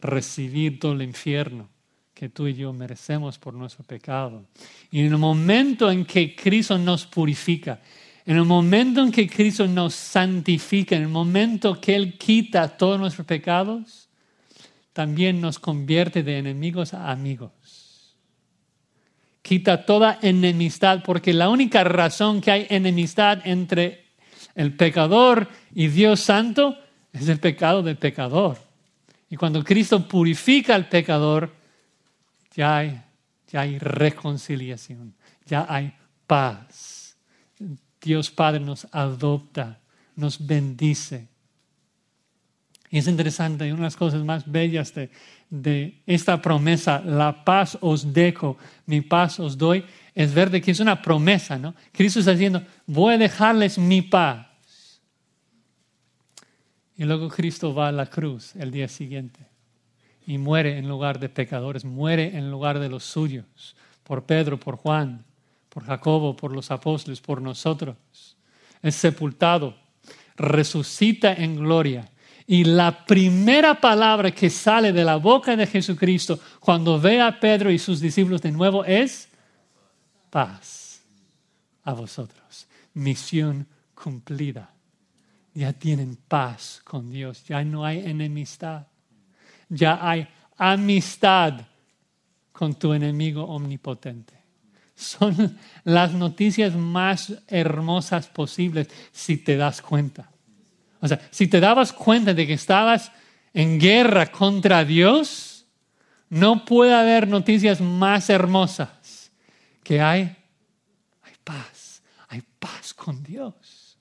recibir 0.00 0.78
todo 0.78 0.92
el 0.92 1.02
infierno 1.02 1.68
que 2.14 2.28
tú 2.28 2.46
y 2.46 2.54
yo 2.54 2.72
merecemos 2.72 3.38
por 3.38 3.54
nuestro 3.54 3.84
pecado. 3.84 4.44
Y 4.90 5.00
en 5.00 5.06
el 5.06 5.18
momento 5.18 5.90
en 5.90 6.04
que 6.04 6.36
Cristo 6.36 6.78
nos 6.78 7.04
purifica, 7.06 7.80
en 8.24 8.36
el 8.36 8.44
momento 8.44 9.02
en 9.02 9.10
que 9.10 9.28
Cristo 9.28 9.66
nos 9.66 9.94
santifica, 9.94 10.94
en 10.94 11.02
el 11.02 11.08
momento 11.08 11.80
que 11.80 11.96
Él 11.96 12.16
quita 12.16 12.68
todos 12.68 13.00
nuestros 13.00 13.26
pecados, 13.26 14.03
también 14.94 15.40
nos 15.40 15.58
convierte 15.58 16.22
de 16.22 16.38
enemigos 16.38 16.94
a 16.94 17.10
amigos. 17.10 18.16
Quita 19.42 19.84
toda 19.84 20.18
enemistad, 20.22 21.02
porque 21.04 21.34
la 21.34 21.50
única 21.50 21.84
razón 21.84 22.40
que 22.40 22.50
hay 22.50 22.66
enemistad 22.70 23.40
entre 23.44 24.06
el 24.54 24.74
pecador 24.74 25.48
y 25.74 25.88
Dios 25.88 26.20
Santo 26.20 26.78
es 27.12 27.28
el 27.28 27.40
pecado 27.40 27.82
del 27.82 27.96
pecador. 27.96 28.56
Y 29.28 29.36
cuando 29.36 29.62
Cristo 29.64 30.06
purifica 30.08 30.76
al 30.76 30.88
pecador, 30.88 31.52
ya 32.54 32.78
hay, 32.78 33.02
ya 33.50 33.62
hay 33.62 33.78
reconciliación, 33.78 35.12
ya 35.44 35.66
hay 35.68 35.92
paz. 36.26 37.16
Dios 38.00 38.30
Padre 38.30 38.60
nos 38.60 38.86
adopta, 38.92 39.80
nos 40.14 40.46
bendice. 40.46 41.33
Es 42.98 43.08
interesante, 43.08 43.64
una 43.72 43.80
de 43.80 43.86
las 43.86 43.96
cosas 43.96 44.24
más 44.24 44.50
bellas 44.50 44.94
de, 44.94 45.10
de 45.50 46.00
esta 46.06 46.40
promesa, 46.40 47.00
la 47.00 47.44
paz 47.44 47.76
os 47.80 48.12
dejo, 48.12 48.56
mi 48.86 49.00
paz 49.00 49.40
os 49.40 49.58
doy, 49.58 49.84
es 50.14 50.32
ver 50.32 50.48
de 50.48 50.60
que 50.60 50.70
es 50.70 50.78
una 50.78 51.02
promesa, 51.02 51.58
¿no? 51.58 51.74
Cristo 51.92 52.20
está 52.20 52.32
diciendo, 52.32 52.62
voy 52.86 53.14
a 53.14 53.18
dejarles 53.18 53.78
mi 53.78 54.02
paz. 54.02 54.46
Y 56.96 57.04
luego 57.04 57.28
Cristo 57.28 57.74
va 57.74 57.88
a 57.88 57.92
la 57.92 58.06
cruz 58.06 58.54
el 58.54 58.70
día 58.70 58.86
siguiente 58.86 59.40
y 60.26 60.38
muere 60.38 60.78
en 60.78 60.88
lugar 60.88 61.18
de 61.18 61.28
pecadores, 61.28 61.84
muere 61.84 62.36
en 62.36 62.50
lugar 62.50 62.78
de 62.78 62.88
los 62.88 63.02
suyos, 63.02 63.74
por 64.04 64.24
Pedro, 64.24 64.60
por 64.60 64.76
Juan, 64.76 65.24
por 65.68 65.84
Jacobo, 65.84 66.36
por 66.36 66.52
los 66.52 66.70
apóstoles, 66.70 67.20
por 67.20 67.42
nosotros. 67.42 67.96
Es 68.82 68.94
sepultado, 68.94 69.76
resucita 70.36 71.34
en 71.34 71.56
gloria. 71.56 72.08
Y 72.46 72.64
la 72.64 73.04
primera 73.06 73.80
palabra 73.80 74.30
que 74.30 74.50
sale 74.50 74.92
de 74.92 75.04
la 75.04 75.16
boca 75.16 75.56
de 75.56 75.66
Jesucristo 75.66 76.38
cuando 76.60 77.00
ve 77.00 77.20
a 77.20 77.40
Pedro 77.40 77.70
y 77.70 77.78
sus 77.78 78.00
discípulos 78.00 78.42
de 78.42 78.52
nuevo 78.52 78.84
es 78.84 79.28
paz 80.30 81.02
a 81.84 81.92
vosotros. 81.92 82.66
Misión 82.92 83.66
cumplida. 83.94 84.70
Ya 85.54 85.72
tienen 85.72 86.18
paz 86.28 86.80
con 86.84 87.10
Dios, 87.10 87.44
ya 87.44 87.64
no 87.64 87.84
hay 87.84 88.00
enemistad 88.00 88.86
ya 89.68 89.98
hay 90.00 90.26
amistad 90.56 91.60
con 92.52 92.74
tu 92.74 92.92
enemigo 92.92 93.44
omnipotente. 93.44 94.34
Son 94.94 95.58
las 95.84 96.12
noticias 96.12 96.74
más 96.76 97.32
hermosas 97.48 98.28
posibles 98.28 98.88
si 99.10 99.38
te 99.38 99.56
das 99.56 99.82
cuenta. 99.82 100.30
O 101.04 101.06
sea, 101.08 101.20
si 101.30 101.48
te 101.48 101.60
dabas 101.60 101.92
cuenta 101.92 102.32
de 102.32 102.46
que 102.46 102.54
estabas 102.54 103.12
en 103.52 103.78
guerra 103.78 104.32
contra 104.32 104.86
Dios, 104.86 105.66
no 106.30 106.64
puede 106.64 106.94
haber 106.94 107.28
noticias 107.28 107.78
más 107.82 108.30
hermosas 108.30 109.30
que 109.82 110.00
hay, 110.00 110.34
hay 111.20 111.34
paz, 111.44 112.02
hay 112.28 112.42
paz 112.58 112.94
con 112.94 113.22
Dios. 113.22 113.98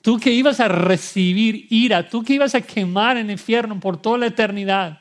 Tú 0.00 0.20
que 0.20 0.30
ibas 0.30 0.60
a 0.60 0.68
recibir 0.68 1.66
ira, 1.68 2.08
tú 2.08 2.22
que 2.22 2.34
ibas 2.34 2.54
a 2.54 2.60
quemar 2.60 3.16
en 3.16 3.26
el 3.26 3.32
infierno 3.32 3.80
por 3.80 4.00
toda 4.00 4.18
la 4.18 4.26
eternidad, 4.26 5.00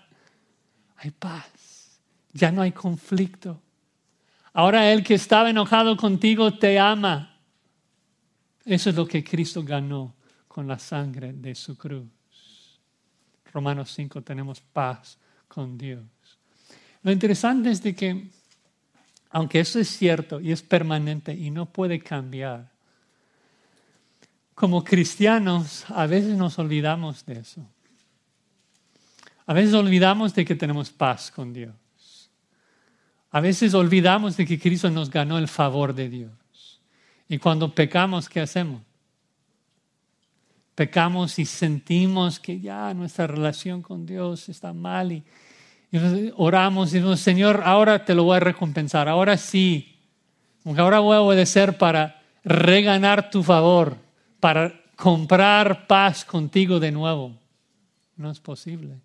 hay 0.95 1.11
paz, 1.11 1.99
ya 2.33 2.51
no 2.51 2.63
hay 2.63 2.71
conflicto. 2.71 3.61
Ahora 4.51 4.91
el 4.91 5.03
que 5.03 5.13
estaba 5.13 5.51
enojado 5.51 5.95
contigo 5.95 6.55
te 6.55 6.79
ama. 6.79 7.37
Eso 8.65 8.89
es 8.89 8.95
lo 8.95 9.05
que 9.05 9.23
Cristo 9.23 9.61
ganó 9.63 10.16
con 10.57 10.67
la 10.67 10.79
sangre 10.79 11.33
de 11.33 11.53
su 11.53 11.77
cruz. 11.77 12.07
Romanos 13.53 13.91
5 13.93 14.23
tenemos 14.23 14.59
paz 14.59 15.15
con 15.47 15.77
Dios. 15.77 16.03
Lo 17.03 17.11
interesante 17.11 17.69
es 17.69 17.83
de 17.83 17.93
que, 17.93 18.27
aunque 19.29 19.59
eso 19.59 19.77
es 19.77 19.87
cierto 19.87 20.39
y 20.39 20.51
es 20.51 20.63
permanente 20.63 21.31
y 21.31 21.51
no 21.51 21.67
puede 21.67 21.99
cambiar, 21.99 22.71
como 24.55 24.83
cristianos 24.83 25.85
a 25.89 26.07
veces 26.07 26.35
nos 26.35 26.57
olvidamos 26.57 27.23
de 27.27 27.33
eso. 27.33 27.63
A 29.45 29.53
veces 29.53 29.75
olvidamos 29.75 30.33
de 30.33 30.43
que 30.43 30.55
tenemos 30.55 30.89
paz 30.89 31.29
con 31.29 31.53
Dios. 31.53 31.75
A 33.29 33.41
veces 33.41 33.75
olvidamos 33.75 34.35
de 34.35 34.47
que 34.47 34.59
Cristo 34.59 34.89
nos 34.89 35.11
ganó 35.11 35.37
el 35.37 35.49
favor 35.49 35.93
de 35.93 36.09
Dios. 36.09 36.81
Y 37.29 37.37
cuando 37.37 37.75
pecamos, 37.75 38.27
¿qué 38.27 38.39
hacemos? 38.39 38.81
Pecamos 40.77 41.39
y 41.39 41.45
sentimos 41.45 42.39
que 42.39 42.59
ya 42.59 42.93
nuestra 42.93 43.25
relación 43.25 43.81
con 43.81 44.05
Dios 44.05 44.47
está 44.47 44.73
mal 44.73 45.11
y, 45.11 45.23
oramos 46.35 46.91
y 46.91 46.97
decimos, 46.97 47.19
Señor, 47.19 47.63
ahora 47.65 48.05
te 48.05 48.13
lo 48.13 48.25
voy 48.25 48.37
a 48.37 48.41
recompensar, 48.41 49.09
ahora 49.09 49.37
sí, 49.37 49.97
ahora 50.63 50.99
voy 50.99 51.15
a 51.15 51.21
obedecer 51.21 51.79
para 51.79 52.21
reganar 52.43 53.31
tu 53.31 53.41
favor, 53.41 53.97
para 54.39 54.71
comprar 54.95 55.87
paz 55.87 56.23
contigo 56.23 56.79
de 56.79 56.91
nuevo. 56.91 57.35
No 58.15 58.29
es 58.29 58.39
posible. 58.39 58.99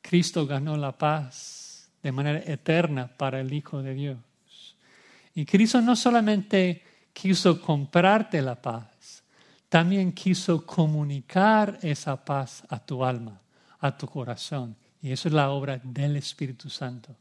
Cristo 0.00 0.46
ganó 0.46 0.76
la 0.76 0.92
paz 0.92 1.90
de 2.04 2.12
manera 2.12 2.38
eterna 2.46 3.08
para 3.08 3.40
el 3.40 3.52
Hijo 3.52 3.82
de 3.82 3.94
Dios. 3.94 4.18
Y 5.34 5.44
Cristo 5.44 5.80
no 5.80 5.96
solamente 5.96 6.84
quiso 7.12 7.60
comprarte 7.60 8.40
la 8.40 8.54
paz, 8.54 8.93
también 9.68 10.12
quiso 10.12 10.64
comunicar 10.64 11.78
esa 11.82 12.24
paz 12.24 12.62
a 12.68 12.78
tu 12.78 13.04
alma, 13.04 13.40
a 13.80 13.96
tu 13.96 14.06
corazón. 14.06 14.76
Y 15.02 15.12
eso 15.12 15.28
es 15.28 15.34
la 15.34 15.50
obra 15.50 15.80
del 15.82 16.16
Espíritu 16.16 16.70
Santo. 16.70 17.14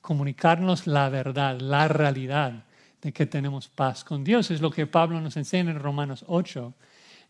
Comunicarnos 0.00 0.86
la 0.86 1.08
verdad, 1.08 1.58
la 1.60 1.88
realidad 1.88 2.64
de 3.02 3.12
que 3.12 3.26
tenemos 3.26 3.68
paz 3.68 4.04
con 4.04 4.22
Dios. 4.22 4.50
Es 4.50 4.60
lo 4.60 4.70
que 4.70 4.86
Pablo 4.86 5.20
nos 5.20 5.36
enseña 5.36 5.70
en 5.70 5.80
Romanos 5.80 6.24
8, 6.28 6.74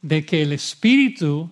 de 0.02 0.26
que 0.26 0.42
el 0.42 0.52
Espíritu 0.52 1.50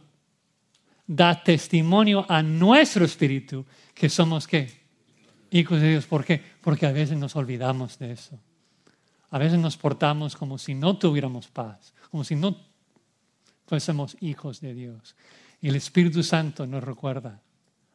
da 1.07 1.43
testimonio 1.43 2.25
a 2.29 2.43
nuestro 2.43 3.05
Espíritu 3.05 3.65
que 3.95 4.09
somos 4.09 4.47
qué? 4.47 4.71
Hijos 5.51 5.81
de 5.81 5.91
Dios. 5.91 6.07
¿Por 6.07 6.25
qué? 6.25 6.43
Porque 6.61 6.87
a 6.87 6.93
veces 6.93 7.17
nos 7.17 7.37
olvidamos 7.37 7.99
de 7.99 8.13
eso. 8.13 8.39
A 9.31 9.39
veces 9.39 9.59
nos 9.59 9.77
portamos 9.77 10.37
como 10.37 10.59
si 10.59 10.75
no 10.75 10.97
tuviéramos 10.97 11.49
paz, 11.49 11.93
como 12.11 12.25
si 12.25 12.37
no 12.37 12.57
fuésemos 13.67 14.17
hijos 14.21 14.61
de 14.61 14.75
Dios. 14.75 15.17
Y 15.61 15.69
el 15.69 15.77
Espíritu 15.77 16.23
Santo 16.23 16.67
nos 16.67 16.85
recuerda, 16.85 17.41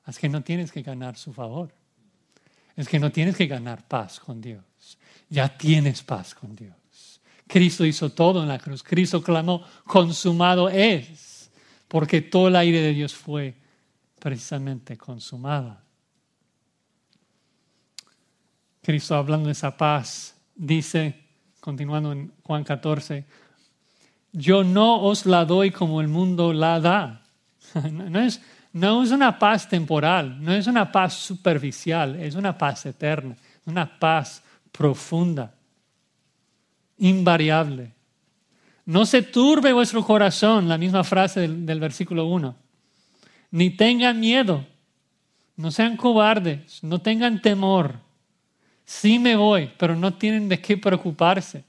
es 0.08 0.18
que 0.18 0.30
no 0.30 0.42
tienes 0.42 0.72
que 0.72 0.82
ganar 0.82 1.18
su 1.18 1.34
favor, 1.34 1.74
es 2.76 2.88
que 2.88 3.00
no 3.00 3.12
tienes 3.12 3.36
que 3.36 3.48
ganar 3.48 3.88
paz 3.88 4.20
con 4.20 4.42
Dios, 4.42 4.64
ya 5.30 5.58
tienes 5.58 6.02
paz 6.02 6.34
con 6.34 6.56
Dios. 6.56 7.22
Cristo 7.48 7.86
hizo 7.86 8.12
todo 8.12 8.42
en 8.42 8.50
la 8.50 8.60
cruz, 8.60 8.84
Cristo 8.84 9.22
clamó, 9.22 9.64
consumado 9.86 10.70
es, 10.70 11.52
porque 11.88 12.22
todo 12.22 12.48
el 12.48 12.56
aire 12.56 12.82
de 12.82 12.94
Dios 12.94 13.14
fue 13.14 13.56
precisamente 14.20 14.98
consumada. 14.98 15.84
Cristo 18.82 19.16
hablando 19.16 19.48
de 19.48 19.54
esa 19.54 19.76
paz 19.76 20.36
dice, 20.56 21.28
continuando 21.60 22.12
en 22.12 22.34
Juan 22.44 22.64
14, 22.64 23.26
yo 24.32 24.64
no 24.64 25.02
os 25.02 25.26
la 25.26 25.46
doy 25.46 25.72
como 25.72 26.02
el 26.02 26.08
mundo 26.08 26.54
la 26.54 26.80
da. 26.80 27.22
No 27.92 28.20
es, 28.20 28.42
no 28.74 29.04
es 29.04 29.12
una 29.12 29.38
paz 29.38 29.70
temporal, 29.70 30.44
no 30.44 30.54
es 30.54 30.66
una 30.68 30.92
paz 30.92 31.14
superficial, 31.14 32.16
es 32.16 32.36
una 32.36 32.58
paz 32.58 32.86
eterna, 32.86 33.36
una 33.66 34.00
paz 34.00 34.44
profunda, 34.72 35.54
invariable. 36.98 37.92
No 38.86 39.06
se 39.06 39.22
turbe 39.22 39.72
vuestro 39.72 40.04
corazón, 40.04 40.68
la 40.68 40.80
misma 40.80 41.04
frase 41.04 41.42
del, 41.42 41.66
del 41.66 41.80
versículo 41.80 42.26
1. 42.26 42.56
Ni 43.52 43.70
tengan 43.72 44.20
miedo, 44.20 44.66
no 45.56 45.70
sean 45.70 45.96
cobardes, 45.96 46.84
no 46.84 47.00
tengan 47.00 47.42
temor 47.42 48.00
Sí 48.90 49.20
me 49.20 49.36
voy, 49.36 49.70
pero 49.78 49.96
no 49.96 50.16
tienen 50.16 50.50
de 50.50 50.60
qué 50.60 50.76
preocuparse. 50.76 51.64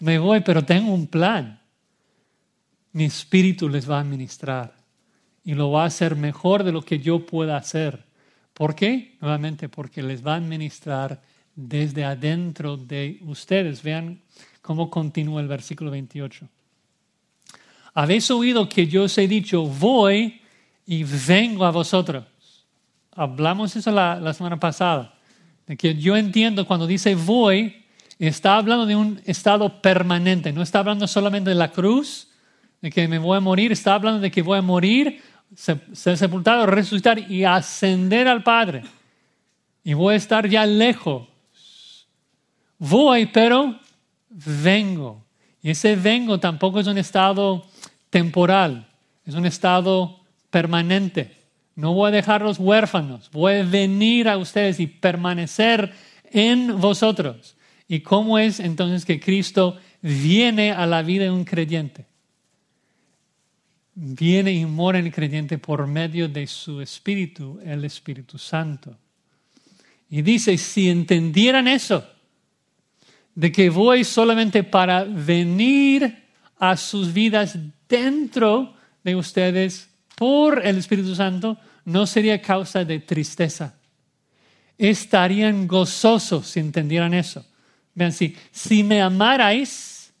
Me 0.00 0.18
voy, 0.18 0.40
pero 0.40 0.64
tengo 0.64 0.92
un 0.92 1.06
plan. 1.06 1.60
Mi 2.94 3.04
espíritu 3.04 3.68
les 3.68 3.88
va 3.88 3.98
a 3.98 4.00
administrar 4.00 4.74
y 5.44 5.52
lo 5.52 5.70
va 5.70 5.82
a 5.82 5.86
hacer 5.86 6.16
mejor 6.16 6.64
de 6.64 6.72
lo 6.72 6.80
que 6.80 6.98
yo 6.98 7.26
pueda 7.26 7.58
hacer. 7.58 8.02
¿Por 8.54 8.74
qué? 8.74 9.16
Nuevamente, 9.20 9.68
porque 9.68 10.02
les 10.02 10.26
va 10.26 10.32
a 10.32 10.36
administrar 10.36 11.20
desde 11.54 12.04
adentro 12.04 12.78
de 12.78 13.18
ustedes. 13.26 13.82
Vean 13.82 14.22
cómo 14.62 14.88
continúa 14.88 15.42
el 15.42 15.48
versículo 15.48 15.90
28. 15.90 16.48
Habéis 17.94 18.30
oído 18.30 18.68
que 18.68 18.86
yo 18.86 19.04
os 19.04 19.18
he 19.18 19.28
dicho, 19.28 19.62
voy 19.62 20.40
y 20.86 21.04
vengo 21.04 21.64
a 21.64 21.70
vosotros. 21.70 22.24
Hablamos 23.12 23.76
eso 23.76 23.90
la, 23.92 24.34
semana 24.34 24.58
pasada 24.58 25.14
de 25.66 25.76
que 25.76 25.94
yo 25.94 26.16
entiendo 26.16 26.66
cuando 26.66 26.86
dice 26.86 27.14
voy, 27.14 27.84
está 28.18 28.56
hablando 28.56 28.86
de 28.86 28.96
un 28.96 29.20
estado 29.24 29.80
permanente, 29.80 30.52
no 30.52 30.62
está 30.62 30.80
hablando 30.80 31.06
solamente 31.06 31.50
de 31.50 31.56
la 31.56 31.70
cruz, 31.70 32.28
de 32.84 32.90
que 32.90 33.08
me 33.08 33.18
voy 33.18 33.34
a 33.34 33.40
morir, 33.40 33.72
está 33.72 33.94
hablando 33.94 34.20
de 34.20 34.30
que 34.30 34.42
voy 34.42 34.58
a 34.58 34.60
morir, 34.60 35.22
ser 35.54 36.18
sepultado, 36.18 36.66
resucitar 36.66 37.18
y 37.18 37.42
ascender 37.42 38.28
al 38.28 38.42
Padre. 38.42 38.82
Y 39.82 39.94
voy 39.94 40.12
a 40.12 40.16
estar 40.18 40.46
ya 40.46 40.66
lejos. 40.66 41.26
Voy, 42.78 43.24
pero 43.24 43.80
vengo. 44.28 45.24
Y 45.62 45.70
ese 45.70 45.96
vengo 45.96 46.38
tampoco 46.40 46.78
es 46.78 46.86
un 46.86 46.98
estado 46.98 47.64
temporal, 48.10 48.86
es 49.24 49.34
un 49.34 49.46
estado 49.46 50.20
permanente. 50.50 51.34
No 51.76 51.94
voy 51.94 52.08
a 52.08 52.16
dejarlos 52.16 52.58
huérfanos, 52.58 53.30
voy 53.30 53.54
a 53.54 53.62
venir 53.62 54.28
a 54.28 54.36
ustedes 54.36 54.78
y 54.78 54.88
permanecer 54.88 55.90
en 56.30 56.78
vosotros. 56.78 57.56
¿Y 57.88 58.00
cómo 58.00 58.38
es 58.38 58.60
entonces 58.60 59.06
que 59.06 59.20
Cristo 59.20 59.78
viene 60.02 60.70
a 60.70 60.84
la 60.84 61.00
vida 61.00 61.24
de 61.24 61.30
un 61.30 61.46
creyente? 61.46 62.12
Viene 63.94 64.52
y 64.52 64.66
mora 64.66 64.98
en 64.98 65.06
el 65.06 65.12
creyente 65.12 65.58
por 65.58 65.86
medio 65.86 66.28
de 66.28 66.46
su 66.46 66.80
Espíritu, 66.80 67.60
el 67.64 67.84
Espíritu 67.84 68.38
Santo. 68.38 68.96
Y 70.10 70.22
dice, 70.22 70.58
si 70.58 70.88
entendieran 70.88 71.68
eso, 71.68 72.04
de 73.34 73.50
que 73.50 73.70
voy 73.70 74.04
solamente 74.04 74.62
para 74.62 75.04
venir 75.04 76.24
a 76.58 76.76
sus 76.76 77.12
vidas 77.12 77.56
dentro 77.88 78.74
de 79.02 79.16
ustedes 79.16 79.88
por 80.16 80.64
el 80.64 80.78
Espíritu 80.78 81.14
Santo 81.14 81.58
no 81.84 82.06
sería 82.06 82.40
causa 82.40 82.84
de 82.84 83.00
tristeza. 83.00 83.74
Estarían 84.78 85.66
gozosos 85.66 86.48
si 86.48 86.60
entendieran 86.60 87.14
eso. 87.14 87.44
Vean, 87.94 88.12
si, 88.12 88.36
si 88.50 88.82
me 88.82 89.00
amarais, 89.00 90.12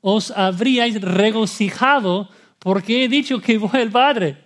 os 0.00 0.30
habríais 0.30 1.00
regocijado 1.00 2.30
porque 2.68 3.04
he 3.04 3.08
dicho 3.08 3.40
que 3.40 3.56
voy 3.56 3.80
al 3.80 3.90
Padre. 3.90 4.36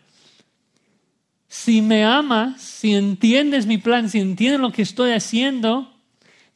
Si 1.48 1.82
me 1.82 2.04
amas, 2.04 2.62
si 2.62 2.94
entiendes 2.94 3.66
mi 3.66 3.78
plan, 3.78 4.08
si 4.08 4.20
entiendes 4.20 4.60
lo 4.60 4.70
que 4.70 4.82
estoy 4.82 5.10
haciendo, 5.10 5.92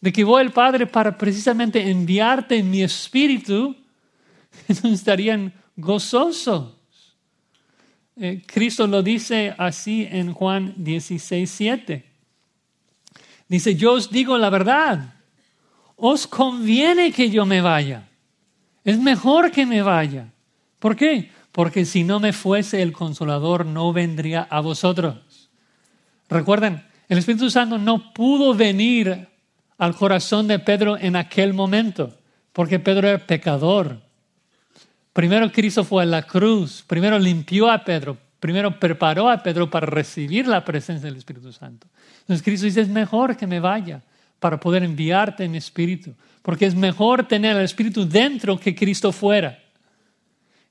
de 0.00 0.12
que 0.12 0.22
voy 0.22 0.42
al 0.42 0.52
Padre 0.52 0.86
para 0.86 1.18
precisamente 1.18 1.90
enviarte 1.90 2.62
mi 2.62 2.84
espíritu, 2.84 3.74
entonces 4.68 4.92
estarían 4.92 5.52
gozosos. 5.74 6.72
Eh, 8.14 8.44
Cristo 8.46 8.86
lo 8.86 9.02
dice 9.02 9.52
así 9.58 10.06
en 10.08 10.32
Juan 10.34 10.72
16, 10.76 11.50
7. 11.50 12.04
Dice, 13.48 13.74
yo 13.74 13.94
os 13.94 14.08
digo 14.08 14.38
la 14.38 14.50
verdad, 14.50 15.14
os 15.96 16.28
conviene 16.28 17.10
que 17.10 17.28
yo 17.28 17.44
me 17.44 17.60
vaya. 17.60 18.08
Es 18.84 19.00
mejor 19.00 19.50
que 19.50 19.66
me 19.66 19.82
vaya. 19.82 20.32
¿Por 20.78 20.94
qué? 20.94 21.34
Porque 21.57 21.86
si 21.86 22.04
no 22.04 22.20
me 22.20 22.34
fuese 22.34 22.82
el 22.82 22.92
consolador, 22.92 23.64
no 23.64 23.90
vendría 23.90 24.42
a 24.42 24.61
vosotros. 24.61 25.48
Recuerden, 26.28 26.84
el 27.09 27.16
Espíritu 27.16 27.48
Santo 27.48 27.78
no 27.78 28.12
pudo 28.12 28.52
venir 28.52 29.26
al 29.78 29.96
corazón 29.96 30.48
de 30.48 30.59
Pedro 30.59 30.98
en 30.98 31.16
aquel 31.16 31.54
momento, 31.54 32.12
porque 32.52 32.78
Pedro 32.78 33.09
era 33.09 33.26
pecador. 33.26 34.02
Primero 35.14 35.50
Cristo 35.50 35.82
fue 35.82 36.02
a 36.02 36.07
la 36.07 36.24
cruz, 36.24 36.84
primero 36.86 37.18
limpió 37.18 37.70
a 37.70 37.82
Pedro, 37.82 38.18
primero 38.38 38.78
preparó 38.78 39.30
a 39.30 39.42
Pedro 39.42 39.70
para 39.70 39.86
recibir 39.86 40.46
la 40.46 40.62
presencia 40.62 41.09
del 41.09 41.16
Espíritu 41.16 41.54
Santo. 41.54 41.86
Entonces 42.20 42.44
Cristo 42.44 42.66
dice, 42.66 42.82
es 42.82 42.88
mejor 42.90 43.34
que 43.34 43.46
me 43.46 43.61
vaya 43.61 44.02
para 44.40 44.61
poder 44.61 44.82
enviarte 44.82 45.44
en 45.44 45.54
espíritu, 45.54 46.12
porque 46.42 46.66
es 46.66 46.74
mejor 46.74 47.26
tener 47.26 47.57
el 47.57 47.64
Espíritu 47.64 48.07
dentro 48.07 48.61
que 48.61 48.74
Cristo 48.74 49.11
fuera. 49.11 49.59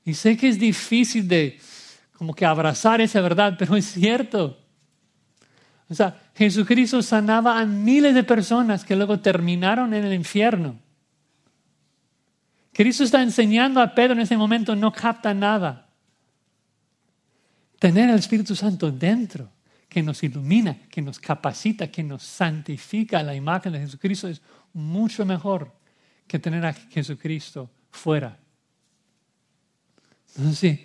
Y 0.06 0.14
sé 0.14 0.36
que 0.36 0.48
es 0.48 0.58
difícil 0.58 1.26
de 1.26 1.58
como 2.12 2.32
que 2.32 2.46
abrazar 2.46 3.00
esa 3.00 3.20
verdad, 3.20 3.56
pero 3.58 3.76
es 3.76 3.92
cierto. 3.92 4.56
O 5.90 5.94
sea, 5.94 6.30
Jesucristo 6.34 7.02
sanaba 7.02 7.58
a 7.58 7.66
miles 7.66 8.14
de 8.14 8.22
personas 8.22 8.84
que 8.84 8.94
luego 8.96 9.18
terminaron 9.18 9.92
en 9.92 10.04
el 10.04 10.14
infierno. 10.14 10.78
Cristo 12.72 13.02
está 13.02 13.20
enseñando 13.20 13.80
a 13.80 13.94
Pedro 13.94 14.12
en 14.12 14.20
ese 14.20 14.36
momento, 14.36 14.76
no 14.76 14.92
capta 14.92 15.34
nada. 15.34 15.88
Tener 17.80 18.08
el 18.08 18.16
Espíritu 18.16 18.54
Santo 18.54 18.92
dentro, 18.92 19.50
que 19.88 20.02
nos 20.02 20.22
ilumina, 20.22 20.78
que 20.88 21.02
nos 21.02 21.18
capacita, 21.18 21.90
que 21.90 22.04
nos 22.04 22.22
santifica 22.22 23.22
la 23.24 23.34
imagen 23.34 23.72
de 23.72 23.80
Jesucristo, 23.80 24.28
es 24.28 24.40
mucho 24.72 25.24
mejor 25.26 25.72
que 26.28 26.38
tener 26.38 26.64
a 26.64 26.72
Jesucristo 26.72 27.70
fuera. 27.90 28.38
Entonces, 30.36 30.80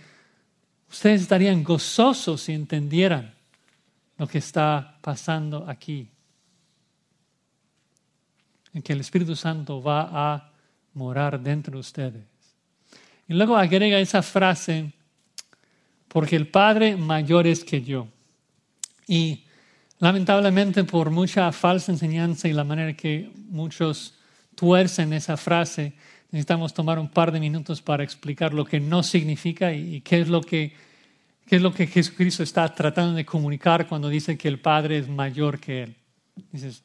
ustedes 0.90 1.22
estarían 1.22 1.64
gozosos 1.64 2.42
si 2.42 2.54
entendieran 2.54 3.34
lo 4.18 4.28
que 4.28 4.38
está 4.38 4.98
pasando 5.02 5.66
aquí. 5.68 6.08
En 8.74 8.82
que 8.82 8.94
el 8.94 9.02
Espíritu 9.02 9.36
Santo 9.36 9.82
va 9.82 10.10
a 10.12 10.52
morar 10.94 11.40
dentro 11.40 11.74
de 11.74 11.80
ustedes. 11.80 12.24
Y 13.28 13.34
luego 13.34 13.58
agrega 13.58 14.00
esa 14.00 14.22
frase, 14.22 14.92
porque 16.08 16.36
el 16.36 16.48
Padre 16.48 16.96
mayor 16.96 17.48
es 17.48 17.64
que 17.64 17.82
yo. 17.82 18.08
Y 19.08 19.44
lamentablemente 20.00 20.84
por 20.84 21.10
mucha 21.10 21.52
falsa 21.52 21.92
enseñanza 21.92 22.48
y 22.48 22.54
la 22.54 22.64
manera 22.64 22.94
que 22.94 23.32
muchos 23.50 24.16
tuercen 24.56 25.14
esa 25.14 25.38
frase, 25.38 25.94
necesitamos 26.32 26.74
tomar 26.74 26.98
un 26.98 27.10
par 27.10 27.32
de 27.32 27.40
minutos 27.40 27.82
para 27.82 28.04
explicar 28.04 28.54
lo 28.54 28.66
que 28.66 28.80
no 28.80 29.04
significa 29.04 29.74
y, 29.74 30.02
qué 30.02 30.22
es 30.22 30.30
lo 30.30 30.42
que 30.42 30.74
qué 31.46 31.58
es 31.58 31.62
lo 31.62 31.74
que 31.74 31.86
Jesucristo 31.86 32.44
está 32.44 32.74
tratando 32.74 33.14
de 33.14 33.26
comunicar 33.26 33.88
cuando 33.88 34.08
dice 34.08 34.38
que 34.38 34.48
el 34.48 34.60
Padre 34.60 35.00
es 35.00 35.10
mayor 35.10 35.60
que 35.60 35.84
Él. 35.84 35.96
Dices, 36.50 36.84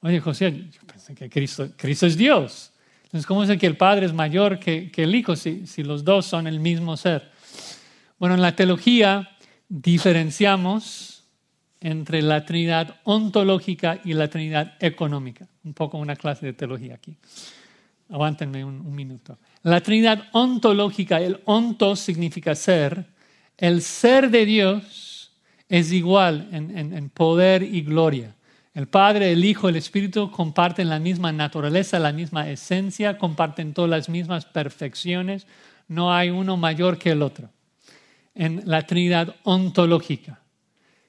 oye 0.00 0.20
José, 0.20 0.70
yo 0.72 0.80
pensé 0.86 1.14
que 1.14 1.28
Cristo, 1.28 1.68
Cristo 1.76 2.06
es 2.06 2.16
Dios. 2.16 2.72
Entonces, 3.04 3.26
¿cómo 3.26 3.44
es 3.44 3.58
que 3.58 3.66
el 3.66 3.76
Padre 3.76 4.06
es 4.06 4.14
mayor 4.14 4.58
que, 4.58 4.90
que 4.90 5.02
el 5.02 5.14
Hijo 5.14 5.36
si, 5.36 5.66
si 5.66 5.82
los 5.82 6.02
dos 6.02 6.24
son 6.24 6.46
el 6.46 6.60
mismo 6.60 6.96
ser? 6.96 7.30
Bueno, 8.18 8.36
en 8.36 8.42
la 8.42 8.56
teología 8.56 9.36
diferenciamos 9.68 11.24
entre 11.80 12.22
la 12.22 12.46
Trinidad 12.46 12.96
ontológica 13.04 14.00
y 14.02 14.14
la 14.14 14.28
Trinidad 14.28 14.76
económica. 14.80 15.46
Un 15.62 15.74
poco 15.74 15.98
una 15.98 16.16
clase 16.16 16.46
de 16.46 16.52
teología 16.54 16.94
aquí. 16.94 17.16
Aguántenme 18.08 18.64
un, 18.64 18.94
minuto. 18.94 19.38
La 19.62 19.80
Trinidad 19.80 20.28
ontológica, 20.32 21.20
el 21.20 21.40
onto 21.44 21.96
significa 21.96 22.54
ser, 22.54 23.06
el 23.58 23.82
ser 23.82 24.30
de 24.30 24.46
Dios 24.46 25.32
es 25.68 25.90
igual 25.90 26.48
en, 26.52 26.76
en, 26.76 27.10
poder 27.10 27.62
y 27.62 27.82
gloria. 27.82 28.36
El 28.74 28.86
Padre, 28.86 29.32
el 29.32 29.44
Hijo, 29.44 29.68
el 29.68 29.76
Espíritu 29.76 30.30
comparten 30.30 30.88
la 30.88 31.00
misma 31.00 31.32
naturaleza, 31.32 31.98
la 31.98 32.12
misma 32.12 32.48
esencia, 32.48 33.18
comparten 33.18 33.72
todas 33.72 33.90
las 33.90 34.08
mismas 34.08 34.44
perfecciones. 34.44 35.46
No 35.88 36.12
hay 36.12 36.30
uno 36.30 36.56
mayor 36.56 36.98
que 36.98 37.10
el 37.10 37.22
otro. 37.22 37.50
En 38.34 38.62
la 38.66 38.82
Trinidad 38.82 39.34
ontológica. 39.42 40.42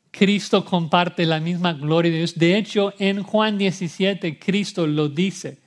Cristo 0.10 0.66
comparte 0.66 1.26
la 1.26 1.40
misma 1.40 1.74
gloria 1.74 2.12
de 2.12 2.18
Dios. 2.20 2.36
De 2.36 2.58
hecho, 2.58 2.94
en 2.98 3.22
Juan 3.22 3.58
17, 3.58 4.40
Cristo 4.40 4.88
lo 4.88 5.10
dice 5.10 5.60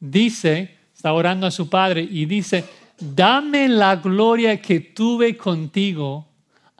dice, 0.00 0.76
está 0.94 1.12
orando 1.12 1.46
a 1.46 1.50
su 1.50 1.68
Padre 1.68 2.06
y 2.08 2.26
dice, 2.26 2.64
dame 2.98 3.68
la 3.68 3.96
gloria 3.96 4.60
que 4.60 4.80
tuve 4.80 5.36
contigo 5.36 6.28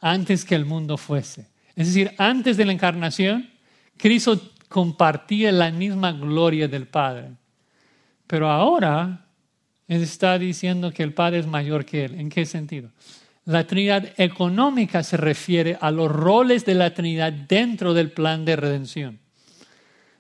antes 0.00 0.44
que 0.44 0.54
el 0.54 0.64
mundo 0.64 0.96
fuese. 0.96 1.46
Es 1.74 1.88
decir, 1.88 2.12
antes 2.18 2.56
de 2.56 2.64
la 2.64 2.72
encarnación, 2.72 3.48
Cristo 3.96 4.40
compartía 4.68 5.52
la 5.52 5.70
misma 5.70 6.12
gloria 6.12 6.68
del 6.68 6.86
Padre. 6.86 7.30
Pero 8.26 8.50
ahora 8.50 9.26
está 9.86 10.38
diciendo 10.38 10.92
que 10.92 11.02
el 11.02 11.14
Padre 11.14 11.38
es 11.40 11.46
mayor 11.46 11.84
que 11.84 12.04
Él. 12.04 12.20
¿En 12.20 12.28
qué 12.28 12.44
sentido? 12.46 12.90
La 13.44 13.66
Trinidad 13.66 14.12
económica 14.18 15.02
se 15.02 15.16
refiere 15.16 15.78
a 15.80 15.90
los 15.90 16.10
roles 16.12 16.66
de 16.66 16.74
la 16.74 16.92
Trinidad 16.92 17.32
dentro 17.32 17.94
del 17.94 18.10
plan 18.10 18.44
de 18.44 18.56
redención. 18.56 19.18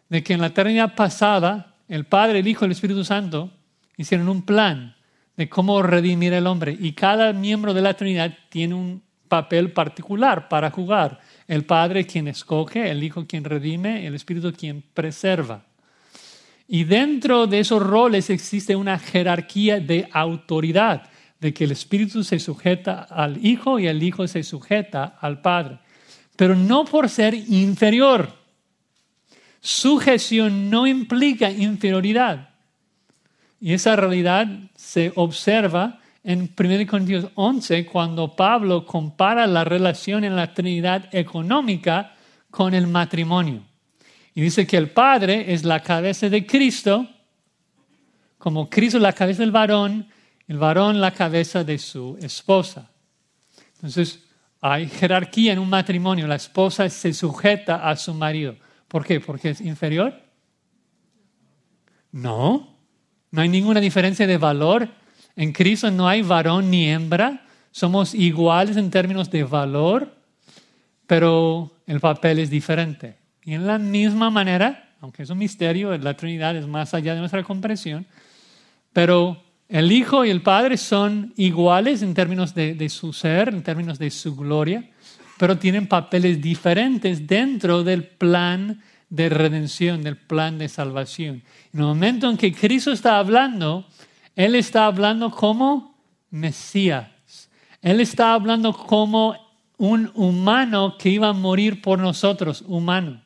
De 0.08 0.22
que 0.22 0.32
en 0.32 0.40
la 0.40 0.46
eternidad 0.46 0.94
pasada 0.94 1.67
el 1.88 2.04
Padre, 2.04 2.40
el 2.40 2.48
Hijo 2.48 2.64
y 2.64 2.66
el 2.66 2.72
Espíritu 2.72 3.04
Santo 3.04 3.50
hicieron 3.96 4.28
un 4.28 4.42
plan 4.42 4.94
de 5.36 5.48
cómo 5.48 5.82
redimir 5.82 6.34
al 6.34 6.46
hombre 6.46 6.76
y 6.78 6.92
cada 6.92 7.32
miembro 7.32 7.72
de 7.72 7.82
la 7.82 7.94
Trinidad 7.94 8.36
tiene 8.50 8.74
un 8.74 9.02
papel 9.28 9.72
particular 9.72 10.48
para 10.48 10.70
jugar. 10.70 11.20
El 11.46 11.64
Padre 11.64 12.06
quien 12.06 12.28
escoge, 12.28 12.90
el 12.90 13.02
Hijo 13.02 13.26
quien 13.26 13.44
redime, 13.44 14.06
el 14.06 14.14
Espíritu 14.14 14.52
quien 14.52 14.82
preserva. 14.94 15.64
Y 16.66 16.84
dentro 16.84 17.46
de 17.46 17.60
esos 17.60 17.82
roles 17.82 18.28
existe 18.28 18.76
una 18.76 18.98
jerarquía 18.98 19.80
de 19.80 20.08
autoridad, 20.12 21.08
de 21.40 21.54
que 21.54 21.64
el 21.64 21.70
Espíritu 21.70 22.24
se 22.24 22.38
sujeta 22.38 23.06
al 23.08 23.44
Hijo 23.44 23.78
y 23.78 23.86
el 23.86 24.02
Hijo 24.02 24.26
se 24.28 24.42
sujeta 24.42 25.16
al 25.20 25.40
Padre. 25.40 25.78
Pero 26.36 26.54
no 26.54 26.84
por 26.84 27.08
ser 27.08 27.34
inferior, 27.34 28.37
Sujeción 29.68 30.70
no 30.70 30.86
implica 30.86 31.50
inferioridad. 31.50 32.48
Y 33.60 33.74
esa 33.74 33.96
realidad 33.96 34.48
se 34.74 35.12
observa 35.14 36.00
en 36.24 36.50
1 36.58 36.86
Corintios 36.86 37.26
11 37.34 37.84
cuando 37.84 38.34
Pablo 38.34 38.86
compara 38.86 39.46
la 39.46 39.64
relación 39.64 40.24
en 40.24 40.36
la 40.36 40.54
Trinidad 40.54 41.14
económica 41.14 42.14
con 42.50 42.72
el 42.72 42.86
matrimonio. 42.86 43.62
Y 44.34 44.40
dice 44.40 44.66
que 44.66 44.78
el 44.78 44.88
Padre 44.88 45.52
es 45.52 45.64
la 45.64 45.82
cabeza 45.82 46.30
de 46.30 46.46
Cristo, 46.46 47.06
como 48.38 48.70
Cristo 48.70 48.98
la 48.98 49.12
cabeza 49.12 49.42
del 49.42 49.52
varón, 49.52 50.08
el 50.46 50.56
varón 50.56 50.98
la 50.98 51.10
cabeza 51.10 51.62
de 51.62 51.76
su 51.76 52.16
esposa. 52.22 52.90
Entonces, 53.74 54.24
hay 54.62 54.88
jerarquía 54.88 55.52
en 55.52 55.58
un 55.58 55.68
matrimonio, 55.68 56.26
la 56.26 56.36
esposa 56.36 56.88
se 56.88 57.12
sujeta 57.12 57.86
a 57.86 57.94
su 57.96 58.14
marido. 58.14 58.56
¿Por 58.88 59.04
qué? 59.04 59.20
¿Porque 59.20 59.50
es 59.50 59.60
inferior? 59.60 60.14
No, 62.10 62.74
no 63.30 63.42
hay 63.42 63.48
ninguna 63.48 63.80
diferencia 63.80 64.26
de 64.26 64.38
valor. 64.38 64.88
En 65.36 65.52
Cristo 65.52 65.90
no 65.90 66.08
hay 66.08 66.22
varón 66.22 66.70
ni 66.70 66.88
hembra. 66.88 67.44
Somos 67.70 68.14
iguales 68.14 68.76
en 68.78 68.90
términos 68.90 69.30
de 69.30 69.44
valor, 69.44 70.16
pero 71.06 71.70
el 71.86 72.00
papel 72.00 72.38
es 72.38 72.48
diferente. 72.48 73.16
Y 73.44 73.52
en 73.52 73.66
la 73.66 73.78
misma 73.78 74.30
manera, 74.30 74.94
aunque 75.00 75.22
es 75.22 75.30
un 75.30 75.38
misterio, 75.38 75.96
la 75.98 76.14
Trinidad 76.14 76.56
es 76.56 76.66
más 76.66 76.94
allá 76.94 77.12
de 77.12 77.20
nuestra 77.20 77.42
comprensión, 77.42 78.06
pero 78.92 79.42
el 79.68 79.92
Hijo 79.92 80.24
y 80.24 80.30
el 80.30 80.40
Padre 80.40 80.78
son 80.78 81.34
iguales 81.36 82.00
en 82.00 82.14
términos 82.14 82.54
de, 82.54 82.74
de 82.74 82.88
su 82.88 83.12
ser, 83.12 83.50
en 83.50 83.62
términos 83.62 83.98
de 83.98 84.10
su 84.10 84.34
gloria 84.34 84.88
pero 85.38 85.58
tienen 85.58 85.86
papeles 85.86 86.40
diferentes 86.42 87.26
dentro 87.26 87.84
del 87.84 88.04
plan 88.04 88.82
de 89.08 89.28
redención, 89.28 90.02
del 90.02 90.16
plan 90.16 90.58
de 90.58 90.68
salvación. 90.68 91.42
En 91.72 91.80
el 91.80 91.86
momento 91.86 92.28
en 92.28 92.36
que 92.36 92.52
Cristo 92.52 92.92
está 92.92 93.18
hablando, 93.18 93.86
Él 94.36 94.54
está 94.54 94.86
hablando 94.86 95.30
como 95.30 95.94
Mesías. 96.30 97.08
Él 97.80 98.00
está 98.00 98.34
hablando 98.34 98.72
como 98.72 99.36
un 99.78 100.10
humano 100.14 100.96
que 100.98 101.08
iba 101.08 101.28
a 101.28 101.32
morir 101.32 101.80
por 101.80 101.98
nosotros, 101.98 102.64
humanos. 102.66 103.22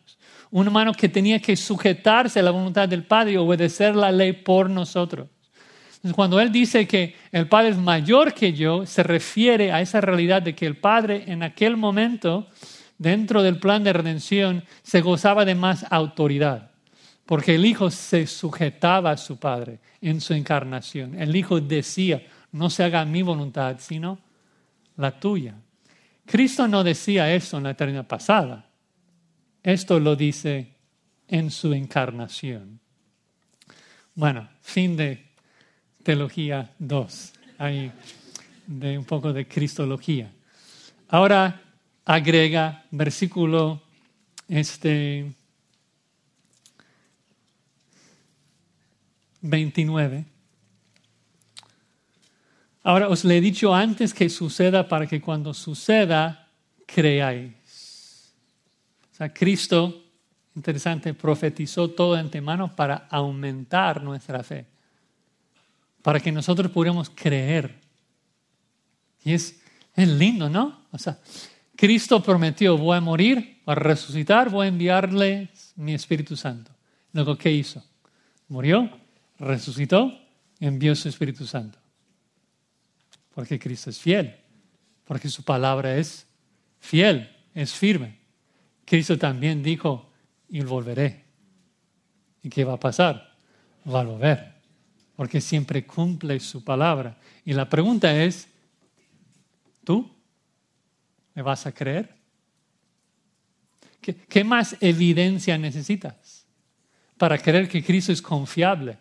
Un 0.51 0.69
humano 0.69 0.93
que 0.93 1.09
tenía 1.09 1.41
que 1.41 1.57
sujetarse 1.57 2.39
a 2.39 2.43
la 2.43 2.51
voluntad 2.51 2.89
del 2.89 3.05
Padre 3.05 3.33
y 3.33 3.37
obedecer 3.39 3.97
la 3.97 4.13
ley 4.13 4.35
por 4.35 4.69
nosotros. 4.69 5.29
Cuando 6.11 6.41
Él 6.41 6.51
dice 6.51 6.89
que 6.89 7.15
el 7.31 7.49
Padre 7.49 7.71
es 7.71 7.77
mayor 7.77 8.35
que 8.35 8.53
yo, 8.53 8.87
se 8.87 9.05
refiere 9.05 9.71
a 9.71 9.81
esa 9.81 10.01
realidad 10.01 10.43
de 10.43 10.55
que 10.55 10.67
el 10.67 10.77
Padre 10.77 11.25
en 11.29 11.45
aquel 11.45 11.77
momento, 11.77 12.49
dentro 12.99 13.43
del 13.43 13.61
plan 13.61 13.85
de 13.85 13.93
redención, 13.93 14.65
se 14.83 15.01
gozaba 15.01 15.45
de 15.45 15.55
más 15.55 15.87
autoridad, 15.91 16.73
porque 17.25 17.55
el 17.55 17.65
Hijo 17.65 17.91
se 17.91 18.27
sujetaba 18.27 19.13
a 19.13 19.17
su 19.17 19.39
Padre 19.39 19.79
en 20.01 20.21
su 20.21 20.35
encarnación. 20.35 21.21
El 21.21 21.37
Hijo 21.37 21.61
decía, 21.61 22.23
no 22.51 22.69
se 22.69 22.83
haga 22.83 23.05
mi 23.05 23.23
voluntad, 23.23 23.77
sino 23.79 24.19
la 24.97 25.21
tuya. 25.21 25.55
Cristo 26.27 26.67
no 26.67 26.83
decía 26.83 27.33
eso 27.33 27.59
en 27.59 27.65
la 27.65 27.71
eternidad 27.71 28.09
pasada. 28.09 28.69
Esto 29.63 30.01
lo 30.01 30.17
dice 30.17 30.75
en 31.29 31.51
su 31.51 31.73
encarnación. 31.73 32.81
Bueno, 34.15 34.49
fin 34.61 34.97
de 34.97 35.32
teología 36.03 36.75
2, 36.79 37.33
hay 37.59 37.93
de 38.67 38.99
un 38.99 39.05
poco 39.05 39.33
de 39.33 39.47
cristología. 39.47 40.31
Ahora 41.09 41.63
agrega 42.05 42.85
versículo 42.91 43.83
este 44.49 45.33
29. 49.41 50.25
Ahora 52.85 53.09
os 53.09 53.25
le 53.25 53.37
he 53.37 53.41
dicho 53.41 53.75
antes 53.75 54.13
que 54.13 54.29
suceda 54.29 54.89
para 54.89 55.07
que 55.07 55.21
cuando 55.21 55.55
suceda 55.55 56.49
creáis. 56.87 58.33
O 59.13 59.15
sea, 59.15 59.33
Cristo, 59.33 60.03
interesante, 60.57 61.15
profetizó 61.15 61.91
todo 61.91 62.15
de 62.15 62.21
antemano 62.21 62.75
para 62.75 63.07
aumentar 63.09 64.03
nuestra 64.03 64.43
fe 64.43 64.72
para 66.03 66.21
que 66.21 66.33
nosotros 66.33 66.71
pudiéramos 66.71 67.11
creer. 67.11 67.81
Y 69.25 69.33
es, 69.33 69.61
es 69.95 70.09
lindo, 70.09 70.49
¿no? 70.51 70.83
O 70.91 70.99
sea, 70.99 71.19
Cristo 71.77 72.23
prometió, 72.23 72.77
voy 72.77 72.97
a 72.97 73.01
morir, 73.01 73.61
voy 73.65 73.73
a 73.73 73.77
resucitar, 73.77 74.51
voy 74.51 74.67
a 74.67 74.69
enviarle 74.69 75.49
mi 75.77 75.95
Espíritu 75.95 76.37
Santo. 76.37 76.73
Luego, 77.13 77.37
¿qué 77.37 77.51
hizo? 77.51 77.83
Murió, 78.49 78.91
resucitó, 79.39 80.13
envió 80.61 80.95
su 80.95 81.09
Espíritu 81.09 81.47
Santo. 81.47 81.79
Porque 83.35 83.59
Cristo 83.59 83.91
es 83.91 83.99
fiel. 83.99 84.37
Porque 85.05 85.29
su 85.29 85.43
palabra 85.43 85.97
es 85.97 86.27
fiel, 86.79 87.31
es 87.55 87.73
firme. 87.73 88.19
Cristo 88.85 89.17
también 89.19 89.63
dijo, 89.63 90.11
y 90.49 90.61
volveré. 90.61 91.25
¿Y 92.43 92.49
qué 92.49 92.65
va 92.65 92.75
a 92.75 92.81
pasar? 92.81 93.35
Va 93.87 94.01
a 94.01 94.05
volver. 94.05 94.52
Porque 95.23 95.41
siempre 95.41 95.87
cumple 95.87 96.41
su 96.41 96.65
palabra. 96.65 97.17
Y 97.45 97.53
la 97.53 97.69
pregunta 97.69 98.13
es, 98.25 98.49
¿tú 99.85 100.11
me 101.33 101.43
vas 101.43 101.65
a 101.65 101.71
creer? 101.71 102.13
¿Qué, 104.01 104.17
qué 104.17 104.43
más 104.43 104.77
evidencia 104.81 105.57
necesitas 105.57 106.45
para 107.17 107.39
creer 107.39 107.69
que 107.69 107.85
Cristo 107.85 108.11
es 108.11 108.21
confiable? 108.21 108.99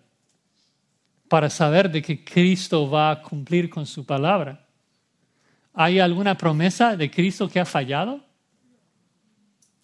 Para 1.27 1.49
saber 1.49 1.89
de 1.89 2.03
que 2.03 2.23
Cristo 2.23 2.87
va 2.87 3.09
a 3.09 3.21
cumplir 3.23 3.67
con 3.67 3.87
su 3.87 4.05
palabra. 4.05 4.63
¿Hay 5.73 5.97
alguna 5.97 6.37
promesa 6.37 6.95
de 6.95 7.09
Cristo 7.09 7.49
que 7.49 7.59
ha 7.59 7.65
fallado? 7.65 8.23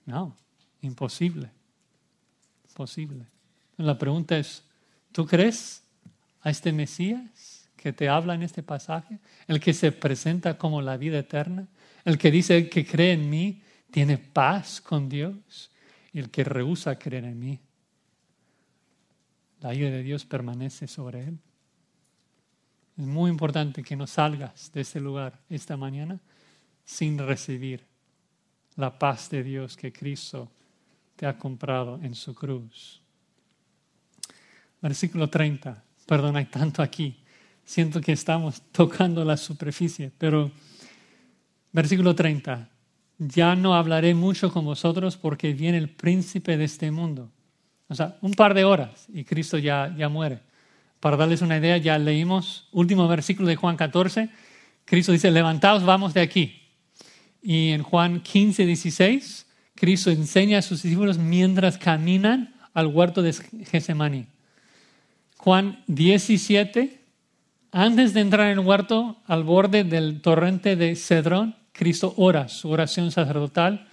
No, 0.06 0.36
imposible. 0.82 1.50
Imposible. 2.70 3.26
La 3.78 3.98
pregunta 3.98 4.38
es, 4.38 4.64
¿tú 5.12 5.26
crees 5.26 5.82
a 6.48 6.50
este 6.50 6.72
Mesías 6.72 7.70
que 7.76 7.92
te 7.92 8.08
habla 8.08 8.34
en 8.34 8.42
este 8.42 8.64
pasaje? 8.64 9.20
El 9.48 9.60
que 9.60 9.74
se 9.74 9.92
presenta 9.92 10.58
como 10.58 10.82
la 10.82 10.96
vida 10.96 11.20
eterna. 11.20 11.68
El 12.06 12.18
que 12.18 12.32
dice 12.32 12.70
que 12.70 12.86
cree 12.86 13.12
en 13.12 13.30
mí 13.30 13.62
tiene 13.92 14.18
paz 14.18 14.80
con 14.80 15.10
Dios. 15.10 15.70
Y 16.14 16.20
el 16.20 16.30
que 16.30 16.46
rehúsa 16.46 16.98
creer 16.98 17.26
en 17.26 17.38
mí, 17.38 17.60
la 19.60 19.74
ira 19.74 19.90
de 19.90 20.02
Dios 20.02 20.24
permanece 20.24 20.88
sobre 20.88 21.26
él. 21.26 21.38
Es 22.98 23.06
muy 23.06 23.30
importante 23.30 23.84
que 23.84 23.98
no 23.98 24.08
salgas 24.08 24.72
de 24.72 24.82
este 24.82 25.02
lugar 25.02 25.42
esta 25.50 25.76
mañana 25.76 26.18
sin 26.86 27.18
recibir 27.18 27.84
la 28.78 28.98
paz 28.98 29.30
de 29.30 29.44
Dios 29.44 29.76
que 29.76 29.92
Cristo 29.92 30.50
te 31.18 31.26
ha 31.26 31.38
comprado 31.38 32.00
en 32.02 32.16
su 32.16 32.34
cruz. 32.34 33.02
Versículo 34.82 35.30
30. 35.30 35.84
Perdón, 36.08 36.38
hay 36.38 36.46
tanto 36.46 36.82
aquí. 36.82 37.18
Siento 37.66 38.02
que 38.02 38.14
estamos 38.14 38.62
tocando 38.72 39.24
la 39.26 39.38
superficie, 39.38 40.12
pero 40.18 40.50
versículo 41.72 42.16
30. 42.16 42.70
Ya 43.20 43.56
no 43.56 43.76
hablaré 43.76 44.16
mucho 44.16 44.52
con 44.52 44.64
vosotros 44.64 45.18
porque 45.18 45.54
viene 45.54 45.78
el 45.78 45.90
príncipe 45.90 46.56
de 46.56 46.64
este 46.64 46.92
mundo. 46.92 47.30
O 47.90 47.96
sea, 47.96 48.18
un 48.22 48.34
par 48.34 48.54
de 48.54 48.64
horas 48.64 49.08
y 49.14 49.26
Cristo 49.26 49.58
ya, 49.58 49.94
ya 49.98 50.08
muere. 50.08 50.40
Para 51.00 51.18
darles 51.18 51.42
una 51.42 51.58
idea, 51.58 51.78
ya 51.78 52.00
leímos 52.00 52.68
último 52.72 53.08
versículo 53.08 53.50
de 53.50 53.56
Juan 53.56 53.76
14. 53.76 54.30
Cristo 54.86 55.12
dice, 55.12 55.30
levantaos, 55.30 55.84
vamos 55.84 56.14
de 56.14 56.22
aquí. 56.22 56.62
Y 57.42 57.72
en 57.72 57.84
Juan 57.84 58.22
15, 58.22 58.66
16, 58.66 59.46
Cristo 59.76 60.10
enseña 60.10 60.60
a 60.60 60.62
sus 60.62 60.84
discípulos 60.84 61.18
mientras 61.18 61.78
caminan 61.78 62.56
al 62.74 62.88
huerto 62.88 63.22
de 63.22 63.34
Getsemaní. 63.34 64.28
Juan 65.38 65.84
17, 65.88 67.00
antes 67.72 68.14
de 68.14 68.22
entrar 68.22 68.48
en 68.48 68.60
el 68.60 68.66
huerto, 68.66 69.18
al 69.28 69.44
borde 69.44 69.84
del 69.84 70.22
torrente 70.22 70.76
de 70.76 70.96
Cedrón, 70.96 71.56
Cristo 71.72 72.14
ora 72.18 72.48
su 72.48 72.70
oración 72.70 73.12
sacerdotal 73.12 73.88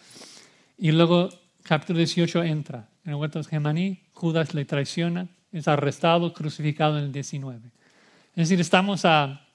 y 0.78 0.90
luego 0.90 1.28
capítulo 1.62 1.98
18 1.98 2.42
entra 2.44 2.88
en 3.04 3.10
el 3.10 3.16
huerto 3.16 3.38
de 3.38 3.44
Getsemaní, 3.44 4.00
Judas 4.14 4.54
le 4.54 4.64
traiciona, 4.64 5.28
es 5.52 5.68
arrestado, 5.68 6.32
crucificado 6.32 6.98
en 6.98 7.04
el 7.04 7.12
19. 7.12 7.60
Es 8.34 8.48
decir, 8.48 8.60
estamos 8.60 9.04
a, 9.04 9.46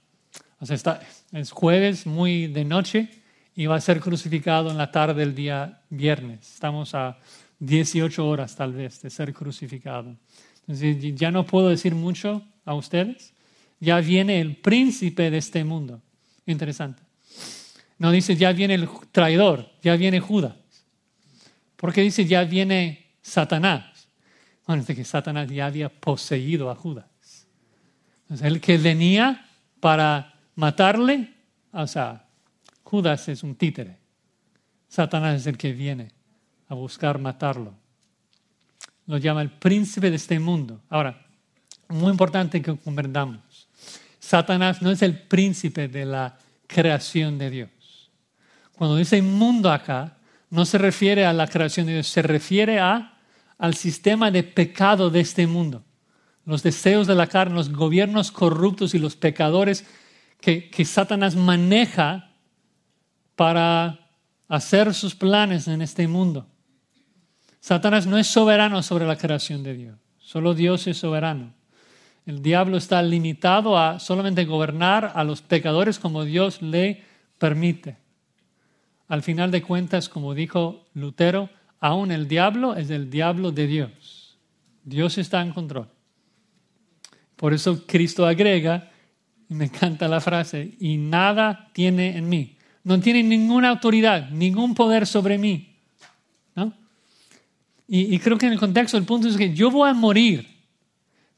o 0.60 0.66
sea, 0.66 0.76
está, 0.76 1.02
es 1.32 1.52
jueves, 1.52 2.06
muy 2.06 2.48
de 2.48 2.66
noche, 2.66 3.10
y 3.56 3.66
va 3.66 3.76
a 3.76 3.82
ser 3.82 4.00
crucificado 4.00 4.70
en 4.70 4.78
la 4.78 4.92
tarde 4.92 5.16
del 5.16 5.36
día 5.36 5.82
viernes. 5.90 6.54
Estamos 6.54 6.94
a 6.94 7.18
18 7.60 8.26
horas 8.26 8.56
tal 8.56 8.74
vez 8.74 9.02
de 9.02 9.10
ser 9.10 9.34
crucificado. 9.34 10.16
Ya 10.70 11.32
no 11.32 11.46
puedo 11.46 11.70
decir 11.70 11.96
mucho 11.96 12.44
a 12.64 12.76
ustedes. 12.76 13.34
Ya 13.80 14.00
viene 14.00 14.40
el 14.40 14.58
príncipe 14.58 15.32
de 15.32 15.38
este 15.38 15.64
mundo. 15.64 16.02
Interesante. 16.46 17.02
No 17.98 18.12
dice 18.12 18.36
ya 18.36 18.52
viene 18.54 18.76
el 18.76 18.88
traidor, 19.12 19.72
ya 19.82 19.96
viene 19.96 20.20
Judas. 20.20 20.56
Porque 21.76 22.02
dice 22.02 22.26
ya 22.26 22.44
viene 22.44 23.08
Satanás. 23.22 24.08
Bueno, 24.68 24.84
dice 24.84 24.96
que 24.96 25.04
Satanás 25.04 25.50
ya 25.50 25.66
había 25.66 25.90
poseído 25.90 26.70
a 26.70 26.76
Judas. 26.76 27.48
Entonces, 28.24 28.46
el 28.46 28.62
que 28.62 28.78
venía 28.78 29.50
para 29.80 30.36
matarle, 30.56 31.34
o 31.72 31.88
sea, 31.88 32.28
Judas 32.84 33.28
es 33.30 33.42
un 33.42 33.56
títere. 33.56 33.98
Satanás 34.88 35.42
es 35.42 35.48
el 35.48 35.58
que 35.58 35.74
viene 35.74 36.12
a 36.68 36.76
buscar 36.76 37.18
matarlo. 37.18 37.79
Lo 39.10 39.18
llama 39.18 39.42
el 39.42 39.50
príncipe 39.50 40.12
de 40.12 40.18
este 40.18 40.40
mundo. 40.40 40.82
Ahora, 40.88 41.26
muy 41.88 42.12
importante 42.12 42.62
que 42.62 42.78
comprendamos. 42.78 43.68
Satanás 44.20 44.84
no 44.84 44.92
es 44.92 45.02
el 45.02 45.18
príncipe 45.18 45.88
de 45.88 46.06
la 46.06 46.38
creación 46.68 47.40
de 47.40 47.50
Dios. 47.50 48.12
Cuando 48.78 48.98
dice 48.98 49.20
mundo 49.24 49.72
acá, 49.72 50.16
no 50.52 50.64
se 50.64 50.78
refiere 50.78 51.26
a 51.26 51.34
la 51.34 51.48
creación 51.48 51.88
de 51.88 51.94
Dios, 51.94 52.08
se 52.08 52.22
refiere 52.22 52.80
a 52.80 53.16
al 53.58 53.74
sistema 53.74 54.30
de 54.30 54.44
pecado 54.44 55.10
de 55.10 55.22
este 55.22 55.48
mundo. 55.48 55.84
Los 56.46 56.62
deseos 56.62 57.08
de 57.08 57.16
la 57.16 57.26
carne, 57.26 57.56
los 57.56 57.72
gobiernos 57.72 58.32
corruptos 58.32 58.94
y 58.94 59.00
los 59.00 59.16
pecadores 59.16 59.88
que, 60.40 60.70
que 60.70 60.86
Satanás 60.86 61.36
maneja 61.36 62.30
para 63.36 64.12
hacer 64.48 64.94
sus 64.94 65.16
planes 65.16 65.68
en 65.68 65.82
este 65.82 66.08
mundo. 66.08 66.49
Satanás 67.60 68.08
no 68.08 68.18
es 68.18 68.28
soberano 68.28 68.82
sobre 68.84 69.06
la 69.06 69.18
creación 69.18 69.64
de 69.64 69.74
Dios, 69.74 69.98
solo 70.18 70.54
Dios 70.54 70.88
es 70.88 70.98
soberano. 70.98 71.54
El 72.26 72.42
diablo 72.42 72.78
está 72.78 73.02
limitado 73.02 73.78
a 73.78 74.00
solamente 74.00 74.46
gobernar 74.46 75.14
a 75.16 75.24
los 75.24 75.42
pecadores 75.42 75.98
como 76.00 76.26
Dios 76.26 76.62
le 76.62 77.04
permite. 77.38 77.98
Al 79.08 79.24
final 79.24 79.50
de 79.50 79.64
cuentas, 79.64 80.10
como 80.10 80.36
dijo 80.36 80.86
Lutero, 80.94 81.50
aún 81.80 82.12
el 82.12 82.28
diablo 82.28 82.76
es 82.76 82.90
el 82.92 83.10
diablo 83.10 83.52
de 83.52 83.66
Dios. 83.66 84.38
Dios 84.84 85.18
está 85.18 85.42
en 85.42 85.52
control. 85.52 85.88
Por 87.36 87.54
eso 87.54 87.86
Cristo 87.88 88.26
agrega, 88.26 88.92
y 89.50 89.56
me 89.56 89.66
encanta 89.66 90.08
la 90.08 90.22
frase, 90.22 90.76
y 90.80 90.98
nada 90.98 91.70
tiene 91.74 92.18
en 92.18 92.30
mí. 92.30 92.58
No 92.84 93.00
tiene 93.00 93.24
ninguna 93.24 93.70
autoridad, 93.70 94.30
ningún 94.30 94.76
poder 94.76 95.08
sobre 95.08 95.38
mí. 95.38 95.69
Y, 97.92 98.20
creo 98.20 98.38
que 98.38 98.46
en 98.46 98.54
el 98.54 98.60
contexto 98.60 98.98
el 98.98 99.04
punto 99.04 99.28
es 99.28 99.36
que 99.36 99.52
yo 99.52 99.72
voy 99.72 99.90
a 99.90 99.94
morir, 99.96 100.48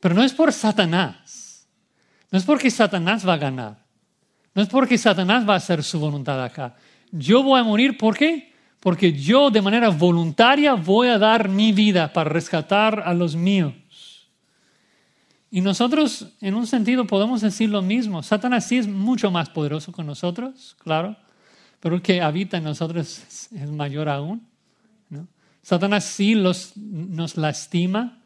pero 0.02 0.14
no 0.14 0.22
es 0.22 0.34
por 0.34 0.52
Satanás. 0.52 1.66
No 2.30 2.38
es 2.38 2.44
porque 2.44 2.70
Satanás 2.70 3.26
va 3.26 3.34
a 3.34 3.38
ganar. 3.38 3.86
No 4.54 4.62
es 4.62 4.68
porque 4.68 4.98
Satanás 4.98 5.48
va 5.48 5.54
a 5.54 5.58
hacer 5.58 5.82
su 5.82 6.00
voluntad 6.00 6.44
acá. 6.44 6.76
Yo 7.12 7.42
voy 7.42 7.60
a 7.60 7.64
morir, 7.64 7.98
¿por 7.98 8.18
qué? 8.18 8.52
porque 8.82 9.14
yo 9.14 9.52
de 9.52 9.62
manera 9.62 9.90
voluntaria 9.90 10.74
voy 10.74 11.08
a 11.08 11.20
dar 11.20 11.48
mi 11.48 11.72
vida 11.72 12.12
para 12.12 12.30
rescatar 12.30 13.04
a 13.06 13.14
los 13.14 13.36
míos. 13.36 13.74
Y 15.52 15.62
nosotros, 15.62 16.34
en 16.42 16.56
un 16.56 16.66
sentido, 16.66 17.06
podemos 17.06 17.42
decir 17.42 17.70
lo 17.70 17.82
mismo. 17.82 18.24
Satanás 18.24 18.66
sí 18.66 18.78
es 18.78 18.88
mucho 18.88 19.30
más 19.30 19.50
poderoso 19.50 19.92
que 19.92 20.04
nosotros, 20.04 20.76
claro, 20.80 21.16
pero 21.80 21.96
el 21.96 22.02
que 22.02 22.22
habita 22.22 22.58
en 22.58 22.64
nosotros 22.64 23.48
es 23.52 23.70
mayor 23.70 24.10
aún. 24.10 24.48
Satanás 25.62 26.06
sí 26.06 26.36
nos 26.36 27.38
lastima, 27.38 28.24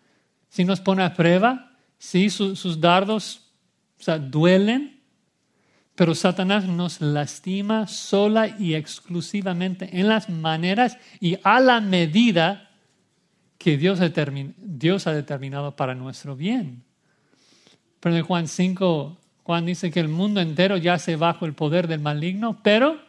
sí 0.50 0.64
nos 0.64 0.80
pone 0.80 1.04
a 1.04 1.14
prueba, 1.14 1.72
sí 1.98 2.30
sus 2.30 2.80
dardos 2.80 3.42
duelen, 4.30 5.02
pero 5.96 6.14
Satanás 6.14 6.66
nos 6.66 7.00
lastima 7.02 7.88
sola 7.88 8.48
y 8.60 8.76
exclusivamente 8.76 10.00
en 10.00 10.10
las 10.10 10.30
maneras 10.30 10.98
y 11.20 11.38
a 11.44 11.60
la 11.60 11.80
medida 11.80 12.70
que 13.58 13.78
Dios, 13.78 14.00
Dios 14.58 15.08
ha 15.08 15.14
determinado 15.14 15.76
para 15.76 15.96
nuestro 15.96 16.36
bien. 16.36 16.84
Pero 18.00 18.18
en 18.18 18.24
Juan 18.24 18.48
5, 18.48 19.18
Juan 19.44 19.66
dice 19.66 19.90
que 19.90 20.00
el 20.00 20.10
mundo 20.10 20.42
entero 20.42 20.78
yace 20.78 21.16
bajo 21.16 21.46
el 21.46 21.54
poder 21.54 21.88
del 21.88 22.02
maligno, 22.02 22.60
pero 22.62 23.00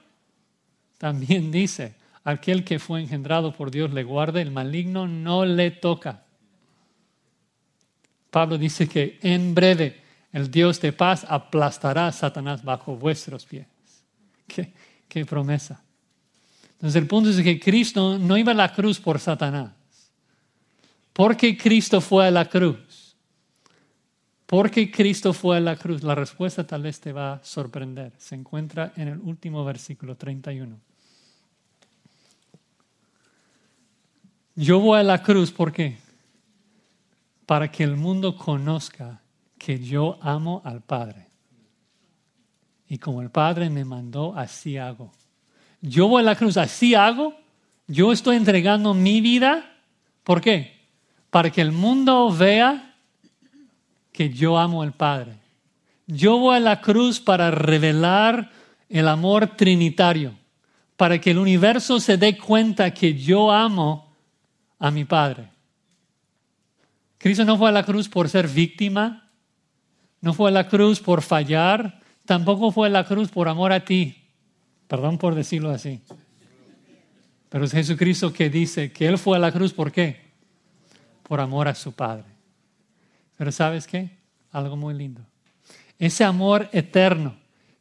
también 0.98 1.50
dice, 1.50 1.96
aquel 2.26 2.64
que 2.64 2.80
fue 2.80 3.00
engendrado 3.00 3.52
por 3.52 3.70
Dios 3.70 3.92
le 3.92 4.02
guarde, 4.02 4.42
el 4.42 4.50
maligno 4.50 5.06
no 5.06 5.46
le 5.46 5.70
toca. 5.70 6.24
Pablo 8.30 8.58
dice 8.58 8.88
que 8.88 9.18
en 9.22 9.54
breve 9.54 10.02
el 10.32 10.50
Dios 10.50 10.80
de 10.80 10.92
paz 10.92 11.24
aplastará 11.28 12.08
a 12.08 12.12
Satanás 12.12 12.64
bajo 12.64 12.96
vuestros 12.96 13.46
pies. 13.46 13.68
Qué, 14.48 15.24
promesa. 15.24 15.82
Entonces 16.72 17.00
el 17.00 17.06
punto 17.06 17.30
es 17.30 17.40
que 17.40 17.60
Cristo 17.60 18.18
no 18.18 18.36
iba 18.36 18.50
a 18.50 18.56
la 18.56 18.72
cruz 18.72 18.98
por 18.98 19.20
Satanás. 19.20 19.72
¿Por 21.12 21.36
qué 21.36 21.56
Cristo 21.56 22.00
fue 22.00 22.26
a 22.26 22.30
la 22.32 22.44
cruz? 22.46 23.16
¿Por 24.46 24.68
qué 24.70 24.90
Cristo 24.90 25.32
fue 25.32 25.58
a 25.58 25.60
la 25.60 25.76
cruz? 25.76 26.02
La 26.02 26.16
respuesta 26.16 26.66
tal 26.66 26.82
vez 26.82 27.00
te 27.00 27.12
va 27.12 27.34
a 27.34 27.44
sorprender. 27.44 28.12
Se 28.18 28.34
encuentra 28.34 28.92
en 28.96 29.08
el 29.08 29.20
último 29.20 29.64
versículo 29.64 30.16
31. 30.16 30.85
Yo 34.56 34.80
voy 34.80 34.98
a 34.98 35.02
la 35.02 35.22
cruz, 35.22 35.52
¿por 35.52 35.70
qué? 35.70 35.98
Para 37.44 37.70
que 37.70 37.84
el 37.84 37.96
mundo 37.96 38.36
conozca 38.36 39.20
que 39.58 39.78
yo 39.78 40.18
amo 40.22 40.62
al 40.64 40.80
Padre. 40.80 41.26
Y 42.88 42.96
como 42.96 43.20
el 43.20 43.30
Padre 43.30 43.68
me 43.68 43.84
mandó, 43.84 44.34
así 44.34 44.78
hago. 44.78 45.12
Yo 45.82 46.08
voy 46.08 46.22
a 46.22 46.24
la 46.24 46.36
cruz, 46.36 46.56
así 46.56 46.94
hago. 46.94 47.34
Yo 47.86 48.12
estoy 48.12 48.36
entregando 48.36 48.94
mi 48.94 49.20
vida. 49.20 49.76
¿Por 50.24 50.40
qué? 50.40 50.74
Para 51.28 51.50
que 51.50 51.60
el 51.60 51.72
mundo 51.72 52.30
vea 52.30 52.94
que 54.10 54.30
yo 54.30 54.56
amo 54.56 54.80
al 54.80 54.94
Padre. 54.94 55.34
Yo 56.06 56.38
voy 56.38 56.56
a 56.56 56.60
la 56.60 56.80
cruz 56.80 57.20
para 57.20 57.50
revelar 57.50 58.50
el 58.88 59.06
amor 59.06 59.48
trinitario, 59.56 60.32
para 60.96 61.20
que 61.20 61.32
el 61.32 61.38
universo 61.38 62.00
se 62.00 62.16
dé 62.16 62.38
cuenta 62.38 62.94
que 62.94 63.14
yo 63.14 63.50
amo 63.50 64.05
a 64.78 64.90
mi 64.90 65.04
Padre. 65.04 65.50
Cristo 67.18 67.44
no 67.44 67.56
fue 67.56 67.68
a 67.68 67.72
la 67.72 67.84
cruz 67.84 68.08
por 68.08 68.28
ser 68.28 68.48
víctima, 68.48 69.30
no 70.20 70.34
fue 70.34 70.50
a 70.50 70.52
la 70.52 70.68
cruz 70.68 71.00
por 71.00 71.22
fallar, 71.22 72.00
tampoco 72.24 72.70
fue 72.70 72.88
a 72.88 72.90
la 72.90 73.04
cruz 73.04 73.30
por 73.30 73.48
amor 73.48 73.72
a 73.72 73.84
ti. 73.84 74.24
Perdón 74.88 75.18
por 75.18 75.34
decirlo 75.34 75.70
así. 75.70 76.00
Pero 77.48 77.64
es 77.64 77.72
Jesucristo 77.72 78.32
que 78.32 78.50
dice 78.50 78.92
que 78.92 79.06
Él 79.06 79.18
fue 79.18 79.36
a 79.36 79.40
la 79.40 79.52
cruz, 79.52 79.72
¿por 79.72 79.90
qué? 79.90 80.20
Por 81.22 81.40
amor 81.40 81.68
a 81.68 81.74
su 81.74 81.92
Padre. 81.92 82.24
Pero 83.36 83.52
¿sabes 83.52 83.86
qué? 83.86 84.10
Algo 84.52 84.76
muy 84.76 84.94
lindo. 84.94 85.22
Ese 85.98 86.24
amor 86.24 86.68
eterno 86.72 87.36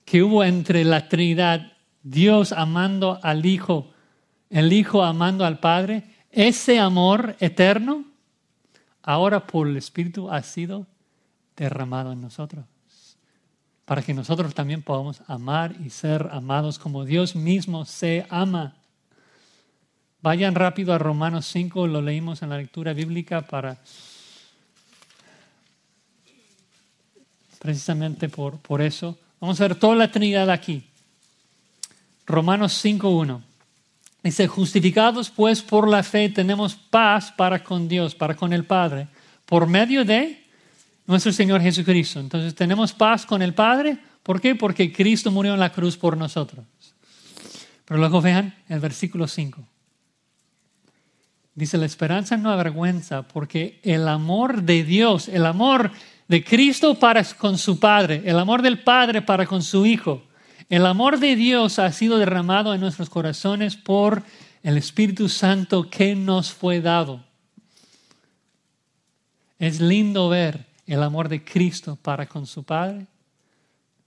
que 0.06 0.24
hubo 0.24 0.44
entre 0.44 0.86
la 0.86 1.10
Trinidad, 1.10 1.74
Dios 2.04 2.52
amando 2.52 3.20
al 3.24 3.46
Hijo, 3.46 3.92
el 4.50 4.72
Hijo 4.72 5.04
amando 5.04 5.46
al 5.46 5.60
Padre, 5.60 6.15
ese 6.36 6.80
amor 6.80 7.36
eterno 7.40 8.04
ahora 9.02 9.48
por 9.48 9.68
el 9.68 9.78
Espíritu 9.78 10.30
ha 10.30 10.44
sido 10.44 10.86
derramado 11.56 12.12
en 12.12 12.22
nosotros. 12.22 12.66
Para 13.86 14.02
que 14.02 14.14
nosotros 14.14 14.54
también 14.54 14.82
podamos 14.82 15.22
amar 15.28 15.76
y 15.80 15.90
ser 15.90 16.28
amados 16.32 16.78
como 16.78 17.06
Dios 17.06 17.36
mismo 17.36 17.86
se 17.86 18.26
ama. 18.30 18.76
Vayan 20.22 20.56
rápido 20.56 20.94
a 20.94 20.98
Romanos 20.98 21.46
5, 21.46 21.88
lo 21.88 22.02
leímos 22.02 22.42
en 22.42 22.50
la 22.50 22.58
lectura 22.58 22.94
bíblica 22.94 23.42
para 23.42 23.78
precisamente 27.60 28.28
por, 28.28 28.60
por 28.60 28.82
eso. 28.82 29.18
Vamos 29.40 29.62
a 29.62 29.68
ver 29.68 29.76
toda 29.76 29.96
la 29.96 30.12
Trinidad 30.12 30.50
aquí. 30.50 30.84
Romanos 32.26 32.84
5.1. 32.84 33.55
Dice, 34.26 34.48
justificados 34.48 35.30
pues 35.30 35.62
por 35.62 35.88
la 35.88 36.02
fe 36.02 36.30
tenemos 36.30 36.74
paz 36.74 37.32
para 37.32 37.64
con 37.64 37.88
Dios, 37.88 38.16
para 38.16 38.36
con 38.36 38.54
el 38.54 38.66
Padre, 38.66 39.08
por 39.46 39.68
medio 39.68 40.04
de 40.04 40.44
nuestro 41.06 41.32
Señor 41.32 41.62
Jesucristo. 41.62 42.22
Entonces 42.22 42.56
tenemos 42.56 42.92
paz 42.92 43.24
con 43.24 43.44
el 43.44 43.54
Padre. 43.54 44.00
¿Por 44.24 44.42
qué? 44.42 44.56
Porque 44.56 44.92
Cristo 44.92 45.30
murió 45.30 45.54
en 45.54 45.60
la 45.60 45.72
cruz 45.72 45.96
por 45.96 46.18
nosotros. 46.18 46.66
Pero 47.86 48.00
luego 48.00 48.20
vean 48.20 48.56
el 48.68 48.80
versículo 48.80 49.28
5. 49.28 49.62
Dice, 51.54 51.78
la 51.78 51.86
esperanza 51.86 52.36
no 52.36 52.50
avergüenza 52.50 53.22
porque 53.22 53.80
el 53.84 54.08
amor 54.08 54.64
de 54.64 54.84
Dios, 54.84 55.28
el 55.28 55.46
amor 55.46 55.92
de 56.28 56.44
Cristo 56.44 56.96
para 56.96 57.24
con 57.36 57.60
su 57.60 57.80
Padre, 57.80 58.24
el 58.26 58.40
amor 58.40 58.64
del 58.64 58.80
Padre 58.80 59.22
para 59.22 59.46
con 59.46 59.62
su 59.62 59.86
Hijo, 59.86 60.24
el 60.70 60.86
amor 60.86 61.20
de 61.20 61.36
Dios 61.36 61.80
ha 61.80 61.92
sido 61.92 62.18
derramado 62.18 62.74
en 62.74 62.82
nuestros 62.82 63.10
corazones 63.10 63.76
por 63.76 64.24
el 64.64 64.78
Espíritu 64.78 65.30
Santo 65.30 65.90
que 65.90 66.16
nos 66.16 66.52
fue 66.52 66.82
dado. 66.82 67.24
Es 69.60 69.80
lindo 69.80 70.28
ver 70.28 70.66
el 70.88 71.04
amor 71.04 71.30
de 71.30 71.44
Cristo 71.44 71.98
para 72.02 72.26
con 72.26 72.48
su 72.48 72.64
Padre 72.64 73.06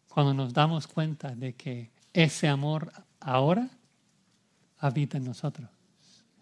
cuando 0.08 0.34
nos 0.34 0.52
damos 0.52 0.88
cuenta 0.88 1.34
de 1.34 1.54
que 1.54 1.90
ese 2.12 2.48
amor 2.48 2.92
ahora 3.20 3.68
habita 4.78 5.16
en 5.16 5.24
nosotros. 5.24 5.68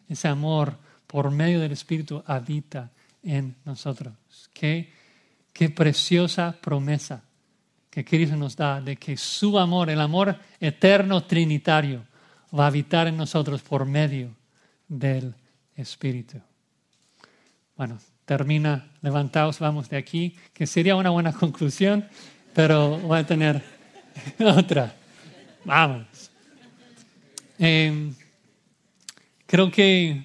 Ese 0.08 0.28
amor 0.28 0.78
por 1.06 1.30
medio 1.30 1.60
del 1.60 1.72
Espíritu 1.72 2.22
habita 2.26 2.90
en 3.22 3.54
nosotros. 3.66 4.14
Qué, 4.54 4.92
qué 5.52 5.68
preciosa 5.68 6.56
promesa 6.60 7.22
que 7.96 8.04
Cristo 8.04 8.36
nos 8.36 8.54
da 8.54 8.78
de 8.78 8.96
que 8.96 9.16
su 9.16 9.58
amor, 9.58 9.88
el 9.88 10.02
amor 10.02 10.36
eterno 10.60 11.24
trinitario, 11.24 12.04
va 12.52 12.64
a 12.64 12.66
habitar 12.66 13.06
en 13.06 13.16
nosotros 13.16 13.62
por 13.62 13.86
medio 13.86 14.36
del 14.86 15.34
Espíritu. 15.74 16.38
Bueno, 17.74 17.98
termina, 18.26 18.86
levantaos, 19.00 19.58
vamos 19.60 19.88
de 19.88 19.96
aquí, 19.96 20.36
que 20.52 20.66
sería 20.66 20.94
una 20.94 21.08
buena 21.08 21.32
conclusión, 21.40 22.06
pero 22.52 22.98
voy 22.98 23.20
a 23.20 23.26
tener 23.26 23.62
otra. 24.40 24.94
Vamos. 25.64 26.30
Eh, 27.58 28.12
creo 29.46 29.70
que 29.70 30.22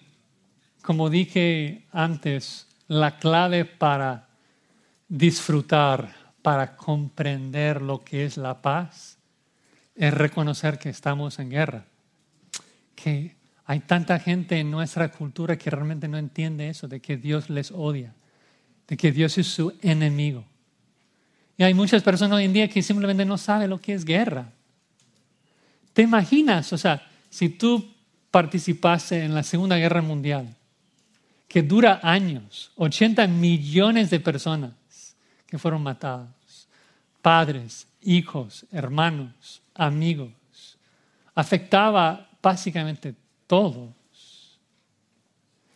como 0.82 1.10
dije 1.10 1.86
antes, 1.94 2.68
la 2.90 3.18
clave 3.18 3.64
para 3.64 4.28
disfrutar, 5.08 6.21
para 6.42 6.76
comprender 6.76 7.82
lo 7.82 8.04
que 8.04 8.26
es 8.26 8.38
la 8.38 8.62
paz, 8.62 9.18
es 9.96 10.14
reconocer 10.14 10.80
que 10.80 10.90
estamos 10.90 11.40
en 11.40 11.50
guerra. 11.50 11.86
Que 12.96 13.36
hay 13.66 13.80
tanta 13.82 14.20
gente 14.20 14.60
en 14.60 14.72
nuestra 14.72 15.12
cultura 15.12 15.58
que 15.58 15.70
realmente 15.70 16.08
no 16.08 16.18
entiende 16.18 16.70
eso, 16.70 16.88
de 16.88 17.00
que 17.00 17.18
Dios 17.18 17.50
les 17.50 17.72
odia, 17.72 18.14
de 18.88 18.98
que 18.98 19.12
Dios 19.12 19.38
es 19.38 19.48
su 19.48 19.74
enemigo. 19.82 20.44
Y 21.58 21.64
hay 21.64 21.74
muchas 21.74 22.02
personas 22.02 22.38
hoy 22.38 22.46
en 22.46 22.54
día 22.54 22.68
que 22.68 22.82
simplemente 22.82 23.26
no 23.26 23.38
saben 23.38 23.70
lo 23.70 23.80
que 23.80 23.94
es 23.94 24.04
guerra. 24.04 24.52
¿Te 25.94 26.02
imaginas? 26.02 26.74
O 26.74 26.78
sea, 26.78 27.08
si 27.30 27.50
tú 27.50 27.94
participaste 28.32 29.24
en 29.24 29.36
la 29.36 29.44
Segunda 29.44 29.78
Guerra 29.78 30.02
Mundial, 30.02 30.56
que 31.48 31.62
dura 31.62 32.00
años, 32.02 32.72
80 32.78 33.28
millones 33.28 34.10
de 34.10 34.20
personas 34.20 34.72
que 35.52 35.58
fueron 35.58 35.84
matadas, 35.84 36.70
padres, 37.22 37.86
hijos, 38.02 38.66
hermanos, 38.72 39.62
amigos, 39.76 40.32
afectaba 41.36 42.30
básicamente 42.42 43.14
todos. 43.48 43.90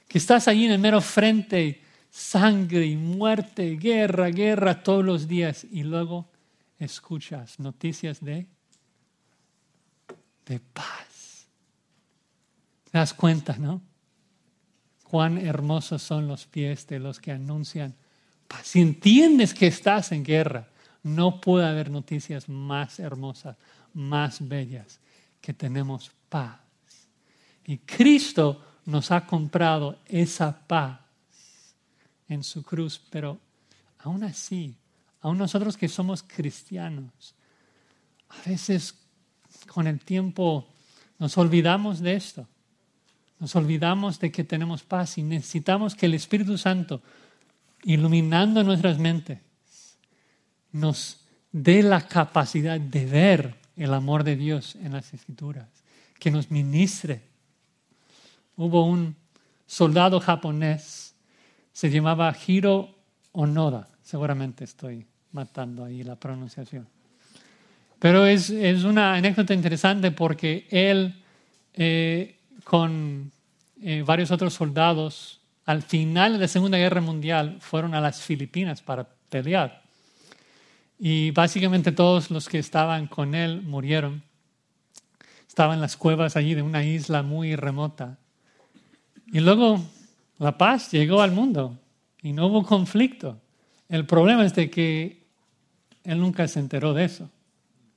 Que 0.07 0.17
estás 0.17 0.47
ahí 0.47 0.63
en 0.63 0.71
el 0.71 0.79
mero 0.79 1.01
frente, 1.01 1.81
sangre 2.09 2.85
y 2.85 2.95
muerte, 2.95 3.75
guerra, 3.75 4.29
guerra 4.29 4.81
todos 4.81 5.03
los 5.03 5.27
días 5.27 5.67
y 5.69 5.83
luego 5.83 6.31
escuchas 6.79 7.59
noticias 7.59 8.23
de, 8.23 8.47
de 10.45 10.59
paz. 10.61 11.49
Te 12.85 12.97
das 12.97 13.13
cuenta, 13.13 13.57
¿no? 13.57 13.81
cuán 15.15 15.37
hermosos 15.37 16.01
son 16.01 16.27
los 16.27 16.45
pies 16.45 16.87
de 16.87 16.99
los 16.99 17.19
que 17.19 17.31
anuncian. 17.31 17.95
Si 18.63 18.81
entiendes 18.81 19.53
que 19.53 19.67
estás 19.67 20.11
en 20.11 20.23
guerra, 20.23 20.67
no 21.03 21.39
puede 21.39 21.67
haber 21.67 21.89
noticias 21.91 22.49
más 22.49 22.99
hermosas, 22.99 23.57
más 23.93 24.45
bellas, 24.47 24.99
que 25.41 25.53
tenemos 25.53 26.11
paz. 26.29 26.59
Y 27.65 27.77
Cristo 27.77 28.61
nos 28.85 29.11
ha 29.11 29.25
comprado 29.25 29.99
esa 30.05 30.57
paz 30.67 30.99
en 32.27 32.43
su 32.43 32.63
cruz, 32.63 33.01
pero 33.09 33.39
aún 33.99 34.23
así, 34.23 34.75
aún 35.21 35.37
nosotros 35.37 35.77
que 35.77 35.87
somos 35.87 36.23
cristianos, 36.23 37.35
a 38.29 38.49
veces 38.49 38.95
con 39.67 39.87
el 39.87 39.99
tiempo 39.99 40.67
nos 41.19 41.37
olvidamos 41.37 41.99
de 41.99 42.15
esto. 42.15 42.47
Nos 43.39 43.55
olvidamos 43.55 44.19
de 44.19 44.31
que 44.31 44.43
tenemos 44.43 44.83
paz 44.83 45.17
y 45.17 45.23
necesitamos 45.23 45.95
que 45.95 46.05
el 46.05 46.13
Espíritu 46.13 46.57
Santo, 46.57 47.01
iluminando 47.85 48.63
nuestras 48.63 48.97
mentes, 48.97 49.39
nos 50.71 51.21
dé 51.51 51.83
la 51.83 52.01
capacidad 52.07 52.79
de 52.79 53.05
ver 53.05 53.55
el 53.77 53.93
amor 53.93 54.23
de 54.23 54.35
Dios 54.35 54.75
en 54.75 54.93
las 54.93 55.13
Escrituras, 55.13 55.69
que 56.19 56.31
nos 56.31 56.49
ministre. 56.49 57.21
Hubo 58.57 58.85
un 58.85 59.15
soldado 59.67 60.19
japonés, 60.19 61.13
se 61.71 61.89
llamaba 61.89 62.35
Hiro 62.45 62.89
Onoda, 63.31 63.87
seguramente 64.01 64.63
estoy 64.63 65.05
matando 65.31 65.85
ahí 65.85 66.03
la 66.03 66.15
pronunciación. 66.15 66.87
Pero 67.99 68.25
es, 68.25 68.49
una 68.83 69.13
anécdota 69.13 69.53
interesante 69.53 70.11
porque 70.11 70.67
él 70.71 71.13
eh, 71.73 72.37
con 72.63 73.31
eh, 73.81 74.03
varios 74.05 74.31
otros 74.31 74.53
soldados 74.53 75.39
al 75.65 75.81
final 75.81 76.33
de 76.33 76.39
la 76.39 76.47
Segunda 76.47 76.77
Guerra 76.77 77.01
Mundial 77.01 77.57
fueron 77.59 77.95
a 77.95 78.01
las 78.01 78.21
Filipinas 78.21 78.81
para 78.81 79.07
pelear. 79.29 79.83
Y 80.99 81.31
básicamente 81.31 81.91
todos 81.91 82.31
los 82.31 82.47
que 82.47 82.59
estaban 82.59 83.07
con 83.07 83.35
él 83.35 83.61
murieron. 83.63 84.23
Estaban 85.47 85.75
en 85.75 85.81
las 85.81 85.97
cuevas 85.97 86.35
allí 86.35 86.53
de 86.53 86.61
una 86.61 86.83
isla 86.83 87.23
muy 87.23 87.55
remota. 87.55 88.17
Y 89.27 89.39
luego 89.39 89.81
la 90.37 90.57
paz 90.57 90.91
llegó 90.91 91.21
al 91.21 91.31
mundo 91.31 91.77
y 92.21 92.33
no 92.33 92.47
hubo 92.47 92.63
conflicto. 92.63 93.41
El 93.89 94.05
problema 94.05 94.45
es 94.45 94.53
de 94.53 94.69
que 94.69 95.25
él 96.03 96.19
nunca 96.19 96.47
se 96.47 96.59
enteró 96.59 96.93
de 96.93 97.05
eso. 97.05 97.29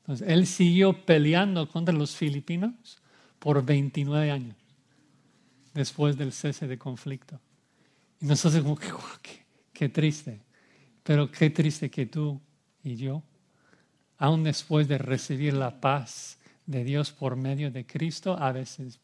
Entonces, 0.01 0.27
él 0.29 0.47
siguió 0.47 1.05
peleando 1.05 1.69
contra 1.69 1.95
los 1.95 2.17
filipinos 2.17 2.99
por 3.39 3.63
29 3.65 4.31
años 4.31 4.57
después 5.75 6.17
del 6.17 6.33
cese 6.33 6.67
de 6.67 6.79
conflicto. 6.79 7.39
Y 8.21 8.27
nosotros 8.27 8.63
como 8.63 8.77
qué, 8.77 8.91
qué 9.73 9.89
triste. 9.89 10.41
Pero 11.03 11.31
qué 11.31 11.51
triste 11.51 11.91
que 11.91 12.07
tú 12.07 12.41
y 12.83 12.97
yo, 12.97 13.23
aun 14.19 14.45
después 14.45 14.89
de 14.89 14.99
recibir 14.99 15.55
la 15.55 15.81
paz 15.81 16.39
de 16.67 16.85
Dios 16.85 17.13
por 17.13 17.37
medio 17.37 17.71
de 17.71 17.87
Cristo, 17.87 18.37
a 18.39 18.53
veces 18.53 19.01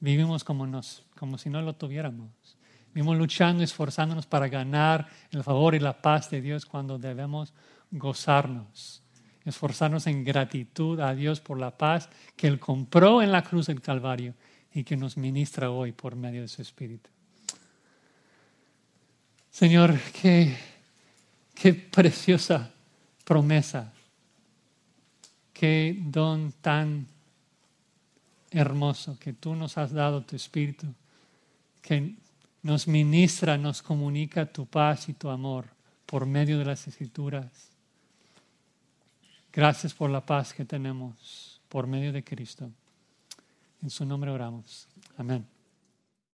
vivimos 0.00 0.44
como, 0.44 0.66
nos, 0.66 1.04
como 1.18 1.38
si 1.38 1.48
no 1.48 1.62
lo 1.62 1.74
tuviéramos. 1.74 2.30
Vivimos 2.92 3.16
luchando, 3.16 3.62
esforzándonos 3.62 4.26
para 4.26 4.48
ganar 4.48 5.08
el 5.30 5.42
favor 5.42 5.74
y 5.74 5.78
la 5.78 6.00
paz 6.00 6.30
de 6.30 6.40
Dios 6.40 6.66
cuando 6.66 6.98
debemos 6.98 7.54
gozarnos, 7.90 9.02
esforzarnos 9.44 10.06
en 10.06 10.24
gratitud 10.24 11.00
a 11.00 11.14
Dios 11.14 11.40
por 11.40 11.58
la 11.58 11.76
paz 11.76 12.10
que 12.36 12.46
Él 12.46 12.58
compró 12.58 13.22
en 13.22 13.32
la 13.32 13.42
cruz 13.42 13.66
del 13.66 13.80
Calvario 13.80 14.34
y 14.72 14.84
que 14.84 14.96
nos 14.96 15.16
ministra 15.16 15.70
hoy 15.70 15.92
por 15.92 16.16
medio 16.16 16.42
de 16.42 16.48
su 16.48 16.60
Espíritu. 16.62 17.08
Señor, 19.56 19.98
qué, 20.20 20.54
qué 21.54 21.72
preciosa 21.72 22.70
promesa, 23.24 23.90
qué 25.54 25.96
don 25.98 26.52
tan 26.60 27.06
hermoso 28.50 29.18
que 29.18 29.32
tú 29.32 29.54
nos 29.54 29.78
has 29.78 29.92
dado 29.92 30.20
tu 30.24 30.36
Espíritu, 30.36 30.86
que 31.80 32.16
nos 32.62 32.86
ministra, 32.86 33.56
nos 33.56 33.80
comunica 33.80 34.44
tu 34.44 34.66
paz 34.66 35.08
y 35.08 35.14
tu 35.14 35.30
amor 35.30 35.64
por 36.04 36.26
medio 36.26 36.58
de 36.58 36.66
las 36.66 36.86
escrituras. 36.86 37.70
Gracias 39.54 39.94
por 39.94 40.10
la 40.10 40.20
paz 40.20 40.52
que 40.52 40.66
tenemos 40.66 41.62
por 41.70 41.86
medio 41.86 42.12
de 42.12 42.22
Cristo. 42.22 42.68
En 43.82 43.88
su 43.88 44.04
nombre 44.04 44.30
oramos. 44.30 44.86
Amén. 45.16 45.55